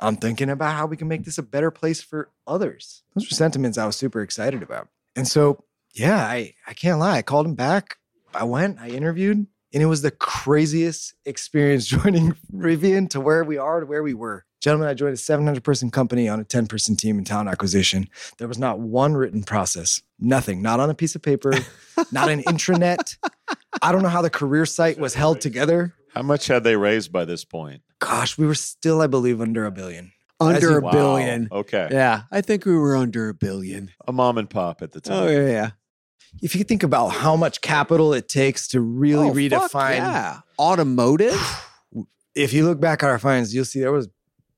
I'm 0.00 0.16
thinking 0.16 0.50
about 0.50 0.74
how 0.74 0.86
we 0.86 0.96
can 0.96 1.08
make 1.08 1.24
this 1.24 1.38
a 1.38 1.42
better 1.42 1.70
place 1.70 2.02
for 2.02 2.30
others. 2.46 3.02
Those 3.14 3.30
were 3.30 3.34
sentiments 3.34 3.78
I 3.78 3.86
was 3.86 3.96
super 3.96 4.20
excited 4.20 4.62
about. 4.62 4.88
And 5.14 5.26
so, 5.26 5.64
yeah, 5.94 6.18
I, 6.18 6.54
I 6.66 6.74
can't 6.74 6.98
lie. 6.98 7.16
I 7.16 7.22
called 7.22 7.46
him 7.46 7.54
back. 7.54 7.96
I 8.34 8.44
went, 8.44 8.78
I 8.80 8.88
interviewed, 8.88 9.46
and 9.72 9.82
it 9.82 9.86
was 9.86 10.02
the 10.02 10.10
craziest 10.10 11.14
experience 11.24 11.86
joining 11.86 12.34
Rivian 12.52 13.08
to 13.10 13.20
where 13.20 13.44
we 13.44 13.58
are 13.58 13.80
to 13.80 13.86
where 13.86 14.02
we 14.02 14.14
were. 14.14 14.44
Gentlemen, 14.66 14.88
I 14.88 14.94
joined 14.94 15.14
a 15.14 15.16
700 15.16 15.62
person 15.62 15.92
company 15.92 16.28
on 16.28 16.40
a 16.40 16.44
10 16.44 16.66
person 16.66 16.96
team 16.96 17.18
in 17.18 17.24
talent 17.24 17.48
acquisition. 17.48 18.08
There 18.38 18.48
was 18.48 18.58
not 18.58 18.80
one 18.80 19.14
written 19.14 19.44
process, 19.44 20.02
nothing, 20.18 20.60
not 20.60 20.80
on 20.80 20.90
a 20.90 20.94
piece 20.94 21.14
of 21.14 21.22
paper, 21.22 21.52
not 22.10 22.28
an 22.28 22.42
intranet. 22.42 23.16
I 23.80 23.92
don't 23.92 24.02
know 24.02 24.08
how 24.08 24.22
the 24.22 24.28
career 24.28 24.66
site 24.66 24.98
was 24.98 25.14
held 25.14 25.40
together. 25.40 25.94
How 26.14 26.22
much 26.22 26.48
had 26.48 26.64
they 26.64 26.74
raised 26.74 27.12
by 27.12 27.24
this 27.24 27.44
point? 27.44 27.82
Gosh, 28.00 28.36
we 28.36 28.44
were 28.44 28.56
still, 28.56 29.00
I 29.00 29.06
believe, 29.06 29.40
under 29.40 29.66
a 29.66 29.70
billion. 29.70 30.10
Under 30.40 30.72
you- 30.72 30.78
a 30.78 30.80
Wow. 30.80 30.90
billion. 30.90 31.46
Okay. 31.52 31.86
Yeah, 31.92 32.22
I 32.32 32.40
think 32.40 32.66
we 32.66 32.74
were 32.74 32.96
under 32.96 33.28
a 33.28 33.34
billion. 33.34 33.92
A 34.08 34.12
mom 34.12 34.36
and 34.36 34.50
pop 34.50 34.82
at 34.82 34.90
the 34.90 34.98
oh, 34.98 35.00
time. 35.08 35.22
Oh 35.22 35.30
yeah, 35.30 35.46
yeah. 35.46 35.70
If 36.42 36.56
you 36.56 36.64
think 36.64 36.82
about 36.82 37.10
how 37.10 37.36
much 37.36 37.60
capital 37.60 38.12
it 38.14 38.28
takes 38.28 38.66
to 38.70 38.80
really 38.80 39.28
Oh, 39.28 39.60
fuck 39.60 39.70
redefine, 39.70 39.98
yeah. 39.98 40.40
Automotive. 40.58 41.40
if 42.34 42.52
you 42.52 42.64
look 42.64 42.80
back 42.80 43.04
at 43.04 43.10
our 43.10 43.20
finds, 43.20 43.54
you'll 43.54 43.64
see 43.64 43.78
there 43.78 43.92
was 43.92 44.08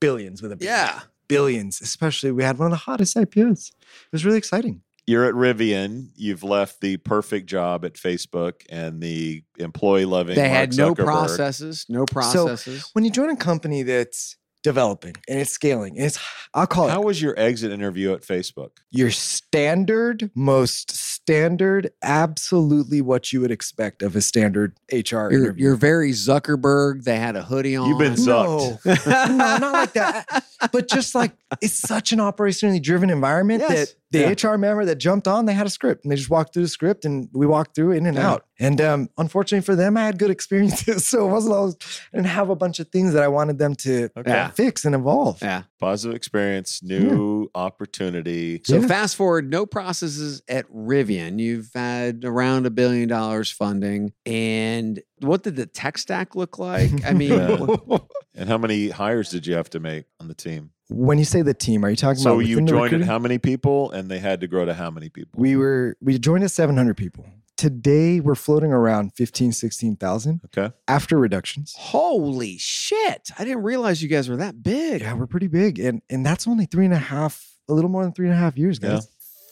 billions 0.01 0.43
with 0.43 0.53
a 0.53 0.57
B. 0.57 0.65
yeah. 0.67 1.01
billions. 1.29 1.81
Especially, 1.81 2.33
we 2.33 2.43
had 2.43 2.59
one 2.59 2.67
of 2.67 2.71
the 2.73 2.77
hottest 2.77 3.17
IPOs. 3.17 3.71
It 3.71 4.13
was 4.13 4.25
really 4.25 4.39
exciting. 4.39 4.83
You're 5.07 5.25
at 5.25 5.35
Rivian. 5.35 6.11
You've 6.17 6.43
left 6.43 6.83
the 6.83 6.99
perfect 6.99 7.47
job 7.47 7.85
at 7.87 7.95
Facebook 7.95 8.61
and 8.69 9.01
the 9.01 9.43
employee 9.59 10.05
loving. 10.05 10.35
They 10.35 10.51
had 10.51 10.77
no 10.77 10.95
Zuckerberg. 10.95 11.05
processes. 11.05 11.87
No 11.89 12.05
processes. 12.05 12.91
When 12.93 13.05
you 13.07 13.11
join 13.11 13.31
a 13.31 13.37
company 13.37 13.83
that's 13.85 14.37
developing 14.63 15.15
and 15.27 15.39
it's 15.41 15.51
scaling, 15.51 15.97
and 15.97 16.05
it's 16.05 16.19
I'll 16.53 16.67
call 16.67 16.89
How 16.89 16.91
it 16.91 16.93
How 16.97 17.03
was 17.03 17.23
your 17.23 17.39
exit 17.39 17.73
interview 17.73 18.13
at 18.13 18.21
Facebook? 18.21 18.71
your 18.91 19.11
standard, 19.11 20.31
most 20.35 20.91
standard, 21.29 21.91
absolutely 22.03 23.03
what 23.03 23.35
you 23.35 23.41
would 23.43 23.51
expect 23.51 24.03
of 24.03 24.17
a 24.17 24.21
standard 24.23 24.73
HR 24.91 24.97
you're, 24.97 25.31
interview. 25.33 25.63
you're 25.65 25.77
very 25.77 26.13
Zuckerberg. 26.13 27.05
They 27.05 27.17
had 27.19 27.37
a 27.37 27.43
hoodie 27.43 27.77
on. 27.77 27.87
You've 27.87 27.99
been 27.99 28.17
sucked. 28.17 28.49
No, 28.87 28.95
zucked. 28.95 29.29
no, 29.29 29.59
not 29.59 29.73
like 29.75 29.93
that. 29.93 30.45
But 30.73 30.89
just 30.89 31.15
like 31.15 31.33
it's 31.61 31.75
such 31.79 32.13
an 32.13 32.19
operationally 32.19 32.83
driven 32.83 33.11
environment 33.11 33.61
Yes. 33.69 33.91
that 33.91 33.95
the 34.11 34.21
Yeah. 34.21 34.51
HR 34.53 34.57
member 34.57 34.87
that 34.87 34.97
jumped 34.97 35.29
on, 35.29 35.45
they 35.45 35.53
had 35.53 35.67
a 35.67 35.71
script 35.71 36.03
and 36.05 36.11
they 36.11 36.17
just 36.17 36.31
walked 36.31 36.55
through 36.55 36.63
the 36.63 36.69
script 36.69 37.05
and 37.05 37.29
we 37.35 37.47
walked 37.47 37.75
through 37.75 37.93
in 37.93 38.07
and 38.07 38.17
Yeah. 38.17 38.31
out. 38.31 38.47
And 38.59 38.81
um, 38.81 39.09
unfortunately 39.19 39.65
for 39.65 39.77
them, 39.77 39.97
I 39.99 40.05
had 40.07 40.19
good 40.19 40.31
experiences. 40.31 41.07
So 41.09 41.29
it 41.29 41.31
wasn't 41.31 41.55
always, 41.55 41.77
I 42.13 42.17
didn't 42.17 42.29
have 42.29 42.49
a 42.51 42.57
bunch 42.57 42.81
of 42.81 42.89
things 42.89 43.13
that 43.13 43.23
I 43.23 43.29
wanted 43.29 43.59
them 43.59 43.75
to 43.77 44.09
Okay. 44.17 44.31
Yeah. 44.31 44.49
fix 44.51 44.85
and 44.87 44.95
evolve. 44.95 45.39
Yeah. 45.43 45.65
Positive 45.79 46.17
experience, 46.17 46.83
new 46.83 47.51
opportunity. 47.55 48.63
So 48.65 48.77
Yeah. 48.81 48.87
fast 48.89 49.15
forward, 49.15 49.49
no 49.51 49.65
processes 49.67 50.43
at 50.49 50.67
Rivian. 50.73 51.18
You've 51.27 51.71
had 51.75 52.25
around 52.25 52.67
a 52.67 52.71
billion 52.71 53.09
dollars 53.09 53.51
funding. 53.51 54.13
And 54.27 55.01
what 55.21 55.43
did 55.43 55.57
the 55.57 55.67
tech 55.67 55.99
stack 55.99 56.35
look 56.35 56.59
like? 56.59 57.05
I 57.05 57.13
mean, 57.13 57.33
Yeah. 57.33 57.99
And 58.35 58.49
how 58.49 58.59
many 58.59 58.89
hires 58.91 59.31
did 59.31 59.47
you 59.47 59.55
have 59.55 59.69
to 59.71 59.81
make 59.81 60.05
on 60.21 60.29
the 60.29 60.35
team? 60.35 60.71
When 60.91 61.19
you 61.19 61.25
say 61.25 61.43
the 61.43 61.55
team, 61.55 61.85
are 61.85 61.91
you 61.91 61.97
talking 61.97 62.23
So 62.23 62.31
about 62.35 62.43
So 62.45 62.49
you 62.49 62.57
within 62.57 62.65
the 62.67 62.71
joined 62.71 62.95
at 62.95 63.03
how 63.03 63.19
many 63.19 63.39
people, 63.39 63.91
and 63.91 64.09
they 64.11 64.21
had 64.21 64.41
to 64.41 64.47
grow 64.47 64.65
to 64.65 64.75
how 64.75 64.91
many 64.91 65.09
people? 65.09 65.39
We 65.41 65.57
were, 65.57 65.97
we 66.01 66.19
joined 66.19 66.45
at 66.45 66.51
700 66.51 66.97
people. 66.97 67.27
Today, 67.57 68.21
we're 68.21 68.37
floating 68.37 68.73
around 68.73 69.15
15, 69.17 69.51
16,000 69.51 70.41
okay. 70.47 70.73
after 70.87 71.19
reductions. 71.19 71.75
holy 71.77 72.57
shit. 72.59 73.31
I 73.37 73.45
didn't 73.45 73.65
realize 73.65 74.01
you 74.01 74.09
guys 74.09 74.29
were 74.29 74.37
that 74.37 74.63
big. 74.63 75.03
Yeah, 75.03 75.15
we're 75.15 75.27
pretty 75.27 75.49
big. 75.49 75.81
And, 75.81 76.01
and 76.09 76.25
that's 76.25 76.47
only 76.47 76.67
three 76.67 76.85
and 76.85 76.95
a 76.95 76.99
half, 76.99 77.53
a 77.69 77.75
little 77.75 77.91
more 77.91 78.05
than 78.05 78.13
three 78.13 78.27
and 78.29 78.35
a 78.35 78.39
half 78.39 78.57
years, 78.57 78.79
Yeah. 78.81 79.01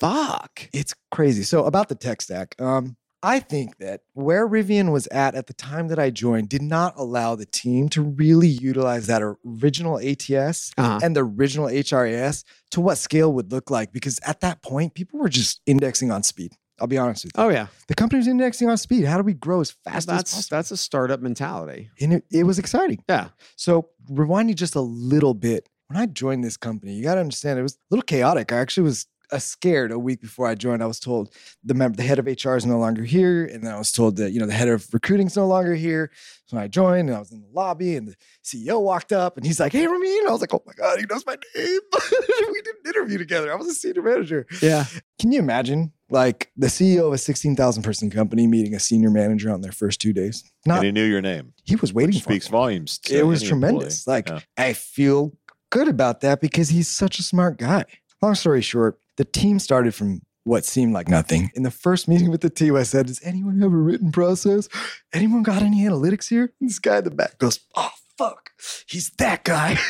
Fuck. 0.01 0.69
it's 0.73 0.95
crazy. 1.11 1.43
So 1.43 1.65
about 1.65 1.89
the 1.89 1.95
tech 1.95 2.21
stack, 2.23 2.55
um, 2.61 2.97
I 3.23 3.41
think 3.41 3.79
that 3.79 4.03
where 4.13 4.47
Rivian 4.47 4.93
was 4.93 5.07
at 5.09 5.35
at 5.35 5.47
the 5.47 5.55
time 5.55 5.89
that 5.89 5.99
I 5.99 6.11
joined 6.11 6.49
did 6.49 6.63
not 6.63 6.95
allow 6.97 7.35
the 7.35 7.47
team 7.47 7.89
to 7.91 8.03
really 8.03 8.47
utilize 8.47 9.07
that 9.09 9.23
original 9.45 9.99
ATS 9.99 10.73
Uh-huh. 10.77 11.01
and 11.03 11.17
the 11.17 11.25
original 11.25 11.67
HRIS 11.67 12.45
to 12.73 12.81
what 12.81 12.99
scale 12.99 13.33
would 13.33 13.51
look 13.51 13.71
like. 13.71 13.91
Because 13.93 14.21
at 14.25 14.41
that 14.41 14.63
point, 14.63 14.95
people 14.95 15.19
were 15.19 15.29
just 15.31 15.61
indexing 15.67 16.13
on 16.13 16.23
speed. 16.23 16.53
I'll 16.79 16.87
be 16.87 16.99
honest 16.99 17.25
with 17.25 17.33
you. 17.37 17.43
Oh 17.43 17.49
yeah. 17.49 17.69
The 17.89 17.95
company 17.95 18.19
was 18.19 18.29
indexing 18.29 18.69
on 18.69 18.77
speed. 18.77 19.05
How 19.07 19.17
do 19.17 19.23
we 19.23 19.33
grow 19.33 19.61
as 19.63 19.71
fast 19.71 19.97
as 19.97 20.07
That's 20.07 20.35
possible? 20.35 20.57
that's 20.59 20.71
a 20.73 20.77
startup 20.77 21.21
mentality. 21.21 21.91
and 22.01 22.13
it, 22.13 22.25
it 22.31 22.45
was 22.45 22.59
exciting. 22.59 23.03
Yeah. 23.09 23.29
So 23.57 23.89
rewinding 24.11 24.57
just 24.57 24.75
a 24.75 24.81
little 24.83 25.33
bit, 25.33 25.71
when 25.89 25.99
I 25.99 26.05
joined 26.05 26.45
this 26.45 26.59
company, 26.59 26.93
you 26.93 27.03
got 27.03 27.15
to 27.15 27.21
understand 27.23 27.59
it 27.59 27.63
was 27.63 27.75
a 27.77 27.79
little 27.91 28.03
chaotic. 28.05 28.53
I 28.53 28.59
actually 28.59 28.83
was 28.85 29.07
uh, 29.33 29.39
scared 29.39 29.93
a 29.93 29.99
week 29.99 30.21
before 30.21 30.47
I 30.47 30.55
joined. 30.55 30.83
I 30.83 30.87
was 30.87 31.01
told 31.01 31.35
the 31.65 31.75
member, 31.75 31.97
the 31.97 32.03
head 32.03 32.19
of 32.19 32.27
HR 32.27 32.57
is 32.57 32.65
no 32.67 32.79
longer 32.79 33.03
here, 33.05 33.45
and 33.45 33.65
then 33.65 33.73
I 33.75 33.79
was 33.79 33.93
told 33.93 34.17
that 34.17 34.33
you 34.33 34.41
know 34.41 34.47
the 34.47 34.53
head 34.53 34.69
of 34.69 34.87
recruiting 34.93 35.27
is 35.27 35.37
no 35.37 35.47
longer 35.47 35.75
here. 35.75 36.11
So 36.47 36.57
when 36.57 36.65
I 36.65 36.69
joined, 36.69 37.09
and 37.09 37.17
I 37.17 37.21
was 37.21 37.33
in 37.33 37.41
the 37.41 37.49
lobby, 37.53 37.97
and 37.97 38.09
the 38.09 38.15
CEO 38.45 38.81
walked 38.81 39.13
up, 39.13 39.37
and 39.37 39.45
he's 39.47 39.59
like, 39.61 39.73
"Hey, 39.73 39.87
Rameen," 39.87 40.27
I 40.29 40.31
was 40.31 40.41
like, 40.41 40.55
"Oh 40.55 40.63
my 40.67 40.73
god, 40.75 40.99
he 40.99 41.07
knows 41.11 41.25
my 41.27 41.37
name." 41.57 41.81
we 42.53 42.63
did 42.63 42.75
an 42.85 42.95
interview 42.95 43.19
together. 43.19 43.53
I 43.53 43.57
was 43.57 43.67
a 43.69 43.75
senior 43.75 44.03
manager. 44.03 44.47
Yeah. 44.63 44.85
Can 45.19 45.33
you 45.33 45.39
imagine? 45.39 45.93
Like 46.09 46.53
the 46.57 46.69
CEO 46.69 47.09
of 47.09 47.13
a 47.15 47.19
16,000 47.19 47.83
person 47.83 48.11
company 48.11 48.47
meeting 48.47 48.75
a 48.77 48.79
senior 48.79 49.11
manager 49.11 49.51
on 49.51 49.61
their 49.61 49.73
first 49.73 50.01
two 50.01 50.13
days. 50.13 50.45
Not 50.65 50.77
and 50.77 50.85
he 50.87 50.93
knew 50.93 51.03
your 51.05 51.21
name. 51.21 51.53
he 51.65 51.75
was 51.75 51.93
waiting 51.93 52.15
Which 52.15 52.23
for 52.23 52.31
speaks 52.31 52.47
me 52.49 52.53
volumes. 52.53 52.99
to 53.01 53.19
it 53.19 53.27
was 53.27 53.43
tremendous. 53.43 54.07
employee. 54.07 54.15
Like 54.17 54.29
Yeah. 54.29 54.41
I 54.57 54.73
feel 54.75 55.37
good 55.71 55.89
about 55.89 56.21
that 56.21 56.41
because 56.41 56.69
he's 56.69 56.87
such 56.87 57.19
a 57.19 57.25
smart 57.25 57.59
guy. 57.59 57.87
Long 58.23 58.37
story 58.37 58.63
short, 58.63 59.01
the 59.17 59.25
team 59.25 59.59
started 59.59 59.95
from 59.95 60.23
what 60.45 60.65
seemed 60.65 60.93
like 60.93 61.09
nothing. 61.09 61.51
In 61.55 61.65
the 61.65 61.71
first 61.71 62.07
meeting 62.07 62.31
with 62.31 62.41
the 62.41 62.51
team, 62.51 62.77
I 62.77 62.85
said, 62.85 63.07
Does 63.07 63.21
anyone 63.25 63.61
have 63.61 63.73
a 63.73 63.77
written 63.77 64.13
process? 64.13 64.69
Anyone 65.13 65.43
got 65.43 65.63
any 65.63 65.83
analytics 65.83 66.29
here? 66.29 66.53
And 66.61 66.71
this 66.71 66.79
guy 66.79 66.99
in 66.99 67.05
the 67.05 67.11
back 67.11 67.39
goes, 67.39 67.61
Oh, 67.75 67.91
fuck. 68.17 68.51
He's 68.87 69.11
that 69.19 69.45
guy. 69.45 69.79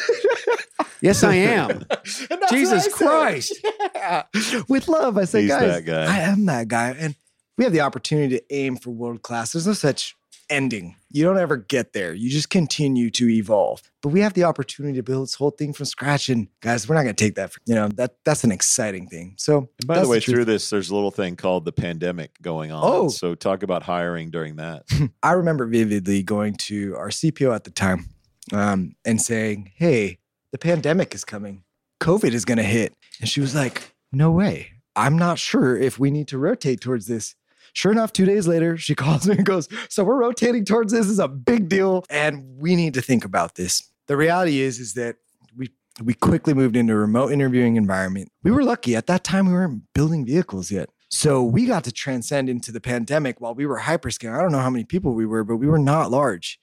Yes, 1.03 1.23
I 1.23 1.35
am. 1.35 1.71
And 1.71 1.87
that's 1.87 2.31
what 2.31 2.51
Jesus 2.53 2.87
I. 2.87 2.91
Christ. 2.91 3.67
Yeah. 3.95 4.23
With 4.69 4.89
love, 4.89 5.19
I 5.19 5.25
say, 5.25 5.43
He's 5.43 5.51
guys, 5.51 5.61
that 5.61 5.85
guy. 5.85 6.05
I 6.05 6.21
am 6.21 6.47
that 6.47 6.69
guy. 6.69 6.97
And 6.99 7.15
we 7.59 7.65
have 7.65 7.73
the 7.73 7.81
opportunity 7.83 8.39
to 8.39 8.55
aim 8.55 8.77
for 8.77 8.91
world 8.91 9.23
class. 9.23 9.53
There's 9.53 9.67
no 9.67 9.73
such 9.73 10.17
ending. 10.51 10.97
You 11.11 11.25
don't 11.25 11.39
ever 11.39 11.57
get 11.57 11.93
there. 11.93 12.13
You 12.13 12.31
just 12.31 12.51
continue 12.51 13.11
to 13.11 13.29
evolve. 13.29 13.83
But 14.03 14.11
we 14.11 14.21
have 14.21 14.35
the 14.35 14.45
opportunity 14.45 14.97
to 14.97 15.03
build 15.03 15.25
this 15.25 15.35
whole 15.35 15.51
thing 15.51 15.73
from 15.73 15.87
scratch. 15.87 16.29
And 16.29 16.49
guys, 16.61 16.89
we're 16.89 16.95
not 16.95 17.03
going 17.03 17.15
to 17.15 17.25
take 17.25 17.35
that. 17.37 17.53
For, 17.53 17.61
you 17.67 17.75
know 17.75 17.89
that 17.89 18.17
that's 18.25 18.45
an 18.45 18.53
exciting 18.53 19.09
thing. 19.09 19.35
So 19.39 19.69
And 19.79 19.87
by 19.87 20.01
the 20.01 20.09
way, 20.09 20.21
truth. 20.21 20.35
through 20.35 20.45
this, 20.47 20.71
there's 20.71 20.91
a 20.91 20.95
little 20.95 21.11
thing 21.11 21.37
called 21.37 21.65
the 21.65 21.73
pandemic 21.73 22.41
going 22.43 22.73
on. 22.73 22.83
Oh. 22.85 23.09
So 23.09 23.35
talk 23.35 23.63
about 23.63 23.83
hiring 23.83 24.31
during 24.31 24.57
that. 24.57 24.85
I 25.23 25.33
remember 25.33 25.67
vividly 25.67 26.23
going 26.23 26.55
to 26.55 26.97
our 26.97 27.09
CPO 27.09 27.55
at 27.55 27.65
the 27.65 27.71
time 27.71 28.07
um, 28.53 28.95
and 29.05 29.21
saying, 29.21 29.73
Hey, 29.77 30.19
the 30.53 30.59
pandemic 30.59 31.15
is 31.15 31.25
coming. 31.25 31.65
COVID 32.01 32.33
is 32.33 32.45
going 32.45 32.59
to 32.59 32.65
hit. 32.65 32.95
And 33.21 33.29
she 33.29 33.41
was 33.41 33.55
like, 33.55 33.95
No 34.13 34.31
way. 34.31 34.73
I'm 34.95 35.19
not 35.19 35.39
sure 35.39 35.77
if 35.77 35.99
we 35.99 36.11
need 36.11 36.29
to 36.29 36.39
rotate 36.39 36.81
towards 36.81 37.07
this. 37.07 37.35
Sure 37.77 37.93
enough, 37.93 38.11
two 38.11 38.25
days 38.25 38.49
later, 38.49 38.79
she 38.79 38.95
calls 39.05 39.29
me 39.29 39.37
and 39.37 39.45
goes, 39.45 39.69
So 39.91 40.03
we're 40.03 40.17
rotating 40.17 40.65
towards 40.65 40.95
this. 40.95 41.03
This 41.03 41.13
is 41.13 41.19
a 41.19 41.29
big 41.29 41.69
deal. 41.69 42.07
And 42.09 42.57
we 42.57 42.75
need 42.75 42.95
to 42.95 43.03
think 43.03 43.23
about 43.23 43.57
this. 43.57 43.91
The 44.07 44.17
reality 44.17 44.61
is, 44.61 44.81
is 44.81 44.95
that 44.95 45.17
we 45.55 45.71
we 46.03 46.15
quickly 46.15 46.55
moved 46.55 46.75
into 46.75 46.95
a 46.95 46.97
remote 46.97 47.33
interviewing 47.33 47.77
environment. 47.77 48.31
We 48.43 48.51
were 48.51 48.65
lucky. 48.65 48.97
At 48.97 49.09
that 49.09 49.25
time, 49.25 49.47
we 49.47 49.53
weren't 49.53 49.83
building 49.95 50.25
vehicles 50.25 50.71
yet. 50.71 50.89
So 51.11 51.43
we 51.43 51.67
got 51.67 51.85
to 51.85 51.93
transcend 51.93 52.49
into 52.49 52.73
the 52.73 52.81
pandemic 52.81 53.43
while 53.43 53.55
we 53.55 53.67
were 53.67 53.81
hyperscale. 53.81 54.35
I 54.35 54.41
don't 54.41 54.53
know 54.53 54.61
how 54.61 54.71
many 54.71 54.85
people 54.85 55.13
we 55.13 55.27
were, 55.27 55.45
but 55.45 55.57
we 55.57 55.67
were 55.67 55.79
not 55.79 56.11
large. 56.11 56.59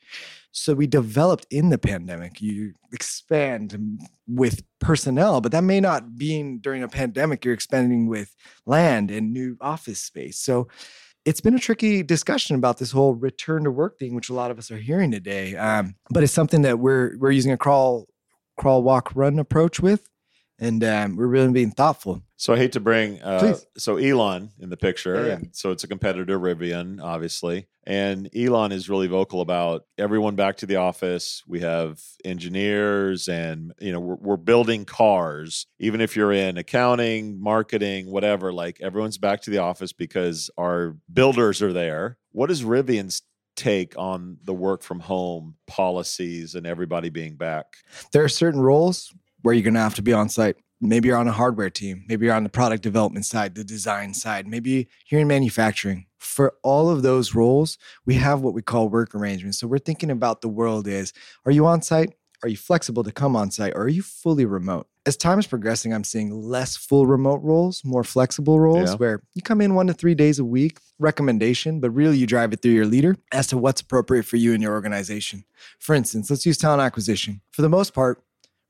So 0.56 0.76
we 0.76 0.86
developed 0.86 1.47
in 1.49 1.70
the 1.70 1.80
pandemic. 1.80 2.39
You 2.39 2.74
expand 2.93 3.99
with 4.28 4.64
personnel, 4.80 5.41
but 5.41 5.51
that 5.51 5.64
may 5.64 5.80
not 5.80 6.16
be 6.16 6.58
during 6.62 6.84
a 6.84 6.88
pandemic. 6.88 7.43
You're 7.43 7.56
expanding 7.56 8.08
with 8.08 8.36
land 8.68 9.10
and 9.10 9.34
new 9.34 9.58
office 9.60 9.99
space. 9.99 10.38
So 10.38 10.68
it's 11.26 11.41
been 11.41 11.56
a 11.56 11.60
tricky 11.60 12.04
discussion 12.04 12.56
about 12.56 12.78
this 12.78 12.91
whole 12.91 13.16
return 13.16 13.64
to 13.64 13.72
work 13.72 13.97
thing, 13.97 14.14
which 14.14 14.30
a 14.30 14.34
lot 14.34 14.51
of 14.51 14.60
us 14.60 14.70
are 14.70 14.78
hearing 14.78 15.10
today. 15.10 15.56
Um, 15.56 15.95
but 16.12 16.22
it's 16.22 16.34
something 16.34 16.62
that 16.62 16.78
we're 16.78 17.18
we're 17.18 17.32
using 17.32 17.51
a 17.51 17.58
crawl, 17.58 18.08
crawl, 18.60 18.84
walk, 18.84 19.12
run 19.16 19.39
approach 19.39 19.80
with, 19.80 20.08
and 20.60 20.84
um, 20.84 21.16
we're 21.16 21.28
really 21.28 21.51
being 21.51 21.72
thoughtful. 21.72 22.22
So 22.38 22.54
I 22.54 22.58
hate 22.58 22.74
to 22.74 22.80
bring 22.80 23.22
uh, 23.22 23.56
so 23.78 23.97
Elon 23.97 24.51
in 24.60 24.70
the 24.70 24.78
picture, 24.78 25.16
Yeah, 25.16 25.26
yeah. 25.28 25.34
and 25.36 25.56
so 25.56 25.72
it's 25.72 25.84
a 25.84 25.88
competitor, 25.88 26.38
Rivian, 26.39 27.01
obviously. 27.01 27.68
And 27.86 28.30
Elon 28.36 28.72
is 28.72 28.89
really 28.89 29.08
vocal 29.08 29.41
about 29.41 29.86
everyone 29.97 30.36
back 30.36 30.58
to 30.58 30.66
the 30.66 30.78
office. 30.78 31.41
We 31.47 31.62
have 31.62 31.99
engineers, 32.24 33.28
and 33.28 33.74
you 33.80 33.91
know 33.91 33.99
we're, 33.99 34.16
we're 34.16 34.38
building 34.38 34.86
cars. 34.86 35.66
Even 35.80 35.99
if 36.01 36.16
you're 36.16 36.32
in 36.32 36.58
accounting, 36.58 37.41
marketing, 37.41 38.12
whatever, 38.12 38.54
like 38.54 38.80
everyone's 38.82 39.18
back 39.18 39.41
to 39.41 39.49
the 39.49 39.58
office 39.60 39.91
because 39.93 40.49
our 40.58 40.95
builders 41.12 41.62
are 41.62 41.74
there. 41.74 42.18
What 42.32 42.51
is 42.51 42.64
Rivian's 42.64 43.22
take 43.56 43.93
on 43.97 44.38
the 44.43 44.54
work 44.54 44.82
from 44.82 44.99
home 44.99 45.56
policies 45.68 46.56
and 46.56 46.66
everybody 46.66 47.10
being 47.10 47.36
back? 47.36 47.66
there 48.12 48.24
are 48.24 48.30
certain 48.30 48.60
roles 48.62 49.14
where 49.43 49.53
you're 49.53 49.63
going 49.63 49.75
to 49.75 49.79
have 49.79 49.95
to 49.95 50.01
be 50.01 50.13
on 50.13 50.29
site. 50.29 50.55
Maybe 50.81 51.07
you're 51.07 51.17
on 51.17 51.27
a 51.29 51.31
hardware 51.31 51.69
team. 51.69 52.03
Maybe 52.09 52.25
you're 52.25 52.35
on 52.35 52.43
the 52.43 52.49
product 52.49 52.83
development 52.83 53.25
side, 53.25 53.55
the 53.55 53.63
design 53.63 54.13
side. 54.13 54.47
Maybe 54.47 54.87
you're 55.09 55.21
in 55.21 55.27
manufacturing. 55.27 56.07
For 56.19 56.55
all 56.63 56.89
of 56.89 57.03
those 57.03 57.35
roles, 57.35 57.77
we 58.05 58.15
have 58.15 58.41
what 58.41 58.53
we 58.53 58.61
call 58.61 58.89
work 58.89 59.13
arrangements. 59.15 59.59
So 59.59 59.67
we're 59.67 59.77
thinking 59.77 60.09
about 60.11 60.41
the 60.41 60.49
world 60.49 60.87
is 60.87 61.13
are 61.45 61.51
you 61.51 61.65
on 61.65 61.81
site? 61.81 62.13
Are 62.41 62.49
you 62.49 62.57
flexible 62.57 63.03
to 63.03 63.11
come 63.13 63.37
on 63.37 63.51
site? 63.51 63.71
Or 63.73 63.83
are 63.83 63.89
you 63.89 64.01
fully 64.01 64.45
remote? 64.45 64.87
As 65.05 65.15
time 65.15 65.39
is 65.39 65.47
progressing, 65.47 65.93
I'm 65.93 66.03
seeing 66.03 66.31
less 66.31 66.75
full 66.75 67.05
remote 67.07 67.41
roles, 67.41 67.81
more 67.85 68.03
flexible 68.03 68.59
roles 68.59 68.91
Yeah. 68.91 68.95
where 68.97 69.23
you 69.33 69.41
come 69.41 69.61
in 69.61 69.75
one 69.75 69.87
to 69.87 69.93
three 69.93 70.15
days 70.15 70.39
a 70.39 70.45
week, 70.45 70.79
recommendation, 70.99 71.79
but 71.79 71.91
really 71.91 72.17
you 72.17 72.27
drive 72.27 72.51
it 72.51 72.61
through 72.61 72.71
your 72.73 72.85
leader 72.85 73.15
as 73.31 73.47
to 73.47 73.57
what's 73.57 73.79
appropriate 73.81 74.23
for 74.25 74.35
you 74.37 74.53
and 74.53 74.61
your 74.61 74.73
organization. 74.73 75.45
For 75.79 75.93
instance, 75.95 76.29
let's 76.29 76.45
use 76.45 76.57
talent 76.57 76.81
acquisition. 76.81 77.41
For 77.51 77.61
the 77.61 77.69
most 77.69 77.93
part, 77.93 78.21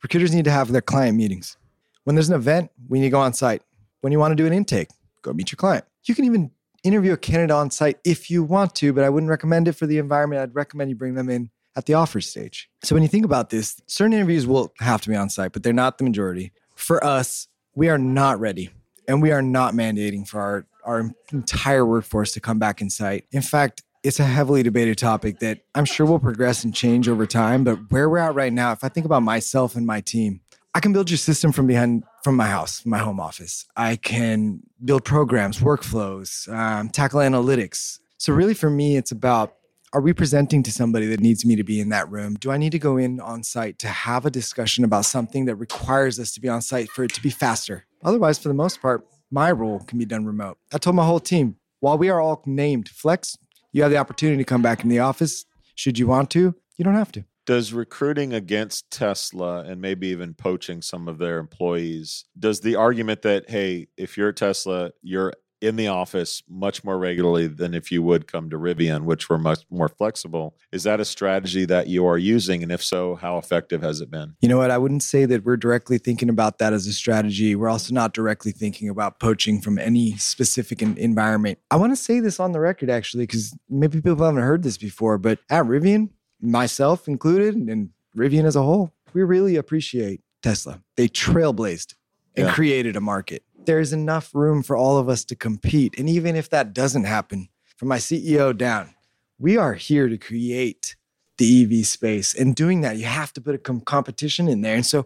recruiters 0.04 0.36
need 0.36 0.45
to 0.45 0.51
have 0.51 0.72
their 0.72 0.82
client 0.82 1.18
meetings. 1.18 1.58
When 2.04 2.16
there's 2.16 2.30
an 2.30 2.36
event, 2.36 2.70
we 2.89 2.99
need 2.99 3.08
to 3.08 3.12
go 3.12 3.20
on 3.20 3.34
site. 3.34 3.64
When 4.01 4.12
you 4.12 4.20
want 4.20 4.34
to 4.34 4.36
do 4.36 4.45
an 4.45 4.54
intake, 4.54 4.89
go 5.22 5.34
meet 5.34 5.51
your 5.51 5.58
client. 5.58 5.86
You 6.04 6.14
can 6.14 6.26
even 6.26 6.51
interview 6.84 7.14
a 7.14 7.18
candidate 7.18 7.51
on 7.51 7.72
site 7.72 7.97
if 8.04 8.30
you 8.30 8.43
want 8.43 8.76
to, 8.76 8.91
but 8.91 9.06
I 9.06 9.10
wouldn't 9.10 9.30
recommend 9.30 9.70
it 9.70 9.74
for 9.74 9.88
the 9.88 9.97
environment. 9.97 10.41
I'd 10.41 10.54
recommend 10.54 10.89
you 10.89 10.97
bring 10.97 11.16
them 11.16 11.30
in 11.30 11.49
at 11.76 11.86
the 11.86 11.93
offer 11.93 12.20
stage. 12.20 12.70
So 12.84 12.93
when 12.93 13.01
you 13.01 13.10
think 13.10 13.26
about 13.26 13.49
this, 13.49 13.82
certain 13.88 14.14
interviews 14.14 14.45
will 14.45 14.74
have 14.80 15.01
to 15.01 15.10
be 15.10 15.16
on 15.16 15.30
site, 15.30 15.54
but 15.54 15.64
they're 15.64 15.74
not 15.74 15.97
the 15.97 16.04
majority. 16.04 16.51
For 16.76 17.04
us, 17.04 17.47
we 17.74 17.88
are 17.88 17.97
not 17.97 18.39
ready 18.39 18.70
and 19.08 19.22
we 19.22 19.32
are 19.32 19.41
not 19.41 19.74
mandating 19.74 20.28
for 20.28 20.41
our, 20.41 20.68
our 20.84 21.12
entire 21.32 21.86
workforce 21.86 22.34
to 22.34 22.41
come 22.41 22.60
back 22.60 22.82
in 22.82 22.89
site. 22.89 23.26
In 23.32 23.41
fact, 23.41 23.84
it's 24.04 24.20
a 24.20 24.26
heavily 24.26 24.64
debated 24.64 24.97
topic 24.97 25.39
that 25.39 25.60
I'm 25.74 25.86
sure 25.86 26.06
will 26.06 26.20
progress 26.20 26.64
and 26.64 26.76
change 26.76 27.08
over 27.08 27.26
time. 27.26 27.64
But 27.64 27.89
where 27.89 28.10
we're 28.10 28.18
at 28.18 28.36
right 28.36 28.51
now, 28.51 28.74
if 28.74 28.84
I 28.84 28.89
think 28.89 29.06
about 29.06 29.24
myself 29.24 29.76
and 29.76 29.86
my 29.86 30.01
team, 30.01 30.41
I 30.76 30.80
can 30.82 30.91
build 30.91 31.10
your 31.10 31.18
system 31.18 31.51
from 31.51 31.68
behind 31.68 32.04
from 32.24 32.36
my 32.36 32.47
house, 32.47 32.86
my 32.86 32.97
home 32.97 33.20
office. 33.20 33.66
I 33.76 33.95
can 33.95 34.62
build 34.84 35.06
programs, 35.06 35.60
workflows, 35.60 36.51
um, 36.54 36.89
tackle 36.89 37.20
analytics. 37.20 37.99
So 38.18 38.34
really, 38.34 38.54
for 38.54 38.70
me, 38.70 38.97
it's 38.97 39.12
about 39.12 39.54
are 39.93 40.01
we 40.01 40.12
presenting 40.12 40.64
to 40.64 40.72
somebody 40.72 41.06
that 41.06 41.20
needs 41.20 41.45
me 41.45 41.56
to 41.56 41.64
be 41.64 41.80
in 41.80 41.89
that 41.89 42.10
room? 42.10 42.34
Do 42.34 42.49
I 42.49 42.58
need 42.58 42.72
to 42.72 42.80
go 42.80 42.97
in 42.97 43.20
on 43.20 43.43
site 43.43 43.78
to 43.80 43.88
have 43.88 44.26
a 44.26 44.32
discussion 44.32 44.84
about 44.84 45.06
something 45.06 45.45
that 45.45 45.56
requires 45.58 46.20
us 46.20 46.32
to 46.32 46.41
be 46.41 46.49
on 46.49 46.64
site 46.64 46.89
for 46.89 47.04
it 47.04 47.14
to 47.14 47.22
be 47.22 47.30
faster? 47.30 47.86
Otherwise, 48.04 48.39
for 48.39 48.47
the 48.47 48.56
most 48.56 48.82
part, 48.82 49.06
my 49.30 49.51
role 49.51 49.80
can 49.82 49.99
be 49.99 50.06
done 50.06 50.26
remote. 50.26 50.58
I 50.74 50.80
told 50.80 50.95
my 50.95 51.06
whole 51.06 51.20
team 51.20 51.58
while 51.80 51.97
we 51.97 52.10
are 52.10 52.20
all 52.20 52.41
named 52.45 52.89
Flex, 52.89 53.38
you 53.74 53.82
have 53.82 53.91
the 53.91 53.97
opportunity 53.97 54.38
to 54.38 54.45
come 54.45 54.61
back 54.61 54.84
in 54.84 54.89
the 54.89 54.99
office. 54.99 55.43
Should 55.76 55.99
you 55.99 56.07
want 56.07 56.30
to, 56.32 56.55
you 56.78 56.86
don't 56.86 56.93
have 56.93 57.11
to. 57.13 57.26
Does 57.45 57.74
recruiting 57.74 58.32
against 58.32 58.89
Tesla 58.89 59.63
and 59.65 59.82
maybe 59.82 60.07
even 60.07 60.34
poaching 60.34 60.82
some 60.82 61.09
of 61.09 61.17
their 61.17 61.39
employees, 61.39 62.24
does 62.39 62.61
the 62.61 62.78
argument 62.78 63.24
that, 63.24 63.49
hey, 63.49 63.88
if 63.97 64.15
you're 64.17 64.32
Tesla, 64.32 64.91
you're 65.01 65.34
in 65.64 65.78
the 65.78 65.88
office 65.88 66.43
much 66.49 66.84
more 66.84 66.97
regularly 66.99 67.47
than 67.47 67.74
if 67.74 67.89
you 67.89 68.03
would 68.03 68.28
come 68.28 68.49
to 68.49 68.57
Rivian, 68.57 69.03
which 69.05 69.30
were 69.30 69.38
much 69.38 69.59
more 69.70 69.88
flexible, 69.88 70.55
is 70.74 70.84
that 70.84 70.99
a 70.99 71.05
strategy 71.05 71.64
that 71.66 71.88
you 71.88 72.05
are 72.05 72.18
using? 72.18 72.61
And 72.61 72.72
if 72.72 72.84
so, 72.84 73.16
how 73.16 73.38
effective 73.38 73.82
has 73.82 74.01
it 74.01 74.11
been? 74.11 74.36
You 74.41 74.49
know 74.49 74.57
what? 74.57 74.72
I 74.72 74.78
wouldn't 74.78 75.03
say 75.03 75.24
that 75.26 75.45
we're 75.45 75.55
directly 75.55 75.97
thinking 75.97 76.28
about 76.28 76.57
that 76.57 76.74
as 76.74 76.86
a 76.86 76.91
strategy. 76.93 77.55
We're 77.55 77.70
also 77.70 77.93
not 77.93 78.14
directly 78.14 78.51
thinking 78.51 78.89
about 78.89 79.20
poaching 79.22 79.61
from 79.61 79.80
any 79.80 80.18
specific 80.18 80.82
environment. 80.82 81.59
I 81.72 81.78
want 81.78 81.93
to 81.93 81.95
say 81.95 82.20
this 82.20 82.41
on 82.41 82.51
the 82.51 82.59
record, 82.59 82.89
actually, 82.89 83.24
because 83.24 83.55
maybe 83.70 84.01
people 84.01 84.26
haven't 84.26 84.41
heard 84.43 84.64
this 84.64 84.78
before, 84.78 85.18
but 85.18 85.39
at 85.49 85.64
Rivian, 85.64 86.09
myself 86.41 87.07
included, 87.07 87.55
and 87.55 87.89
Rivian 88.18 88.43
as 88.43 88.57
a 88.57 88.61
whole, 88.61 88.91
we 89.14 89.24
really 89.24 89.55
appreciate 89.55 90.20
Tesla. 90.41 90.82
They 90.97 91.07
trailblazed 91.07 91.93
and 92.36 92.47
Yeah. 92.47 92.53
created 92.53 92.95
a 92.95 93.01
market. 93.01 93.43
There's 93.66 93.93
enough 93.93 94.34
room 94.34 94.64
for 94.64 94.76
all 94.76 94.97
of 94.97 95.09
us 95.09 95.24
to 95.26 95.36
compete. 95.36 95.97
And 95.97 96.09
even 96.09 96.36
if 96.36 96.49
that 96.49 96.74
doesn't 96.74 97.05
happen, 97.05 97.49
from 97.78 97.88
my 97.88 97.97
CEO 97.97 98.55
down, 98.55 98.93
we 99.39 99.57
are 99.57 99.74
here 99.74 100.07
to 100.07 100.18
create 100.18 100.95
the 101.38 101.64
EV 101.64 101.86
space. 101.86 102.34
And 102.36 102.55
doing 102.55 102.82
that, 102.82 102.97
you 102.97 103.05
have 103.05 103.34
to 103.34 103.41
put 103.41 103.55
a 103.55 103.57
com- 103.57 103.82
competition 103.82 104.47
in 104.47 104.61
there. 104.61 104.76
And 104.76 104.86
so, 104.86 105.05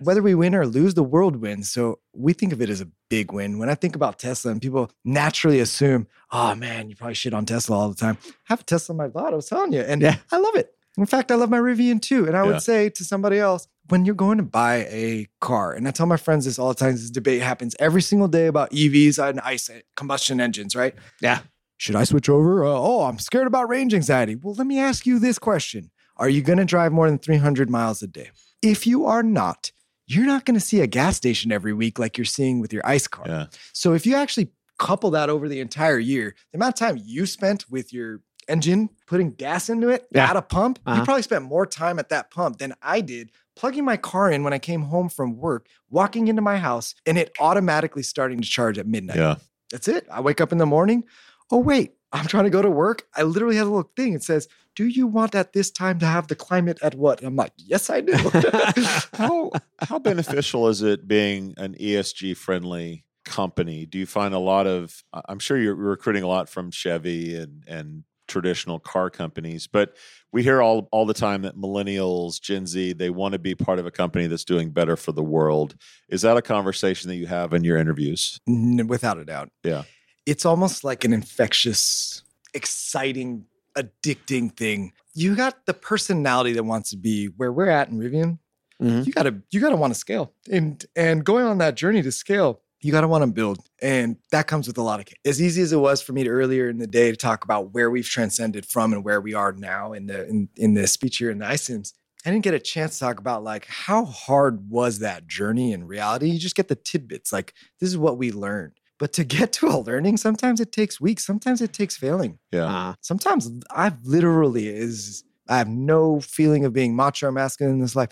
whether 0.00 0.22
we 0.22 0.34
win 0.34 0.54
or 0.54 0.64
lose, 0.64 0.94
the 0.94 1.02
world 1.02 1.36
wins. 1.36 1.70
So 1.72 1.98
we 2.12 2.32
think 2.32 2.52
of 2.52 2.62
it 2.62 2.70
as 2.70 2.80
a 2.80 2.88
big 3.08 3.32
win. 3.32 3.58
When 3.58 3.68
I 3.68 3.74
think 3.74 3.96
about 3.96 4.18
Tesla, 4.20 4.52
and 4.52 4.62
people 4.62 4.90
naturally 5.04 5.58
assume, 5.58 6.06
"Oh 6.30 6.54
man, 6.54 6.88
you 6.88 6.94
probably 6.94 7.14
shit 7.14 7.34
on 7.34 7.44
Tesla 7.46 7.76
all 7.76 7.88
the 7.88 7.96
time." 7.96 8.16
I 8.24 8.30
have 8.44 8.60
a 8.60 8.64
Tesla 8.64 8.92
in 8.92 8.96
my 8.98 9.06
lot. 9.06 9.32
I 9.32 9.36
was 9.36 9.48
telling 9.48 9.72
you, 9.72 9.80
and 9.80 10.00
Yeah. 10.00 10.16
I 10.30 10.36
love 10.38 10.54
it. 10.54 10.72
In 10.96 11.04
fact, 11.06 11.32
I 11.32 11.34
love 11.34 11.50
my 11.50 11.58
Rivian 11.58 12.00
too. 12.00 12.26
And 12.28 12.36
I 12.36 12.44
Yeah. 12.44 12.52
would 12.52 12.62
say 12.62 12.90
to 12.90 13.04
somebody 13.04 13.38
else, 13.40 13.66
when 13.88 14.04
you're 14.04 14.14
going 14.14 14.38
to 14.38 14.44
buy 14.44 14.86
a 14.90 15.26
car, 15.40 15.72
and 15.72 15.86
I 15.88 15.90
tell 15.90 16.06
my 16.06 16.16
friends 16.16 16.44
this 16.44 16.58
all 16.58 16.68
the 16.68 16.74
time. 16.74 16.92
This 16.92 17.10
debate 17.10 17.42
happens 17.42 17.74
every 17.78 18.02
single 18.02 18.28
day 18.28 18.46
about 18.46 18.70
EVs 18.70 19.18
and 19.22 19.40
ICE 19.40 19.70
combustion 19.96 20.40
engines, 20.40 20.74
right? 20.76 20.94
Yeah. 21.20 21.40
Should 21.78 21.96
I 21.96 22.04
switch 22.04 22.28
over? 22.28 22.64
Uh, 22.64 22.68
oh, 22.70 23.04
I'm 23.04 23.18
scared 23.18 23.46
about 23.46 23.68
range 23.68 23.94
anxiety. 23.94 24.34
Well, 24.34 24.54
let 24.54 24.66
me 24.66 24.78
ask 24.80 25.06
you 25.06 25.18
this 25.18 25.38
question 25.38 25.90
Are 26.16 26.28
you 26.28 26.42
going 26.42 26.58
to 26.58 26.64
drive 26.64 26.92
more 26.92 27.08
than 27.08 27.18
300 27.18 27.70
miles 27.70 28.02
a 28.02 28.08
day? 28.08 28.30
If 28.62 28.86
you 28.86 29.06
are 29.06 29.22
not, 29.22 29.70
you're 30.08 30.26
not 30.26 30.44
going 30.44 30.54
to 30.58 30.60
see 30.64 30.80
a 30.80 30.86
gas 30.88 31.16
station 31.16 31.52
every 31.52 31.72
week 31.72 31.98
like 31.98 32.18
you're 32.18 32.24
seeing 32.24 32.60
with 32.60 32.72
your 32.72 32.84
ICE 32.84 33.06
car. 33.06 33.24
Yeah. 33.28 33.46
So 33.72 33.92
if 33.94 34.06
you 34.06 34.16
actually 34.16 34.50
couple 34.78 35.10
that 35.10 35.28
over 35.30 35.48
the 35.48 35.60
entire 35.60 35.98
year, 35.98 36.34
the 36.52 36.58
amount 36.58 36.74
of 36.74 36.78
time 36.78 37.00
you 37.04 37.26
spent 37.26 37.68
with 37.70 37.92
your 37.92 38.20
engine 38.48 38.88
putting 39.06 39.30
gas 39.32 39.68
into 39.68 39.88
it 39.90 40.08
Yeah. 40.12 40.30
at 40.30 40.36
a 40.36 40.42
pump, 40.42 40.78
Uh-huh. 40.86 40.98
you 40.98 41.04
probably 41.04 41.22
spent 41.22 41.44
more 41.44 41.66
time 41.66 41.98
at 41.98 42.08
that 42.08 42.30
pump 42.30 42.58
than 42.58 42.74
I 42.82 43.00
did 43.02 43.30
plugging 43.58 43.84
my 43.84 43.96
car 43.96 44.30
in 44.30 44.44
when 44.44 44.52
I 44.52 44.58
came 44.58 44.82
home 44.82 45.08
from 45.08 45.36
work, 45.36 45.66
walking 45.90 46.28
into 46.28 46.40
my 46.40 46.58
house, 46.58 46.94
and 47.04 47.18
it 47.18 47.32
automatically 47.40 48.04
starting 48.04 48.40
to 48.40 48.48
charge 48.48 48.78
at 48.78 48.86
midnight. 48.86 49.16
Yeah. 49.16 49.36
That's 49.72 49.88
it. 49.88 50.06
I 50.10 50.20
wake 50.20 50.40
up 50.40 50.52
in 50.52 50.58
the 50.58 50.64
morning. 50.66 51.04
Oh, 51.50 51.58
wait, 51.58 51.94
I'm 52.12 52.26
trying 52.26 52.44
to 52.44 52.50
go 52.50 52.62
to 52.62 52.70
work. 52.70 53.02
I 53.16 53.24
literally 53.24 53.56
have 53.56 53.66
a 53.66 53.70
little 53.70 53.90
thing. 53.96 54.14
It 54.14 54.22
says, 54.22 54.46
Do 54.76 54.86
you 54.86 55.08
want 55.08 55.34
at 55.34 55.54
this 55.54 55.72
time 55.72 55.98
to 55.98 56.06
have 56.06 56.28
the 56.28 56.36
climate 56.36 56.78
at 56.82 56.94
what? 56.94 57.22
I'm 57.22 57.34
like, 57.34 57.52
Yes, 57.56 57.90
I 57.90 58.00
do. 58.00 58.14
how 59.14 59.50
how 59.80 59.98
beneficial 59.98 60.68
is 60.68 60.80
it 60.82 61.08
being 61.08 61.54
an 61.56 61.74
ESG 61.74 62.36
friendly 62.36 63.04
company? 63.24 63.86
Do 63.86 63.98
you 63.98 64.06
find 64.06 64.34
a 64.34 64.38
lot 64.38 64.66
of 64.66 65.02
I'm 65.12 65.40
sure 65.40 65.58
you're 65.58 65.74
recruiting 65.74 66.22
a 66.22 66.28
lot 66.28 66.48
from 66.48 66.70
Chevy 66.70 67.36
and 67.36 67.64
and 67.66 68.04
traditional 68.28 68.78
car 68.78 69.10
companies. 69.10 69.66
But 69.66 69.96
we 70.32 70.42
hear 70.42 70.62
all 70.62 70.88
all 70.92 71.06
the 71.06 71.14
time 71.14 71.42
that 71.42 71.56
millennials, 71.56 72.40
Gen 72.40 72.66
Z, 72.66 72.92
they 72.92 73.10
want 73.10 73.32
to 73.32 73.38
be 73.38 73.54
part 73.54 73.78
of 73.78 73.86
a 73.86 73.90
company 73.90 74.26
that's 74.26 74.44
doing 74.44 74.70
better 74.70 74.96
for 74.96 75.12
the 75.12 75.22
world. 75.24 75.74
Is 76.08 76.22
that 76.22 76.36
a 76.36 76.42
conversation 76.42 77.08
that 77.08 77.16
you 77.16 77.26
have 77.26 77.52
in 77.52 77.64
your 77.64 77.76
interviews? 77.78 78.38
Without 78.46 79.18
a 79.18 79.24
doubt. 79.24 79.50
Yeah. 79.64 79.82
It's 80.26 80.44
almost 80.44 80.84
like 80.84 81.04
an 81.04 81.12
infectious, 81.12 82.22
exciting, 82.54 83.46
addicting 83.76 84.54
thing. 84.56 84.92
You 85.14 85.34
got 85.34 85.66
the 85.66 85.74
personality 85.74 86.52
that 86.52 86.64
wants 86.64 86.90
to 86.90 86.96
be 86.96 87.26
where 87.26 87.50
we're 87.52 87.70
at 87.70 87.88
in 87.88 87.98
Rivian. 87.98 88.38
Mhm. 88.80 89.06
You 89.06 89.12
gotta 89.12 89.42
you 89.50 89.60
gotta 89.60 89.76
want 89.76 89.92
to 89.94 89.98
scale. 89.98 90.34
And 90.50 90.84
and 90.94 91.24
going 91.24 91.44
on 91.44 91.58
that 91.58 91.74
journey 91.74 92.02
to 92.02 92.12
scale, 92.12 92.60
you 92.80 92.92
gotta 92.92 93.08
want 93.08 93.22
to 93.22 93.30
build. 93.30 93.58
And 93.82 94.16
that 94.30 94.46
comes 94.46 94.66
with 94.66 94.78
a 94.78 94.82
lot 94.82 95.00
of 95.00 95.06
as 95.24 95.40
easy 95.40 95.62
as 95.62 95.72
it 95.72 95.78
was 95.78 96.00
for 96.00 96.12
me 96.12 96.24
to 96.24 96.30
earlier 96.30 96.68
in 96.68 96.78
the 96.78 96.86
day 96.86 97.10
to 97.10 97.16
talk 97.16 97.44
about 97.44 97.72
where 97.72 97.90
we've 97.90 98.08
transcended 98.08 98.66
from 98.66 98.92
and 98.92 99.04
where 99.04 99.20
we 99.20 99.34
are 99.34 99.52
now 99.52 99.92
in 99.92 100.06
the 100.06 100.26
in, 100.28 100.48
in 100.56 100.74
the 100.74 100.86
speech 100.86 101.18
here 101.18 101.30
in 101.30 101.38
the 101.38 101.46
iCIMS. 101.46 101.92
I 102.26 102.30
didn't 102.30 102.44
get 102.44 102.54
a 102.54 102.60
chance 102.60 102.94
to 102.94 103.00
talk 103.00 103.20
about 103.20 103.44
like 103.44 103.66
how 103.66 104.04
hard 104.04 104.68
was 104.70 104.98
that 104.98 105.26
journey 105.26 105.72
in 105.72 105.86
reality. 105.86 106.28
You 106.28 106.38
just 106.38 106.56
get 106.56 106.68
the 106.68 106.74
tidbits, 106.74 107.32
like 107.32 107.54
this 107.80 107.88
is 107.88 107.98
what 107.98 108.18
we 108.18 108.32
learned. 108.32 108.74
But 108.98 109.12
to 109.14 109.24
get 109.24 109.52
to 109.54 109.68
a 109.68 109.78
learning, 109.78 110.16
sometimes 110.16 110.60
it 110.60 110.72
takes 110.72 111.00
weeks, 111.00 111.24
sometimes 111.24 111.62
it 111.62 111.72
takes 111.72 111.96
failing. 111.96 112.38
Yeah. 112.50 112.64
Uh, 112.64 112.94
Sometimes 113.00 113.50
I've 113.70 114.04
literally 114.04 114.68
is 114.68 115.24
I 115.48 115.58
have 115.58 115.68
no 115.68 116.20
feeling 116.20 116.64
of 116.64 116.72
being 116.72 116.94
macho 116.94 117.28
or 117.28 117.32
masculine 117.32 117.74
in 117.74 117.80
this 117.80 117.96
life. 117.96 118.10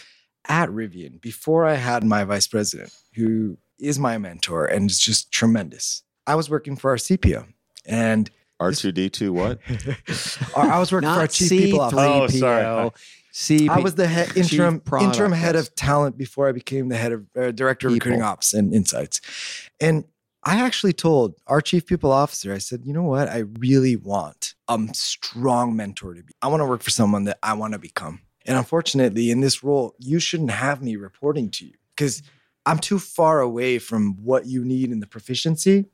At 0.49 0.69
Rivian, 0.69 1.21
before 1.21 1.64
I 1.67 1.75
had 1.75 2.05
my 2.05 2.23
vice 2.23 2.47
president, 2.47 2.95
who 3.17 3.59
is 3.79 3.99
my 3.99 4.18
mentor 4.18 4.66
and 4.66 4.91
is 4.91 4.99
just 4.99 5.31
tremendous, 5.31 6.03
I 6.27 6.35
was 6.35 6.51
working 6.51 6.77
for 6.77 6.91
our 6.91 6.97
CPO. 6.97 7.47
And 7.85 8.31
R2D2 8.61 9.31
what? 9.31 9.61
I 10.57 10.79
was 10.79 10.91
working 10.91 11.09
for 11.09 11.14
our 11.14 11.20
not 11.22 11.31
chief 11.31 11.51
people 11.51 11.81
officer. 11.81 11.97
Oh, 12.07 12.27
sorry. 12.27 12.91
C3PO. 13.37 13.68
I 13.68 13.81
was 13.81 13.95
the 13.97 14.07
head, 14.07 14.29
Chief 14.29 14.53
interim 14.53 14.83
interim 14.99 15.33
head 15.33 15.57
of 15.57 15.74
talent 15.74 16.16
before 16.16 16.49
I 16.49 16.53
became 16.53 16.89
the 16.89 16.97
head 16.97 17.12
of 17.12 17.27
uh, 17.37 17.51
director 17.51 17.89
of 17.89 17.93
recruiting 17.93 18.20
People. 18.20 18.31
ops 18.31 18.55
and 18.55 18.74
insights. 18.74 19.20
And 19.79 20.05
I 20.43 20.61
actually 20.61 20.95
told 20.95 21.35
our 21.47 21.61
chief 21.61 21.85
people 21.87 22.12
officer, 22.12 22.55
I 22.55 22.59
said, 22.59 22.87
you 22.87 22.95
know 22.95 23.03
what? 23.03 23.29
I 23.29 23.41
really 23.59 23.95
want 23.97 24.55
a 24.68 24.81
strong 24.93 25.77
mentor 25.77 26.14
to 26.14 26.22
be. 26.22 26.33
I 26.41 26.49
want 26.49 26.62
to 26.62 26.66
work 26.66 26.83
for 26.83 26.91
someone 26.91 27.24
that 27.24 27.39
I 27.43 27.53
want 27.53 27.74
to 27.74 27.79
become. 27.79 28.20
And 28.47 28.57
unfortunately, 28.57 29.31
in 29.31 29.41
this 29.41 29.62
role, 29.62 29.95
you 29.99 30.18
shouldn't 30.18 30.53
have 30.53 30.81
me 30.81 30.97
reporting 30.97 31.51
to 31.51 31.66
you 31.66 31.72
because 31.95 32.22
I'm 32.67 32.79
too 32.79 32.99
far 32.99 33.41
away 33.41 33.79
from 33.79 34.23
what 34.25 34.47
you 34.47 34.64
need 34.64 34.91
in 34.91 35.01
the 35.01 35.07
proficiency. 35.07 35.87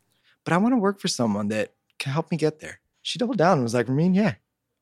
But 0.45 0.53
I 0.53 0.57
want 0.57 0.73
to 0.73 0.79
work 0.79 0.99
for 0.99 1.07
someone 1.09 1.49
that 1.49 1.75
can 2.01 2.13
help 2.13 2.31
me 2.33 2.37
get 2.37 2.59
there. 2.59 2.81
She 3.03 3.19
doubled 3.19 3.39
down 3.39 3.55
and 3.59 3.63
was 3.63 3.75
like, 3.75 3.87
Rameen, 3.87 4.15
yeah, 4.15 4.35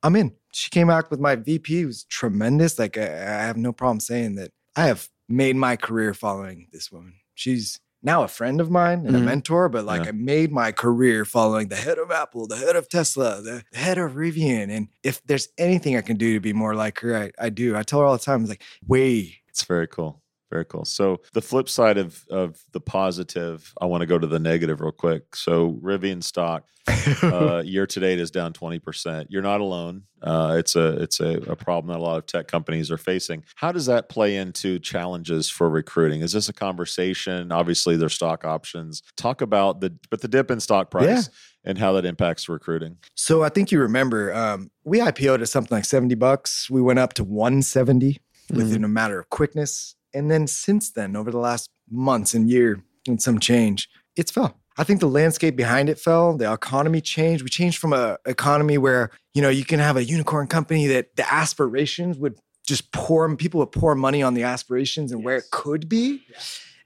I'm 0.02 0.16
in. 0.16 0.34
She 0.52 0.70
came 0.70 0.86
back 0.86 1.10
with 1.10 1.20
my 1.20 1.36
VP, 1.36 1.82
who's 1.82 2.04
tremendous. 2.04 2.78
Like, 2.78 2.96
I, 2.96 3.02
I 3.04 3.42
have 3.44 3.56
no 3.58 3.72
problem 3.72 4.00
saying 4.00 4.36
that 4.36 4.52
I 4.76 4.86
have 4.86 5.08
made 5.28 5.56
my 5.56 5.76
career 5.76 6.14
following 6.14 6.68
this 6.72 6.90
woman. 6.90 7.14
She's 7.34 7.78
now 8.02 8.22
a 8.22 8.28
friend 8.28 8.60
of 8.62 8.70
mine 8.70 9.04
and 9.06 9.14
a 9.14 9.18
Mhm. 9.18 9.24
mentor, 9.24 9.68
but 9.68 9.84
like 9.84 10.04
Yeah. 10.04 10.08
I 10.08 10.12
made 10.12 10.50
my 10.50 10.72
career 10.72 11.26
following 11.26 11.68
the 11.68 11.76
head 11.76 11.98
of 11.98 12.10
Apple, 12.10 12.46
the 12.46 12.56
head 12.56 12.74
of 12.76 12.88
Tesla, 12.88 13.42
the 13.42 13.62
head 13.74 13.98
of 13.98 14.12
Rivian. 14.12 14.70
And 14.70 14.88
if 15.02 15.22
there's 15.26 15.48
anything 15.58 15.96
I 15.96 16.00
can 16.00 16.16
do 16.16 16.32
to 16.32 16.40
be 16.40 16.54
more 16.54 16.74
like 16.74 17.00
her, 17.00 17.14
I, 17.16 17.32
I 17.38 17.50
do. 17.50 17.76
I 17.76 17.82
tell 17.82 18.00
her 18.00 18.06
all 18.06 18.16
the 18.16 18.24
time, 18.24 18.40
it's 18.40 18.48
like, 18.50 18.62
way. 18.86 19.42
It's 19.48 19.64
very 19.64 19.86
cool. 19.86 20.22
Very 20.50 20.64
cool. 20.64 20.84
So 20.84 21.20
the 21.32 21.40
flip 21.42 21.68
side 21.68 21.96
of 21.96 22.24
of 22.28 22.60
the 22.72 22.80
positive, 22.80 23.72
I 23.80 23.86
want 23.86 24.00
to 24.02 24.06
go 24.06 24.18
to 24.18 24.26
the 24.26 24.40
negative 24.40 24.80
real 24.80 24.90
quick. 24.92 25.36
So 25.36 25.78
Rivian 25.82 26.24
stock 26.24 26.64
uh, 27.22 27.62
year 27.64 27.86
to 27.86 28.00
date 28.00 28.18
is 28.18 28.32
down 28.32 28.52
twenty 28.52 28.80
percent. 28.80 29.28
You're 29.30 29.42
not 29.42 29.60
alone. 29.60 30.02
Uh, 30.22 30.56
it's 30.58 30.74
a 30.74 31.00
it's 31.00 31.20
a, 31.20 31.34
a 31.42 31.54
problem 31.54 31.92
that 31.92 32.00
a 32.00 32.02
lot 32.02 32.18
of 32.18 32.26
tech 32.26 32.48
companies 32.48 32.90
are 32.90 32.96
facing. 32.98 33.44
How 33.54 33.70
does 33.70 33.86
that 33.86 34.08
play 34.08 34.36
into 34.36 34.80
challenges 34.80 35.48
for 35.48 35.70
recruiting? 35.70 36.20
Is 36.20 36.32
this 36.32 36.48
a 36.48 36.52
conversation? 36.52 37.52
Obviously, 37.52 37.96
there's 37.96 38.14
stock 38.14 38.44
options. 38.44 39.02
Talk 39.16 39.40
about 39.42 39.80
the 39.80 39.94
but 40.10 40.20
the 40.20 40.28
dip 40.28 40.50
in 40.50 40.58
stock 40.58 40.90
price 40.90 41.06
Yeah. 41.06 41.22
and 41.70 41.78
how 41.78 41.92
that 41.92 42.04
impacts 42.04 42.48
recruiting. 42.48 42.96
So 43.14 43.44
I 43.44 43.50
think 43.50 43.70
you 43.70 43.78
remember 43.78 44.34
um, 44.34 44.72
we 44.82 44.98
IPO'd 44.98 45.42
at 45.42 45.48
something 45.48 45.76
like 45.76 45.84
70 45.84 46.16
bucks. 46.16 46.68
We 46.68 46.82
went 46.82 46.98
up 46.98 47.12
to 47.14 47.24
170 47.24 48.18
within 48.52 48.82
a 48.82 48.88
matter 48.88 49.20
of 49.20 49.30
quickness. 49.30 49.94
And 50.12 50.30
then 50.30 50.46
since 50.46 50.90
then, 50.90 51.16
over 51.16 51.30
the 51.30 51.38
last 51.38 51.68
months 51.90 52.34
and 52.34 52.48
year 52.48 52.82
and 53.06 53.20
some 53.20 53.38
change, 53.38 53.88
it's 54.16 54.30
fell. 54.30 54.56
I 54.76 54.84
think 54.84 55.00
the 55.00 55.08
landscape 55.08 55.56
behind 55.56 55.88
it 55.88 55.98
fell. 55.98 56.36
The 56.36 56.50
economy 56.52 57.00
changed. 57.00 57.42
We 57.42 57.50
changed 57.50 57.78
from 57.78 57.92
a 57.92 58.18
economy 58.24 58.78
where, 58.78 59.10
you 59.34 59.42
know, 59.42 59.48
you 59.48 59.64
can 59.64 59.78
have 59.78 59.96
a 59.96 60.04
unicorn 60.04 60.46
company 60.46 60.86
that 60.88 61.16
the 61.16 61.32
aspirations 61.32 62.16
would 62.18 62.38
just 62.66 62.92
pour 62.92 63.36
people 63.36 63.58
would 63.60 63.72
pour 63.72 63.94
money 63.94 64.22
on 64.22 64.34
the 64.34 64.44
aspirations 64.44 65.12
and 65.12 65.24
where 65.24 65.36
it 65.36 65.50
could 65.50 65.88
be. 65.88 66.22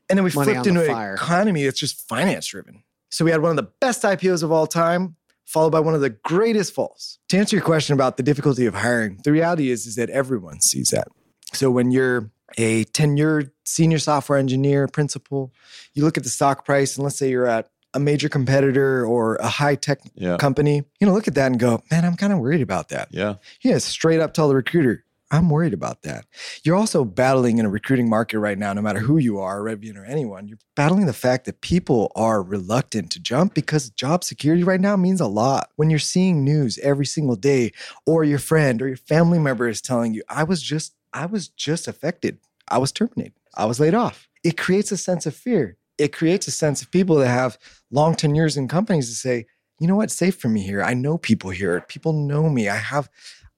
And 0.09 0.19
then 0.19 0.25
we 0.25 0.31
Money 0.33 0.53
flipped 0.55 0.67
into 0.67 0.91
an 0.91 1.15
economy 1.15 1.65
that's 1.65 1.79
just 1.79 2.09
finance 2.09 2.47
driven. 2.47 2.83
So 3.11 3.25
we 3.25 3.31
had 3.31 3.43
one 3.43 3.51
of 3.51 3.57
the 3.57 3.71
best 3.81 4.03
IPOs 4.03 4.43
of 4.43 4.51
all 4.51 4.67
time, 4.67 5.17
followed 5.47 5.71
by 5.71 5.81
one 5.81 5.95
of 5.95 6.01
the 6.01 6.11
greatest 6.11 6.75
falls. 6.75 7.19
To 7.29 7.39
answer 7.39 7.57
your 7.57 7.65
question 7.65 7.95
about 7.95 8.17
the 8.17 8.23
difficulty 8.23 8.67
of 8.67 8.75
hiring, 8.75 9.21
the 9.25 9.33
reality 9.33 9.71
is, 9.71 9.87
is 9.87 9.95
that 9.97 10.11
everyone 10.11 10.61
sees 10.61 10.89
that. 10.89 11.09
So 11.53 11.71
when 11.71 11.91
you're 11.91 12.31
a 12.57 12.85
tenured 12.87 13.51
senior 13.65 13.99
software 13.99 14.39
engineer, 14.39 14.87
principal, 14.89 15.53
you 15.95 16.05
look 16.05 16.17
at 16.17 16.23
the 16.25 16.31
stock 16.31 16.65
price, 16.65 16.97
and 16.97 17.05
let's 17.05 17.17
say 17.17 17.31
you're 17.31 17.47
at 17.47 17.69
a 17.95 18.01
major 18.01 18.29
competitor 18.29 19.07
or 19.07 19.37
a 19.37 19.47
high 19.49 19.77
tech 19.77 20.01
Yeah. 20.15 20.37
company, 20.37 20.83
you 21.01 21.07
know, 21.07 21.13
look 21.13 21.29
at 21.29 21.35
that 21.37 21.47
and 21.47 21.61
go, 21.61 21.83
man, 21.91 22.05
I'm 22.05 22.17
kind 22.17 22.33
of 22.33 22.41
worried 22.41 22.61
about 22.63 22.89
that. 22.89 23.09
Yeah. 23.13 23.35
Yeah, 23.63 23.79
straight 23.79 24.21
up 24.21 24.35
tell 24.35 24.49
the 24.49 24.57
recruiter, 24.57 25.05
I'm 25.31 25.49
worried 25.49 25.73
about 25.73 26.03
that. 26.03 26.27
You're 26.65 26.77
also 26.77 27.05
battling 27.05 27.59
in 27.59 27.67
a 27.67 27.69
recruiting 27.71 28.09
market 28.09 28.39
right 28.41 28.59
now, 28.59 28.73
no 28.73 28.83
matter 28.83 28.99
who 28.99 29.19
you 29.19 29.39
are, 29.39 29.61
Rivian 29.61 29.97
or 29.97 30.05
anyone, 30.05 30.49
you're 30.49 30.59
battling 30.77 31.07
the 31.07 31.13
fact 31.13 31.45
that 31.47 31.61
people 31.61 32.11
are 32.17 32.43
reluctant 32.43 33.11
to 33.13 33.21
jump 33.21 33.55
because 33.55 33.91
job 33.91 34.23
security 34.25 34.65
right 34.65 34.81
now 34.81 34.97
means 34.97 35.21
a 35.21 35.27
lot. 35.27 35.71
When 35.77 35.89
you're 35.89 35.99
seeing 36.01 36.45
news 36.45 36.79
every 36.83 37.07
single 37.07 37.37
day, 37.37 37.73
or 38.07 38.25
your 38.25 38.39
friend 38.41 38.83
or 38.83 38.89
your 38.89 38.97
family 38.97 39.39
member 39.39 39.69
is 39.69 39.81
telling 39.81 40.15
you, 40.15 40.23
I 40.29 40.45
was 40.45 40.61
just, 40.63 40.95
I 41.15 41.27
was 41.27 41.49
just 41.49 41.89
affected. 41.89 42.39
I 42.69 42.79
was 42.79 42.93
terminated. 42.93 43.35
I 43.57 43.65
was 43.67 43.79
laid 43.79 43.95
off. 43.95 44.29
It 44.43 44.59
creates 44.59 44.91
a 44.93 44.97
sense 44.97 45.27
of 45.27 45.35
fear. 45.35 45.79
It 45.97 46.13
creates 46.13 46.49
a 46.49 46.51
sense 46.51 46.83
of 46.83 46.91
people 46.91 47.17
that 47.17 47.29
have 47.29 47.57
long 47.91 48.17
tenures 48.17 48.57
in 48.57 48.67
companies 48.67 49.09
to 49.09 49.15
say, 49.15 49.47
you 49.79 49.87
know 49.87 49.97
what's 49.97 50.15
safe 50.15 50.37
for 50.37 50.49
me 50.49 50.63
here? 50.63 50.83
I 50.83 50.93
know 50.95 51.17
people 51.17 51.51
here. 51.51 51.81
People 51.89 52.13
know 52.13 52.51
me. 52.51 52.69
I 52.69 52.77
have, 52.77 53.09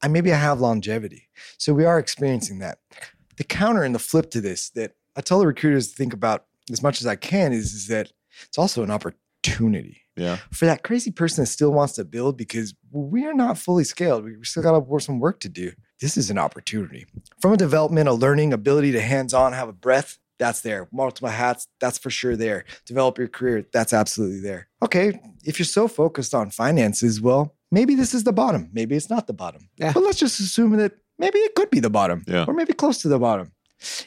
I 0.03 0.09
maybe 0.09 0.33
I 0.33 0.37
have 0.37 0.61
longevity. 0.61 1.29
So 1.59 1.73
we 1.73 1.87
are 1.87 1.99
experiencing 1.99 2.59
that. 2.59 2.79
The 3.39 3.45
counter 3.45 3.83
and 3.83 3.95
the 3.95 3.99
flip 3.99 4.31
to 4.33 4.41
this 4.41 4.71
that 4.71 4.93
I 5.17 5.23
tell 5.23 5.41
the 5.41 5.47
recruiters 5.47 5.89
to 5.89 5.97
think 5.97 6.13
about 6.13 6.45
as 6.71 6.83
much 6.83 7.01
as 7.01 7.07
I 7.07 7.17
can 7.17 7.53
is, 7.53 7.73
is 7.73 7.87
that 7.89 8.13
it's 8.47 8.59
also 8.59 8.83
an 8.83 8.91
opportunity 8.91 10.03
Yeah. 10.17 10.39
for 10.53 10.65
that 10.67 10.83
crazy 10.83 11.11
person 11.11 11.43
that 11.43 11.47
still 11.49 11.73
wants 11.73 11.95
to 11.95 12.05
build 12.05 12.37
because 12.37 12.75
we 12.91 13.27
are 13.27 13.35
not 13.35 13.59
fully 13.59 13.85
scaled. 13.85 14.25
We 14.25 14.37
we 14.37 14.45
still 14.45 14.63
got 14.63 15.03
some 15.03 15.21
work 15.21 15.41
to 15.41 15.49
do. 15.49 15.73
This 16.01 16.17
is 16.17 16.31
an 16.31 16.39
opportunity. 16.39 17.07
From 17.41 17.53
a 17.53 17.57
development, 17.57 18.09
a 18.09 18.13
learning, 18.13 18.53
ability 18.53 18.93
to 18.93 19.01
hands-on, 19.01 19.53
have 19.53 19.69
a 19.69 19.73
breath, 19.73 20.19
that's 20.39 20.61
there. 20.61 20.89
Multiple 20.93 21.29
hats, 21.31 21.69
that's 21.81 21.97
for 21.99 22.11
sure 22.11 22.37
there. 22.37 22.65
Develop 22.87 23.17
your 23.19 23.29
career, 23.29 23.67
that's 23.73 23.93
absolutely 23.95 24.41
there. 24.41 24.69
Okay, 24.83 25.19
if 25.45 25.59
you're 25.59 25.65
so 25.67 25.89
focused 25.89 26.35
on 26.35 26.51
finances, 26.51 27.21
well, 27.21 27.55
maybe 27.71 27.95
this 27.95 28.13
is 28.15 28.25
the 28.25 28.33
bottom. 28.33 28.69
Maybe 28.73 28.95
it's 28.97 29.09
not 29.11 29.27
the 29.27 29.33
bottom. 29.33 29.69
Yeah. 29.77 29.93
But 29.95 30.03
let's 30.03 30.19
just 30.19 30.39
assume 30.41 30.77
that 30.77 30.93
maybe 31.19 31.39
it 31.39 31.55
could 31.55 31.71
be 31.71 31.81
the 31.81 31.91
bottom 31.91 32.23
Yeah. 32.27 32.45
or 32.47 32.53
maybe 32.55 32.73
close 32.75 32.99
to 33.03 33.09
the 33.09 33.19
bottom. 33.19 33.53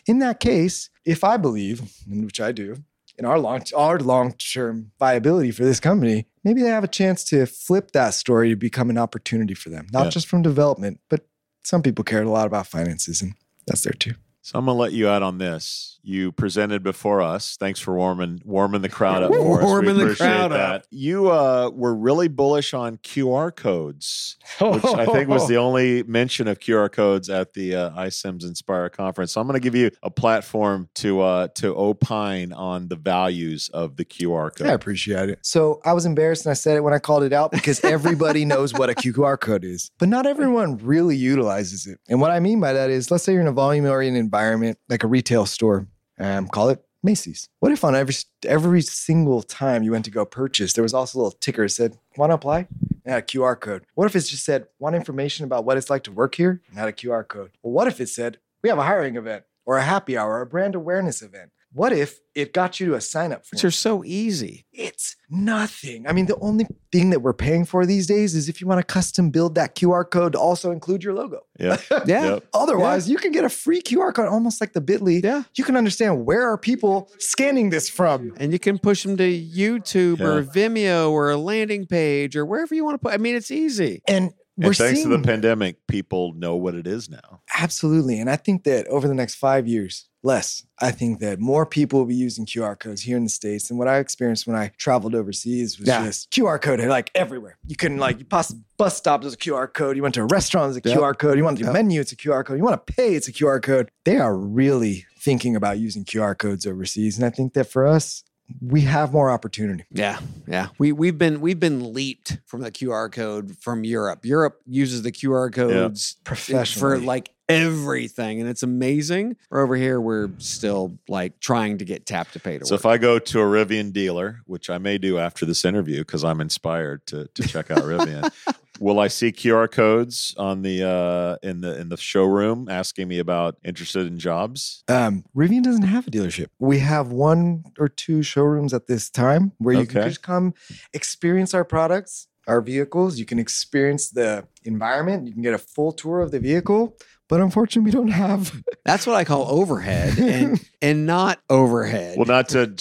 In 0.05 0.19
that 0.19 0.39
case, 0.39 0.89
if 1.05 1.23
I 1.23 1.37
believe, 1.37 1.81
which 2.07 2.39
I 2.41 2.51
do, 2.51 2.77
in 3.19 3.25
our 3.25 3.37
long 3.37 3.61
our 3.75 3.99
long-term 3.99 4.91
viability 4.97 5.51
for 5.51 5.63
this 5.65 5.79
company, 5.79 6.25
maybe 6.43 6.61
they 6.61 6.69
have 6.69 6.83
a 6.85 6.87
chance 6.87 7.23
to 7.25 7.45
flip 7.45 7.91
that 7.91 8.13
story 8.13 8.49
to 8.49 8.55
become 8.55 8.89
an 8.89 8.97
opportunity 8.97 9.53
for 9.53 9.69
them. 9.69 9.87
Not 9.91 10.05
Yeah. 10.05 10.09
just 10.11 10.27
from 10.27 10.41
development, 10.41 11.01
but 11.09 11.27
some 11.63 11.81
people 11.83 12.03
cared 12.05 12.25
a 12.25 12.29
lot 12.31 12.47
about 12.47 12.65
finances 12.65 13.21
and 13.21 13.33
that's 13.67 13.81
there 13.83 13.93
too. 13.93 14.13
So 14.41 14.57
I'm 14.57 14.65
gonna 14.65 14.77
let 14.77 14.93
you 14.93 15.07
out 15.07 15.21
on 15.21 15.37
this. 15.37 15.99
You 16.01 16.31
presented 16.31 16.81
before 16.81 17.21
us. 17.21 17.57
Thanks 17.59 17.79
for 17.79 17.93
warming 17.95 18.41
warming 18.45 18.81
the 18.81 18.89
crowd 18.89 19.21
up 19.21 19.33
for 19.33 19.59
us. 19.59 19.65
Warming 19.65 19.97
the 19.97 20.15
crowd 20.15 20.51
that. 20.51 20.75
up. 20.75 20.83
You 20.89 21.29
uh, 21.29 21.69
were 21.73 21.93
really 21.93 22.29
bullish 22.29 22.73
on 22.73 22.97
QR 22.97 23.53
codes, 23.53 24.37
which 24.61 24.85
I 24.85 25.05
think 25.05 25.29
was 25.29 25.47
the 25.47 25.57
only 25.69 26.03
mention 26.03 26.47
of 26.47 26.59
QR 26.59 26.91
codes 26.91 27.29
at 27.29 27.53
the 27.53 27.75
uh, 27.75 27.89
iCIMS 27.91 28.43
Inspire 28.43 28.89
conference. 28.89 29.33
So 29.33 29.41
I'm 29.41 29.47
going 29.47 29.59
to 29.59 29.63
give 29.63 29.75
you 29.75 29.91
a 30.01 30.09
platform 30.09 30.89
to 30.95 31.21
uh, 31.21 31.47
to 31.55 31.75
opine 31.75 32.53
on 32.53 32.87
the 32.87 32.95
values 32.95 33.69
of 33.73 33.97
the 33.97 34.05
QR 34.05 34.55
code. 34.55 34.67
I 34.67 34.73
appreciate 34.73 35.29
it. 35.29 35.39
So 35.41 35.81
I 35.83 35.93
was 35.93 36.05
embarrassed 36.05 36.45
and 36.45 36.51
I 36.51 36.55
said 36.55 36.77
it 36.77 36.81
when 36.81 36.93
I 36.93 36.99
called 36.99 37.23
it 37.23 37.33
out 37.33 37.51
because 37.51 37.83
everybody 37.83 38.45
knows 38.45 38.73
what 38.73 38.89
a 38.89 38.93
QR 38.93 39.39
code 39.39 39.65
is, 39.65 39.91
but 39.99 40.07
not 40.07 40.25
everyone 40.25 40.77
really 40.77 41.17
utilizes 41.17 41.87
it. 41.87 41.99
And 42.07 42.21
what 42.21 42.31
I 42.31 42.39
mean 42.39 42.61
by 42.61 42.73
that 42.73 42.89
is, 42.89 43.11
let's 43.11 43.25
say 43.25 43.33
you're 43.33 43.41
in 43.41 43.47
a 43.47 43.51
volume 43.51 43.85
oriented 43.85 44.28
environment, 44.29 44.77
like 44.89 45.03
a 45.03 45.07
retail 45.07 45.45
store, 45.45 45.87
um, 46.19 46.47
call 46.47 46.69
it 46.69 46.83
Macy's. 47.01 47.49
What 47.59 47.71
if 47.71 47.83
on 47.83 47.95
every 47.95 48.13
every 48.45 48.81
single 48.81 49.41
time 49.41 49.83
you 49.83 49.91
went 49.91 50.05
to 50.05 50.11
go 50.11 50.23
purchase, 50.25 50.73
there 50.73 50.83
was 50.83 50.93
also 50.93 51.17
a 51.17 51.19
little 51.19 51.39
ticker 51.39 51.63
that 51.63 51.69
said, 51.69 51.97
"Want 52.15 52.29
to 52.29 52.35
apply?" 52.35 52.67
and 53.03 53.13
had 53.13 53.23
a 53.23 53.25
QR 53.25 53.59
code? 53.59 53.85
What 53.95 54.05
if 54.05 54.15
it 54.15 54.21
just 54.21 54.45
said, 54.45 54.67
want 54.77 54.95
information 54.95 55.45
about 55.45 55.65
what 55.65 55.77
it's 55.77 55.89
like 55.89 56.03
to 56.03 56.11
work 56.11 56.35
here 56.35 56.61
and 56.69 56.77
had 56.77 56.89
a 56.89 56.93
QR 56.93 57.27
code? 57.27 57.51
Well, 57.63 57.73
what 57.73 57.87
if 57.87 57.99
it 57.99 58.09
said, 58.09 58.37
we 58.61 58.69
have 58.69 58.77
a 58.77 58.83
hiring 58.83 59.15
event 59.15 59.45
or 59.65 59.77
a 59.77 59.83
happy 59.83 60.17
hour 60.17 60.33
or 60.33 60.41
a 60.41 60.45
brand 60.45 60.75
awareness 60.75 61.21
event? 61.21 61.51
What 61.71 61.93
if 61.93 62.19
it 62.33 62.51
got 62.53 62.79
you 62.79 62.87
to 62.87 62.93
a 62.95 63.01
sign 63.01 63.31
up 63.31 63.43
Which 63.51 63.61
form? 63.61 63.67
are 63.67 63.71
so 63.71 64.03
easy. 64.03 64.65
It's 64.73 65.15
nothing. 65.29 66.07
I 66.07 66.13
mean, 66.13 66.25
the 66.25 66.37
only 66.39 66.65
thing 66.91 67.11
that 67.11 67.21
we're 67.21 67.33
paying 67.33 67.63
for 67.65 67.85
these 67.85 68.07
days 68.07 68.33
is 68.33 68.49
if 68.49 68.59
you 68.59 68.65
want 68.67 68.79
to 68.79 68.83
custom 68.93 69.29
build 69.29 69.53
that 69.55 69.75
QR 69.75 70.09
code 70.09 70.33
to 70.33 70.39
also 70.39 70.71
include 70.71 71.03
your 71.03 71.13
logo. 71.13 71.41
Yeah. 71.59 71.77
Yeah. 72.07 72.29
Yep. 72.33 72.47
Otherwise, 72.53 73.09
you 73.09 73.17
can 73.17 73.31
get 73.31 73.43
a 73.43 73.49
free 73.49 73.81
QR 73.81 74.13
code, 74.13 74.27
almost 74.27 74.61
like 74.61 74.73
the 74.73 74.81
Bitly. 74.81 75.23
Yeah. 75.23 75.43
You 75.55 75.63
can 75.63 75.75
understand 75.75 76.25
where 76.25 76.47
are 76.49 76.57
people 76.57 77.11
scanning 77.19 77.69
this 77.69 77.87
from. 77.89 78.33
And 78.37 78.51
you 78.51 78.57
can 78.59 78.79
push 78.79 79.03
them 79.03 79.17
to 79.17 79.23
YouTube 79.23 80.21
or 80.21 80.43
Vimeo 80.43 81.11
or 81.11 81.29
a 81.29 81.37
landing 81.37 81.85
page 81.85 82.35
or 82.35 82.45
wherever 82.45 82.73
you 82.73 82.83
want 82.83 82.95
to 82.95 82.99
put. 82.99 83.13
I 83.13 83.17
mean, 83.17 83.35
it's 83.35 83.51
easy. 83.51 84.01
And 84.07 84.31
we're 84.57 84.67
And 84.67 84.77
thanks 84.77 84.99
seeing 85.01 85.09
to 85.11 85.17
the 85.17 85.23
pandemic, 85.23 85.85
people 85.87 86.33
know 86.33 86.55
what 86.55 86.73
it 86.75 86.87
is 86.87 87.09
now. 87.09 87.41
absolutely. 87.55 88.19
And 88.19 88.29
I 88.29 88.35
think 88.37 88.63
that 88.63 88.87
over 88.87 89.07
the 89.07 89.13
next 89.13 89.35
five 89.35 89.67
years, 89.67 90.08
less, 90.23 90.65
I 90.79 90.91
think 90.91 91.19
that 91.19 91.39
more 91.39 91.65
people 91.65 91.99
will 91.99 92.05
be 92.05 92.15
using 92.15 92.45
QR 92.45 92.77
codes 92.77 93.01
here 93.01 93.17
in 93.17 93.23
the 93.23 93.29
States. 93.29 93.69
And 93.69 93.79
what 93.79 93.87
I 93.87 93.99
experienced 93.99 94.47
when 94.47 94.55
I 94.55 94.71
traveled 94.77 95.15
overseas 95.15 95.79
was 95.79 95.87
Yeah. 95.87 96.05
just 96.05 96.29
QR 96.31 96.59
code 96.61 96.79
like 96.81 97.09
everywhere. 97.15 97.57
You 97.67 97.75
couldn't 97.75 97.97
like 97.99 98.19
you 98.19 98.25
pass 98.25 98.51
a 98.51 98.55
bus 98.77 98.97
stop, 98.97 99.21
there's 99.21 99.33
a 99.33 99.37
QR 99.37 99.67
code. 99.67 99.95
You 99.95 100.03
went 100.03 100.15
to 100.15 100.21
a 100.21 100.25
restaurant, 100.25 100.73
there's 100.73 100.85
a 100.85 100.89
Yep. 100.89 100.97
QR 100.97 101.13
code. 101.17 101.37
You 101.37 101.43
want 101.43 101.59
your 101.59 101.67
Yep. 101.67 101.73
menu, 101.73 102.01
it's 102.01 102.11
a 102.11 102.15
QR 102.17 102.43
code. 102.43 102.57
You 102.57 102.63
want 102.63 102.85
to 102.85 102.93
pay, 102.93 103.15
it's 103.15 103.27
a 103.27 103.31
QR 103.33 103.59
code. 103.61 103.89
They 104.05 104.17
are 104.17 104.35
really 104.37 105.05
thinking 105.21 105.55
about 105.55 105.79
using 105.79 106.03
QR 106.05 106.35
codes 106.35 106.65
overseas. 106.65 107.17
And 107.17 107.25
I 107.25 107.29
think 107.29 107.53
that 107.53 107.69
for 107.69 107.85
us, 107.85 108.23
we 108.61 108.81
have 108.81 109.11
more 109.13 109.29
opportunity. 109.29 109.83
Yeah, 109.91 110.19
yeah. 110.47 110.67
We 110.77 110.91
we've 110.91 111.17
been 111.17 111.41
we've 111.41 111.59
been 111.59 111.93
leaped 111.93 112.37
from 112.45 112.61
the 112.61 112.71
QR 112.71 113.11
code 113.11 113.57
from 113.59 113.83
Europe. 113.83 114.25
Europe 114.25 114.59
uses 114.65 115.01
the 115.03 115.11
QR 115.11 115.51
codes 115.53 116.17
for 116.23 116.35
Professionally. 116.35 117.05
like 117.05 117.31
everything, 117.47 118.39
and 118.41 118.49
it's 118.49 118.63
amazing. 118.63 119.35
We're 119.49 119.61
over 119.63 119.75
here, 119.75 119.99
we're 119.99 120.29
still 120.37 120.97
like 121.07 121.39
trying 121.39 121.79
to 121.79 121.85
get 121.85 122.05
tap 122.05 122.31
to 122.31 122.39
pay 122.39 122.57
to 122.59 122.65
So 122.65 122.75
work. 122.75 122.81
if 122.81 122.85
I 122.85 122.97
go 122.97 123.19
to 123.19 123.39
a 123.39 123.43
Rivian 123.43 123.91
dealer, 123.91 124.41
which 124.45 124.69
I 124.69 124.77
may 124.77 124.97
do 124.97 125.17
after 125.17 125.45
this 125.45 125.65
interview 125.65 125.99
because 125.99 126.23
I'm 126.23 126.41
inspired 126.41 127.05
to 127.07 127.27
to 127.33 127.43
check 127.47 127.71
out 127.71 127.79
Rivian, 127.79 128.31
will 128.79 128.99
I 128.99 129.07
see 129.07 129.31
QR 129.31 129.69
codes 129.69 130.33
on 130.37 130.61
the 130.61 130.87
uh 130.87 131.47
in 131.47 131.61
the 131.61 131.79
in 131.79 131.89
the 131.89 131.97
showroom 131.97 132.67
asking 132.69 133.07
me 133.07 133.19
about 133.19 133.57
interested 133.63 134.07
in 134.07 134.17
jobs? 134.17 134.83
Um, 134.87 135.25
Rivian 135.35 135.63
doesn't 135.63 135.83
have 135.83 136.07
a 136.07 136.11
dealership. 136.11 136.47
We 136.59 136.79
have 136.79 137.11
one 137.11 137.65
or 137.77 137.89
two 137.89 138.23
showrooms 138.23 138.73
at 138.73 138.87
this 138.87 139.09
time 139.09 139.51
where 139.57 139.75
you 139.75 139.85
can 139.85 140.03
just 140.03 140.23
come 140.23 140.53
experience 140.93 141.53
our 141.53 141.65
products, 141.65 142.27
our 142.47 142.61
vehicles. 142.61 143.19
You 143.19 143.25
can 143.25 143.39
experience 143.39 144.09
the 144.09 144.47
environment. 144.63 145.27
You 145.27 145.33
can 145.33 145.41
get 145.41 145.53
a 145.53 145.59
full 145.59 145.91
tour 145.91 146.21
of 146.21 146.31
the 146.31 146.39
vehicle. 146.39 146.97
But 147.29 147.41
unfortunately, 147.41 147.85
we 147.85 147.91
don't 147.91 148.09
have. 148.09 148.61
That's 148.85 149.05
what 149.05 149.15
I 149.15 149.23
call 149.23 149.47
overhead 149.47 150.17
and 150.17 150.59
and 150.81 151.05
not 151.05 151.39
overhead. 151.49 152.17
Well, 152.17 152.25
not 152.25 152.49
to 152.49 152.73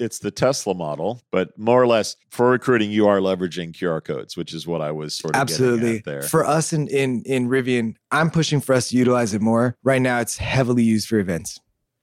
it's 0.00 0.18
the 0.18 0.30
Tesla 0.30 0.74
model, 0.74 1.22
but 1.30 1.56
more 1.58 1.80
or 1.80 1.86
less 1.86 2.16
for 2.30 2.50
recruiting, 2.50 2.90
you 2.90 3.06
are 3.06 3.18
leveraging 3.18 3.72
QR 3.72 4.02
codes, 4.02 4.36
which 4.38 4.54
is 4.54 4.66
what 4.66 4.80
I 4.80 4.90
was 4.90 5.14
sort 5.14 5.36
of 5.36 5.46
getting 5.46 5.54
Absolutely. 5.64 5.98
at 5.98 6.04
there. 6.04 6.22
For 6.22 6.46
us 6.46 6.72
in, 6.72 6.88
in 6.88 7.22
in 7.26 7.48
Rivian, 7.48 7.94
I'm 8.10 8.30
pushing 8.30 8.60
for 8.60 8.74
us 8.74 8.88
to 8.88 8.96
utilize 8.96 9.34
it 9.34 9.42
more. 9.42 9.76
Right 9.84 10.00
now, 10.00 10.18
it's 10.20 10.38
heavily 10.38 10.82
used 10.82 11.06
for 11.06 11.18
events. 11.18 11.60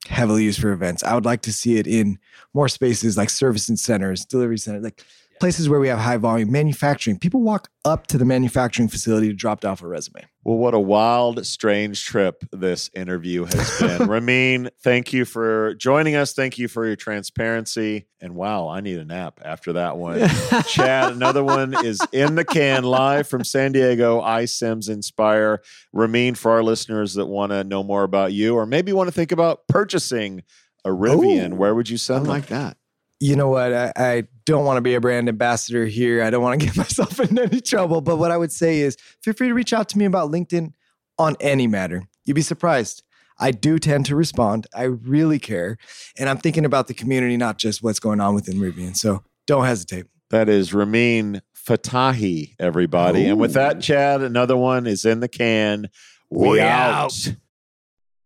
Heavily 0.08 0.44
used 0.44 0.62
for 0.62 0.72
events. 0.72 1.04
I 1.04 1.16
would 1.16 1.26
like 1.26 1.42
to 1.42 1.52
see 1.52 1.78
it 1.78 1.88
in 1.88 2.20
more 2.54 2.70
spaces 2.70 3.18
like 3.18 3.32
service 3.32 3.68
and 3.68 3.80
centers, 3.80 4.24
delivery 4.24 4.60
centers, 4.60 4.84
like 4.84 5.04
places 5.40 5.70
where 5.70 5.80
we 5.80 5.88
have 5.88 6.00
high 6.00 6.18
volume 6.18 6.52
manufacturing. 6.52 7.18
People 7.20 7.42
walk 7.42 7.70
up 7.86 8.08
to 8.08 8.18
the 8.18 8.26
manufacturing 8.26 8.88
facility 8.88 9.28
to 9.28 9.34
drop 9.34 9.64
off 9.64 9.82
a 9.82 9.88
resume. 9.88 10.26
Well, 10.44 10.58
what 10.58 10.74
a 10.74 10.80
wild, 10.80 11.46
strange 11.46 12.06
trip 12.06 12.44
this 12.52 12.90
interview 12.96 13.46
has 13.46 13.80
been. 13.80 14.02
Rameen, 14.08 14.70
thank 14.84 15.14
you 15.14 15.26
for 15.26 15.74
joining 15.76 16.16
us. 16.16 16.34
Thank 16.34 16.58
you 16.58 16.68
for 16.68 16.86
your 16.86 16.96
transparency. 16.96 18.08
And 18.22 18.36
wow, 18.36 18.68
I 18.68 18.82
need 18.82 18.98
a 18.98 19.06
nap 19.06 19.40
after 19.44 19.74
that 19.74 19.98
one. 19.98 20.28
Chad, 20.68 21.12
another 21.12 21.44
one 21.44 21.74
is 21.86 22.00
in 22.12 22.36
the 22.36 22.46
can 22.46 22.84
live 22.84 23.28
from 23.28 23.44
San 23.44 23.72
Diego, 23.72 24.22
iCIMS 24.22 24.90
Inspire. 24.90 25.62
Rameen, 25.94 26.36
for 26.36 26.52
our 26.52 26.64
listeners 26.64 27.16
that 27.16 27.26
want 27.26 27.52
to 27.52 27.64
know 27.64 27.84
more 27.84 28.04
about 28.04 28.34
you 28.34 28.56
or 28.56 28.66
maybe 28.66 28.94
want 28.94 29.08
to 29.08 29.14
think 29.14 29.32
about 29.32 29.68
purchasing 29.68 30.44
a 30.86 30.90
Rivian, 30.90 31.54
Ooh. 31.54 31.56
where 31.56 31.76
would 31.76 31.90
you 31.90 31.96
I 31.96 31.98
send 31.98 32.26
them? 32.26 32.30
like 32.30 32.48
that. 32.48 32.78
You 33.20 33.36
know 33.36 33.50
what? 33.50 33.74
I, 33.74 33.94
I 33.96 34.24
don't 34.46 34.66
want 34.66 34.78
to 34.78 34.82
be 34.82 34.96
a 34.96 35.02
brand 35.02 35.28
ambassador 35.28 35.86
here. 35.86 36.24
I 36.24 36.30
don't 36.30 36.44
want 36.44 36.60
to 36.60 36.66
get 36.68 36.78
myself 36.78 37.20
in 37.20 37.38
any 37.38 37.62
trouble. 37.62 38.02
But 38.02 38.18
what 38.18 38.32
I 38.32 38.38
would 38.38 38.52
say 38.52 38.80
is 38.80 38.98
feel 39.24 39.34
free 39.34 39.48
to 39.48 39.54
reach 39.54 39.74
out 39.74 39.90
to 39.90 39.98
me 39.98 40.06
about 40.06 40.32
LinkedIn 40.32 40.74
on 41.18 41.36
any 41.40 41.68
matter. 41.68 42.04
You'd 42.26 42.36
be 42.36 42.42
surprised. 42.42 43.04
I 43.40 43.52
do 43.52 43.78
tend 43.80 44.06
to 44.08 44.16
respond. 44.16 44.68
I 44.74 44.84
really 44.84 45.40
care. 45.40 45.78
And 46.18 46.28
I'm 46.28 46.38
thinking 46.38 46.66
about 46.66 46.88
the 46.88 46.94
community, 46.94 47.38
not 47.38 47.58
just 47.58 47.84
what's 47.84 48.00
going 48.00 48.20
on 48.20 48.34
within 48.34 48.56
Rivian. 48.58 48.96
So 48.98 49.24
don't 49.46 49.66
hesitate. 49.66 50.06
That 50.30 50.50
is 50.50 50.72
Rameen 50.72 51.42
Fattahi, 51.56 52.56
everybody. 52.60 53.26
And 53.28 53.40
with 53.40 53.54
that, 53.54 53.80
Chad, 53.82 54.22
another 54.22 54.58
one 54.58 54.88
is 54.88 55.06
in 55.06 55.20
the 55.20 55.28
can. 55.28 55.88
We, 56.30 56.50
We 56.50 56.60
out. 56.62 57.06
out. 57.06 57.36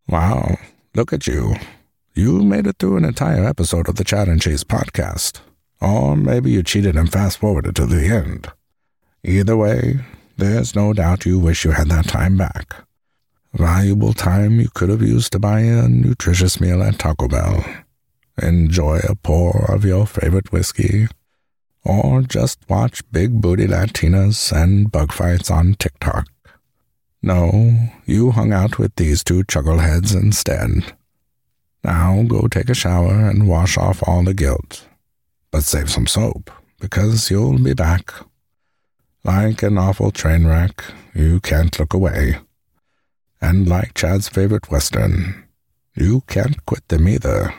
Wow, 0.08 0.58
look 0.96 1.14
at 1.14 1.28
you. 1.28 1.56
You 2.14 2.44
made 2.44 2.68
it 2.68 2.76
through 2.78 2.98
an 2.98 3.06
entire 3.06 3.46
episode 3.46 3.88
of 3.88 3.96
the 3.96 4.04
Chad 4.04 4.28
and 4.28 4.42
Cheese 4.42 4.66
podcast. 4.66 5.40
Or 5.80 6.18
maybe 6.18 6.52
you 6.52 6.62
cheated 6.62 6.98
and 6.98 7.10
fast 7.10 7.38
forwarded 7.38 7.74
to 7.78 7.86
the 7.86 8.06
end. 8.06 8.52
Either 9.24 9.56
way, 9.56 10.00
there's 10.36 10.76
no 10.76 10.92
doubt 10.92 11.26
you 11.26 11.40
wish 11.40 11.64
you 11.64 11.72
had 11.72 11.88
that 11.88 12.10
time 12.10 12.36
back. 12.36 12.76
Valuable 13.54 14.12
time 14.12 14.60
you 14.60 14.68
could 14.74 14.90
have 14.90 15.02
used 15.02 15.32
to 15.32 15.40
buy 15.40 15.62
a 15.62 15.88
nutritious 15.88 16.60
meal 16.60 16.84
at 16.84 17.00
Taco 17.00 17.30
Bell, 17.30 17.64
enjoy 18.42 19.00
a 19.08 19.16
pour 19.16 19.72
of 19.72 19.86
your 19.86 20.06
favorite 20.06 20.52
whiskey, 20.52 21.08
or 21.86 22.24
just 22.24 22.60
watch 22.70 23.10
big 23.12 23.40
booty 23.40 23.68
Latinas 23.68 24.52
and 24.52 24.92
bug 24.92 25.14
fights 25.14 25.50
on 25.50 25.76
TikTok. 25.76 26.28
No, 27.22 27.90
you 28.06 28.32
hung 28.32 28.52
out 28.52 28.78
with 28.80 28.96
these 28.96 29.24
two 29.24 29.44
chuckleheads 29.44 30.14
instead. 30.14 30.94
Now 31.84 32.24
go 32.24 32.48
take 32.48 32.70
a 32.70 32.76
shower 32.76 33.30
and 33.30 33.48
wash 33.48 33.78
off 33.78 34.04
all 34.08 34.24
the 34.24 34.34
guilt. 34.34 34.88
But 35.52 35.64
save 35.64 35.90
some 35.90 36.08
soap, 36.08 36.52
because 36.80 37.30
you'll 37.30 37.58
be 37.58 37.74
back. 37.74 38.14
Like 39.24 39.64
an 39.64 39.78
awful 39.78 40.12
train 40.12 40.46
wreck, 40.46 40.84
you 41.14 41.40
can't 41.40 41.78
look 41.78 41.94
away. 41.94 42.40
And 43.42 43.68
like 43.68 43.94
Chad's 43.94 44.30
favorite 44.30 44.72
Western, 44.72 45.48
you 45.96 46.22
can't 46.28 46.66
quit 46.66 46.88
them 46.88 47.08
either. 47.08 47.54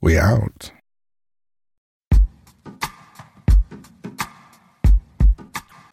We 0.00 0.18
out. 0.18 0.70